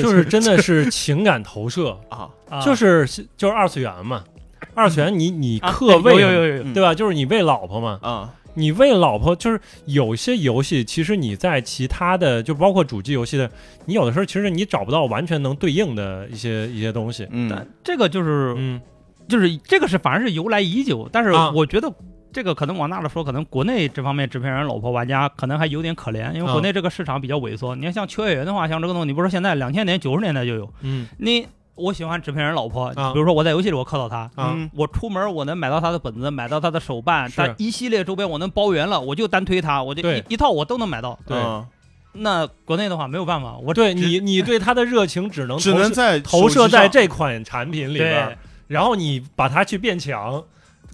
[0.02, 3.06] 就是真的是情感投射， 啊，啊就是
[3.36, 4.24] 就是二次元嘛，
[4.74, 6.94] 二次元你你啊氪位嘛有有有有有，嗯对吧？
[6.94, 13.50] 就是你为老婆嘛，啊，你为老婆就是有些游戏，其实你在其他的就包括主机游戏的，
[13.86, 17.26] 你有的时候其实你找不到完全能对应的一些一些东西。
[17.30, 18.80] 嗯这个就是嗯
[19.28, 21.92] 就是这个是反而是由来已久，但是啊我觉得。
[22.32, 27.74] 这个可能往大了说，可能国内这方面制片人、老婆玩家可能还有点可怜，因为啊国内这个市场比较萎缩。
[27.74, 31.06] 你看像秋叶原的话，像这个东西，你不是说现在两千年、九十年代就有，嗯。
[31.18, 33.12] 你我喜欢纸片人老婆，啊。
[33.12, 37.36] 比如说我在游戏里我氪到他，啊嗯我出门我能买到他的本子，买到他的手办，是。
[37.36, 41.18] 他一系列周边我能包圆了，我就单推他，我就一一套我都能买到。
[41.26, 41.38] 对。
[41.38, 41.66] 啊
[42.20, 48.36] 那国内的话没有办法，我对你你 对他的热情只能只投射能在投射在这款产品里边，
[48.66, 50.42] 然后你把它去变强，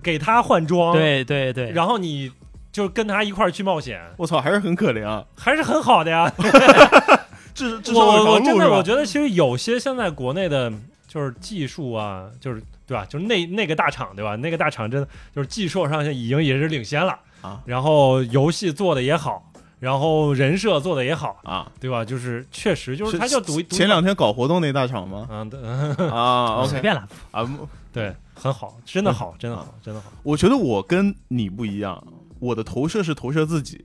[0.05, 2.31] 给他换装，，对对对，然后你
[2.71, 5.25] 就跟他一块儿去冒险，我操，还是很可怜啊！
[5.37, 6.31] 还是很好的呀。
[7.55, 10.73] 至至我我我真的我觉得其实有些现在国内的
[11.07, 13.05] 就是技术啊，就是对吧？
[13.09, 14.35] 就是那那个大厂对吧？
[14.37, 22.05] 那个大厂真的就是技术上已经也是领先了啊，然后游戏做的也好，然后人设做的也好，啊，对吧？
[22.05, 25.29] 就是确实就是他就赌赌前两天搞活动那大厂吗？
[25.31, 25.61] 嗯对
[26.09, 27.07] 啊， OK 随便了。
[27.31, 27.49] 啊，
[27.93, 30.11] 对很好，真的好，真的好，真的好。
[30.23, 32.05] 我觉得我跟你不一样，
[32.41, 33.83] 我的投射是投射自己，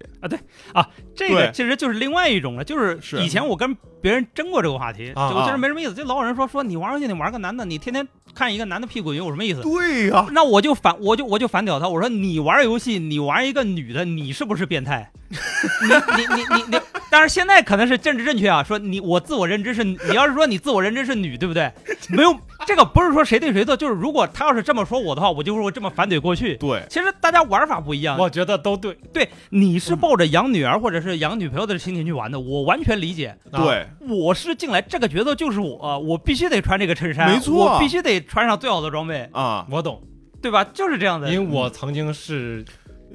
[1.15, 5.93] 这个其实就是另外一种了，就是是以前我跟别人争过这个话题，啊就我觉得没什么意思。
[5.93, 9.61] 就老有人说说你玩游戏你玩个男的，你天天看一个男的屁股有什么意思？
[9.61, 15.11] 对呀，那我就反我就我就反屌他，我说你玩游戏，你玩一个女的，你是不是变态？
[15.29, 15.87] 你
[16.17, 16.79] 你你你你，
[17.11, 21.71] 当然现在可能是政治正确啊，说你我自我认知是，你要是说你自我认知是女，对不对？
[22.09, 22.35] 没有
[22.65, 26.57] 这个不是说谁对谁错，就是如果他要是这么说我的话，我就会这么反怼过去。
[26.57, 33.35] 对，其实大家玩法不一样，我觉得都对，对，你是抱着养女儿或者是养女朋友的心情去玩的，我完全理解。
[33.51, 37.73] 啊对，我是进来这个角色就是我，我必须得穿这个衬衫，没错。
[37.73, 40.01] 我必须得穿上最好的装备，啊，我懂，
[40.41, 40.63] 对吧？
[40.73, 41.31] 就是这样的。
[41.31, 42.63] 因为我曾经是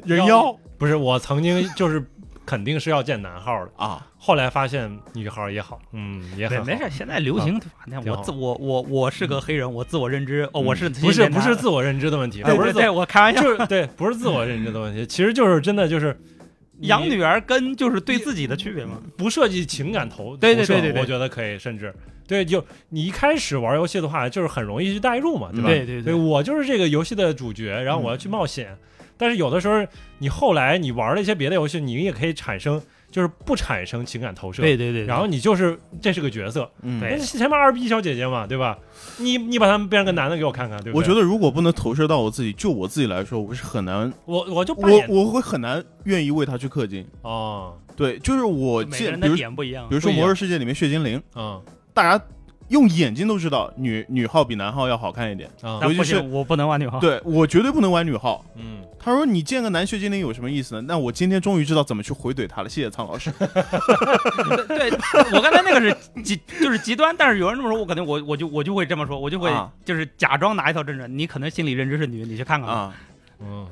[0.05, 0.57] 人妖。
[0.77, 2.05] 不是我曾经就是
[2.45, 6.65] 肯定是要见男号的，啊，后来发现女号也好，嗯，也很好。
[6.65, 7.59] 没没事，现在流行
[8.05, 13.41] 我自我我我是个黑人，我自我认知哦，我是不是不是自自我认知的问题，对对对，不是自我，开玩笑。
[13.41, 16.34] 就是对，不是自我认知的问题，其实就是真的就是你
[16.81, 19.01] 养女儿跟就是对自己的区别吗。
[19.17, 21.95] 不涉及情感投对对投射对对对我觉得可以，甚至
[22.27, 25.69] 对，就你一开始玩游戏的话，就是很容易去代入嘛，对吧？
[25.69, 28.77] 对对对我就是这个游戏的主角，然后我要去冒险。
[29.17, 29.87] 但是有的时候，
[30.19, 32.83] 你后来你玩了一些别的游戏，你也可以产生，
[33.15, 34.61] 就是不产生情感投射。
[34.61, 38.77] 对对对，然后你就是这是个角色，嗯，那前面二逼小姐姐嘛，对吧？
[39.19, 41.01] 你你把他们变成个男的给我看看，对不对？
[41.01, 47.07] 我觉得如果不能投射到我自己，就我自己来说，我是很难，我我就我我会很难愿意为他去氪金。
[47.23, 49.95] 哦，对，就是我每个人的见比如点不一样比。
[49.95, 51.63] 如说《魔兽世界》里面血精灵，嗯
[51.93, 52.25] 大家
[52.67, 55.49] 用眼睛都知道女女号比男号要好看一点。
[55.63, 56.99] 啊但尤其是不，我不能玩女号。
[56.99, 58.45] 对我绝对不能玩女号。
[58.57, 60.81] 嗯，他说你见个男学精灵有什么意思呢？
[60.89, 63.31] 那我今天终于知道怎么去回怼他了，谢谢苍老师。
[63.33, 64.91] 对，
[65.33, 72.75] 我刚才那个是极就是极端，但是有人这么说，我可能我我就我就会这么说，我就会啊就是假装拿一套真人，你可能心理认知是女，你去看看吧。
[72.75, 72.95] 啊，
[73.41, 73.67] 嗯，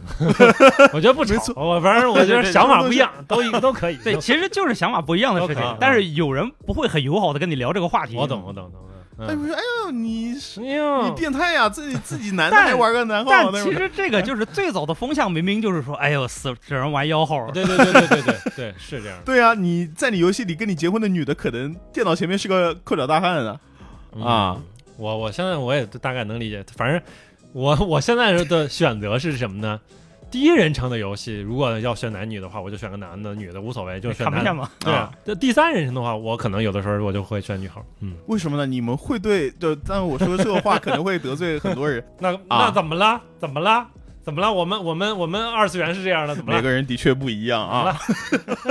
[0.93, 3.97] 我觉得不吵我反正我觉得想法不一样，都一个都可以。
[3.97, 8.17] 对，其实就是想法不一样的事情但是有人不会很友好的跟你聊这个话题。
[8.17, 8.81] 我懂，我懂，懂。
[9.19, 13.63] 嗯，他就说哎呦你是你变态呀，自己自己男的 还玩个男号但。
[13.63, 19.19] 其实这个就是最早的风向，明明就是说，哎呦，死只能玩幺号，对对对对对对对，是这样。
[19.25, 23.59] 对啊，你在你游戏里跟你结婚的女的，可能电脑前面是个抠脚大汉呢。
[24.23, 24.63] 啊嗯，
[24.97, 27.01] 我我现在我也大概能理解，反正
[27.53, 29.81] 我我现在的选择是什么呢？
[30.33, 34.43] 第一人称的游戏，如果要选男女的话，我就选个男的，女的无所谓，就选男的。
[34.43, 34.71] 看不见吗？
[34.81, 37.83] 对啊，这第三人称的话，我可能有的时候我就会选女孩。
[38.01, 38.65] 嗯， 为什么呢？
[38.65, 42.03] 你们会对，就但我说这个话可能会得罪很多人。
[42.19, 43.21] 那那怎么了？
[43.39, 43.87] 怎么了？
[44.23, 44.51] 怎么了？
[44.51, 46.57] 我们我们我们二次元是这样的，怎么了？
[46.57, 47.95] 每个人的确不一样啊。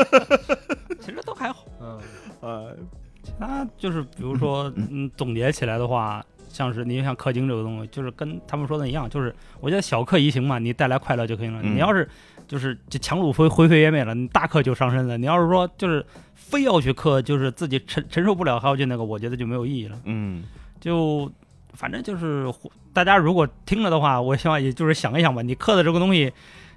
[0.99, 1.65] 其实都还好。
[1.79, 1.99] 嗯
[2.41, 2.75] 呃，
[3.21, 11.59] 其他就是比如说， 嗯，总结起来的话，像是你像氪金这个东西，就是跟他们说的一样，就是我觉得小氪怡情嘛，你带来快乐就可以了。
[11.63, 12.07] 嗯你要是
[12.47, 15.17] 就是这强弩灰灰飞烟灭了，你大氪就伤身了。
[15.17, 16.05] 你要是说就是
[16.35, 19.97] 非要去氪，就是自己承承受不了还要去那个，我觉得就没有意义了。
[20.05, 20.43] 嗯，
[20.79, 21.31] 就
[21.73, 22.45] 反正就是
[22.91, 26.31] 大家如果听了的话，我希望也就是想一想吧，你氪的这个东西。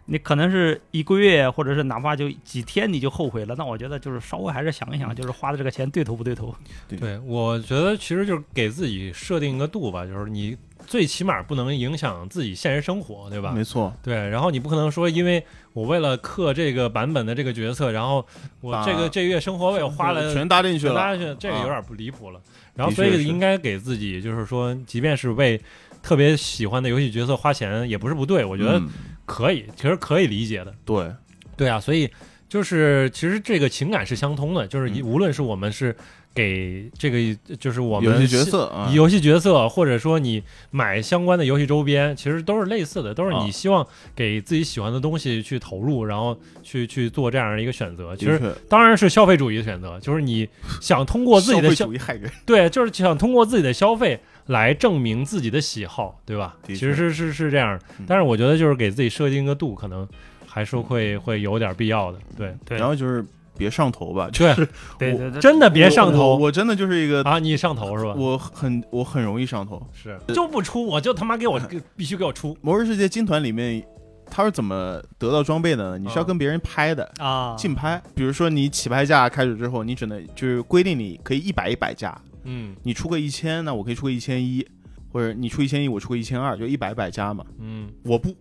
[0.07, 3.55] 你可能是一个月，或者是哪怕就几天，你就后悔了。
[3.57, 6.55] 那我觉得就是稍微还是想一想，就是花的这个钱对头不对头。
[6.89, 10.57] 对，我觉得其实就是给自己设定一个度吧，就是你
[10.87, 13.53] 最起码不能影响自己现实生活，对吧？
[13.53, 13.95] 没错。
[14.03, 18.27] 对，然后你不可能说，因为我为了氪这个版本的这个角色，然后
[18.61, 20.93] 我这个这个月生活费我花了全搭进去了。
[20.93, 22.41] 全搭进去，这个有啊点不离谱了。
[22.75, 25.59] 然后所以应该给自己就是说，即便是为
[26.03, 28.89] 特别喜欢的游戏角色花钱，也不是不对，我觉得嗯
[29.27, 30.75] 可以，其实可以理解的。
[30.85, 31.11] 对，
[31.57, 32.11] 对啊，所以
[32.49, 35.95] 就是其实这个情感是相通的，就是嗯无论是我们是
[36.35, 43.87] 给这个，就是我们游戏角色啊，游戏角色，或者说你买相关的游戏周边，其实都是类似的，都是啊你希望
[44.17, 48.17] 给自己喜欢的东西去投入，然后去去做这样的一个选择。
[48.17, 50.49] 其实当然是消费主义的选择，就是你
[50.81, 52.31] 想通过自己的消消费主义害人。
[52.45, 56.57] 对，就是想通过自己的消费来证明自己的喜好，对吧？
[56.67, 60.07] 其实是是是这样嗯，但是我觉得就是给自己设定一个度，可能
[60.47, 62.19] 还是会会有点必要的。
[62.37, 63.25] 对对然后就是
[63.57, 64.55] 别上头吧，对，
[64.99, 67.39] 对对对，真的别上我我头我真的就是一个，啊！
[67.39, 68.15] 你上头是吧？
[68.19, 69.81] 我很我很容易上头。
[69.93, 71.61] 是就不出，我就他妈给我
[71.97, 72.57] 必须给我出。
[72.61, 73.81] 魔兽世界金团里面，
[74.29, 75.99] 他是怎么得到装备的呢？
[75.99, 77.09] 你是要啊跟别人拍的。
[77.19, 82.13] 啊，竞拍，比如说你起拍价开始之后，你只能就是规定你可以一百一百加，
[82.45, 82.75] 嗯。
[82.83, 84.67] 你出个一千，那我可以出个一千一，
[85.11, 87.45] 或者你出一千一，我出个一千二，就一百一百加嘛。
[87.59, 88.35] 嗯，我不，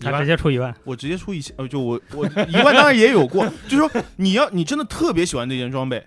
[0.00, 6.04] 他直接出一万，我直接出一千，呃，就我我一万当然也有过， 就是说你要你真的特别喜欢这件装备，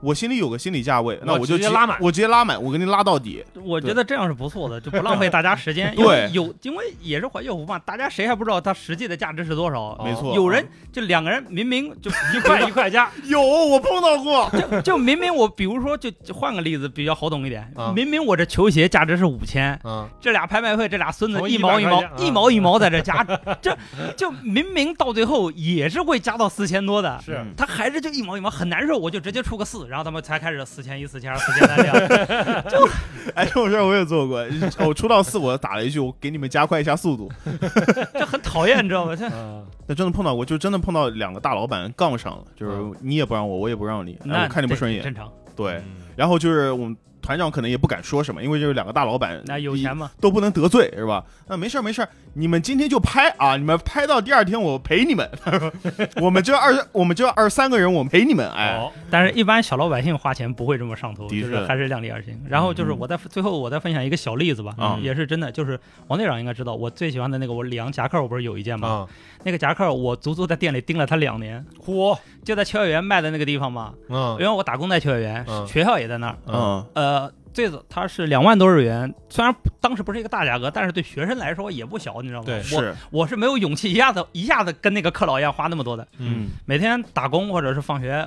[0.00, 3.44] 我心里有个心理价位，那我我就直接拉满我直接拉满，我给你拉到底。
[3.64, 5.94] 我觉得这样是不错的，就不浪费 大家时间。
[5.94, 10.00] 对因为有因为也是怀旧服嘛，大家谁还不知道它实际的价值是多少？
[10.04, 23.26] 没错，有人就两个人明明就一块 一块加，有我碰到过，就就明明我比如说就就换个例子比较好懂一点啊，明明我这球鞋价值是五千，嗯，这俩拍卖会这俩孙子一毛一毛100块钱啊一毛一毛在这加，
[23.60, 23.76] 这
[24.16, 27.20] 就明明到最后也是会加到四千多的。
[27.24, 32.64] 是嗯他还是就一毛一毛很难受，我就直接出个四，然后他们才开始四千一、四千二、四千三这样。
[32.68, 32.88] 就
[33.34, 34.44] 哎，这种事儿我也做过。
[34.86, 37.30] 我出到四，我打了一句，我给你们加快一下速度。
[38.12, 39.16] 这很讨厌，你知道吗？
[39.16, 45.02] 这啊那真的碰到过，就真的碰到两个大老板杠上了，就是嗯你也不让我，我也不让你，哎那我看你不顺眼。
[45.02, 45.30] 正常。
[45.56, 46.96] 对，嗯然后就是我们
[47.28, 50.10] 团长可能也不敢说什么，因为就是两个大老板，那有钱嘛？
[50.18, 51.22] 都不能得罪，是吧？
[51.46, 55.28] 那没事儿没事儿，你们今天就拍啊，你们拍到第二天我陪你们。
[56.22, 62.40] 我们这二我们这二三个人我陪你们，哎，好，但是，一般小老百姓花钱不会这么上头，就是还是量力而行。
[62.48, 68.88] 然后就是嗯我再最后我再分享一个小例子吧，嗯也是真的，就是王队长应该知道，我最喜欢的那个我里昂夹克，我不是有一件吗？
[68.88, 69.06] 啊，
[69.44, 76.38] 那个夹克我足足在店里盯了他两年，嚯，就在秋叶原卖的那个地方嘛，嗯因为我打工在秋叶原，嗯学校也在那儿。
[76.46, 77.17] 嗯呃，
[77.58, 82.46] 最早它是两万多日元，虽然当时不是一个大价格，但是对学生来说也不小，你知道吗？
[82.46, 86.06] 对我是，我是没有勇气一下子一下子跟那个克老一样花那么多的。
[86.18, 88.24] 嗯，每天打工或者是放学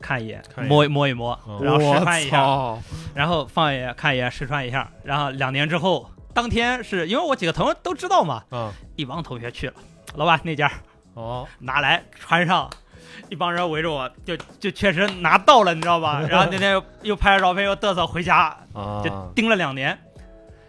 [0.00, 2.82] 看一眼，摸一摸一摸，哦然后试穿一下，操
[3.14, 9.74] 然后放一眼看一眼试穿一下，然后两年之后，当天是因为我几个同学都知道嘛，嗯，一帮同学去了，
[10.16, 10.68] 老板那件
[11.14, 12.68] 哦，拿来穿上，
[13.30, 16.20] 一帮人围着我，就就确实拿到了，你知道吧？
[16.28, 19.98] 然后那天又又拍了照片，又嘚瑟回家，啊，就盯了两年，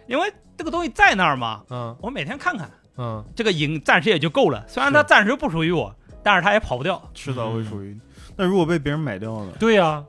[0.06, 4.64] 因为这个东西在那儿嘛，嗯我每天看看，嗯这个瘾暂时也就够了。
[4.66, 7.00] 虽然它暂时不属于我，但是它也跑不掉。
[7.14, 8.00] 迟早会属于你。
[8.36, 9.52] 那如果被别人买掉了？
[9.58, 10.04] 对呀，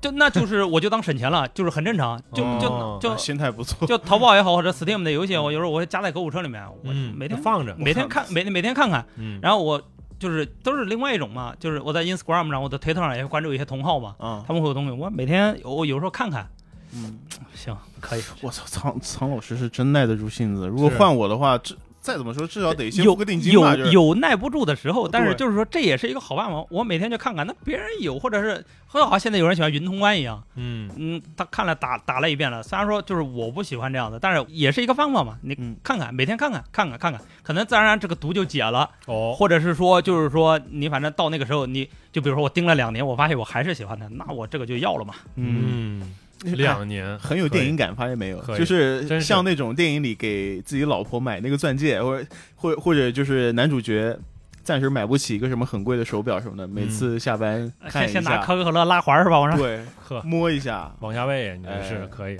[0.00, 2.18] 就那就是我就当省钱了， 就是很正常。
[2.32, 3.86] 就哦就就啊心态不错。
[3.86, 9.80] 就淘宝也好，或者 Steam 的游戏，我有时候我会加在购物车里面，我嗯，每天放着，每天看每天每天看看，嗯，然后我
[10.20, 16.46] 就是都是另外一种嘛，就是我在 Instagram 上，我的推特上也会关注一些同号嘛，嗯，他们会有东西，我每天我有时候看看，
[16.94, 17.18] 嗯，
[17.56, 18.22] 行可以。
[18.42, 20.68] 我操，苍苍老师是真耐得住性子。
[20.68, 23.72] 如果换我的话，这再怎么说，至少得先有付个定金吧。
[23.72, 26.64] 有就是有耐不住的时候，但是就是说这也是一个好办法。
[26.70, 32.62] 我每天就看看，那别人有，或者是和好像现在有人喜欢云通关一样，嗯嗯，他看了打打了一遍了。
[32.62, 35.38] 虽然说就是我不喜欢这样的，但是也是一个方法嘛。
[35.42, 45.14] 你嗯看看，每天看看看看看看，可能自然而然这个毒就解了，哦，或者是说就是说你反正到那个时候，你就比如说我盯了两年，我发现我还是喜欢他，那我这个就要了嘛。
[45.36, 46.14] 嗯，
[46.56, 48.40] 两年很有电影感，发现没有？
[48.56, 52.26] 就是像那种电影里给自己老婆买那个钻戒，或者
[52.56, 54.16] 或或者就是男主角
[54.62, 59.38] 暂时买不起一个什么很贵的手表什么的，每次下班看一先先拿下，可口可乐拉环是吧？
[59.40, 62.38] 往上对，呵，摸一下，往下喂，你是可以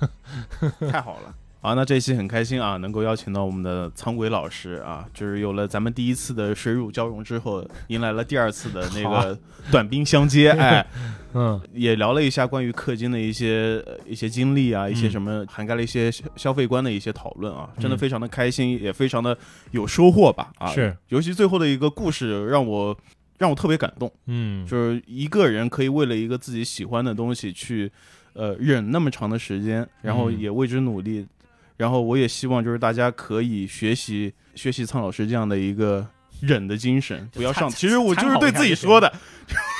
[0.90, 1.34] 太好了。
[1.64, 9.38] 好，那这一期很开心啊，能够邀请到我们的苍鬼老师啊，就是有了咱们第一次的水乳交融之后，迎来了第二次的那个
[9.70, 10.84] 短兵相接， 哎，
[11.34, 11.60] 嗯。
[11.72, 17.98] 也聊了一下关于氪金的一些、呃一些经历啊，一些什么涵盖了一些消消费观的一些讨论啊，真的嗯。
[17.98, 19.38] 非常的开心，也非常的
[19.70, 22.98] 有收获吧啊，是，尤其最后的一个故事让我
[23.38, 27.88] 让我特别感动，嗯，就是一个人可以为了一个自己喜欢的东西去
[28.32, 30.40] 呃忍那么长的时间，然后嗯。
[30.40, 31.24] 也为之努力，
[31.82, 36.06] 然后我也希望就是大家可以学习学习苍老师这样的一个
[36.40, 37.68] 忍的精神，不要上。
[37.68, 39.12] 参其实我就是对自己说的，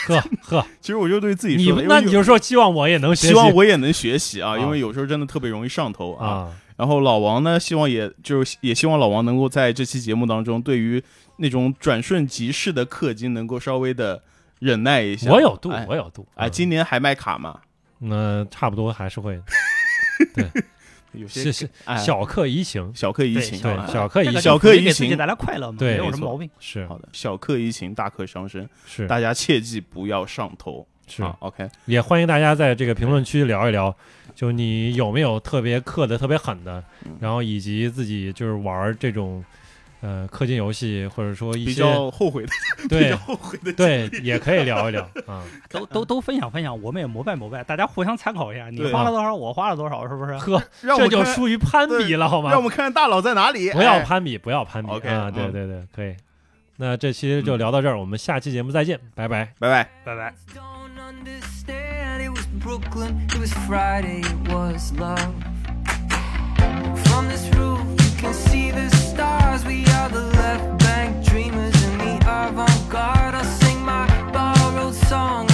[0.09, 6.27] 呵呵， 其实我就对自己说的，那你就说希望我也能学习希望我也能学习啊，啊因为有时候真的特别容易上头啊。
[6.27, 11.01] 啊，然后老王呢，希望也就是也希望老王能够在这期节目当中，对于
[11.37, 14.21] 那种转瞬即逝的氪金，能够稍微的
[14.59, 15.31] 忍耐一下。
[15.31, 17.61] 我有度哎，我有度，哎，嗯今年还卖卡吗？
[18.05, 19.41] 那差不多还是会
[21.13, 21.69] 有些是
[21.99, 24.41] 小课怡情，小课怡情对啊，小课怡情。
[24.41, 25.17] 小课怡情。
[25.17, 26.49] 带来快乐嘛，对没有什么毛病。
[26.59, 26.87] 是。
[26.87, 29.07] 好的，小课怡情，大课伤身，是。
[29.07, 30.87] 大家切记不要上头。
[31.07, 31.23] 是。
[31.23, 33.95] 啊，OK，也欢迎大家在这个评论区聊一聊，
[34.35, 39.45] 就你有没有特别克的特别狠的嗯，然后以及自己就是玩这种
[40.03, 42.49] 呃氪金游戏，或者说一比些较后悔的，
[42.83, 45.43] 比对较后悔的，对，也可以聊一聊啊。
[45.71, 50.37] 都都都分享分享，我们也膜拜膜拜，大家互相参考一下，你花了多少，我花了多少，是不是？
[50.37, 52.63] 呵， 这就属于攀比了，好吗让我？
[52.69, 53.71] 们看看大佬在哪里。
[53.71, 55.31] 不要哎攀比，不要攀比 OK，啊！
[55.31, 56.15] 对嗯对对，可以。
[56.79, 59.53] 那这期就聊到这儿，我们下期节目再见，拜拜。
[59.59, 59.89] 拜拜。
[60.05, 60.35] 拜拜。
[62.25, 63.27] It was Brooklyn.
[63.29, 64.21] It was Friday.
[64.21, 65.33] It was love.
[67.05, 68.89] From this roof, you can see the
[72.53, 75.52] Avant-garde, I'll sing my borrowed song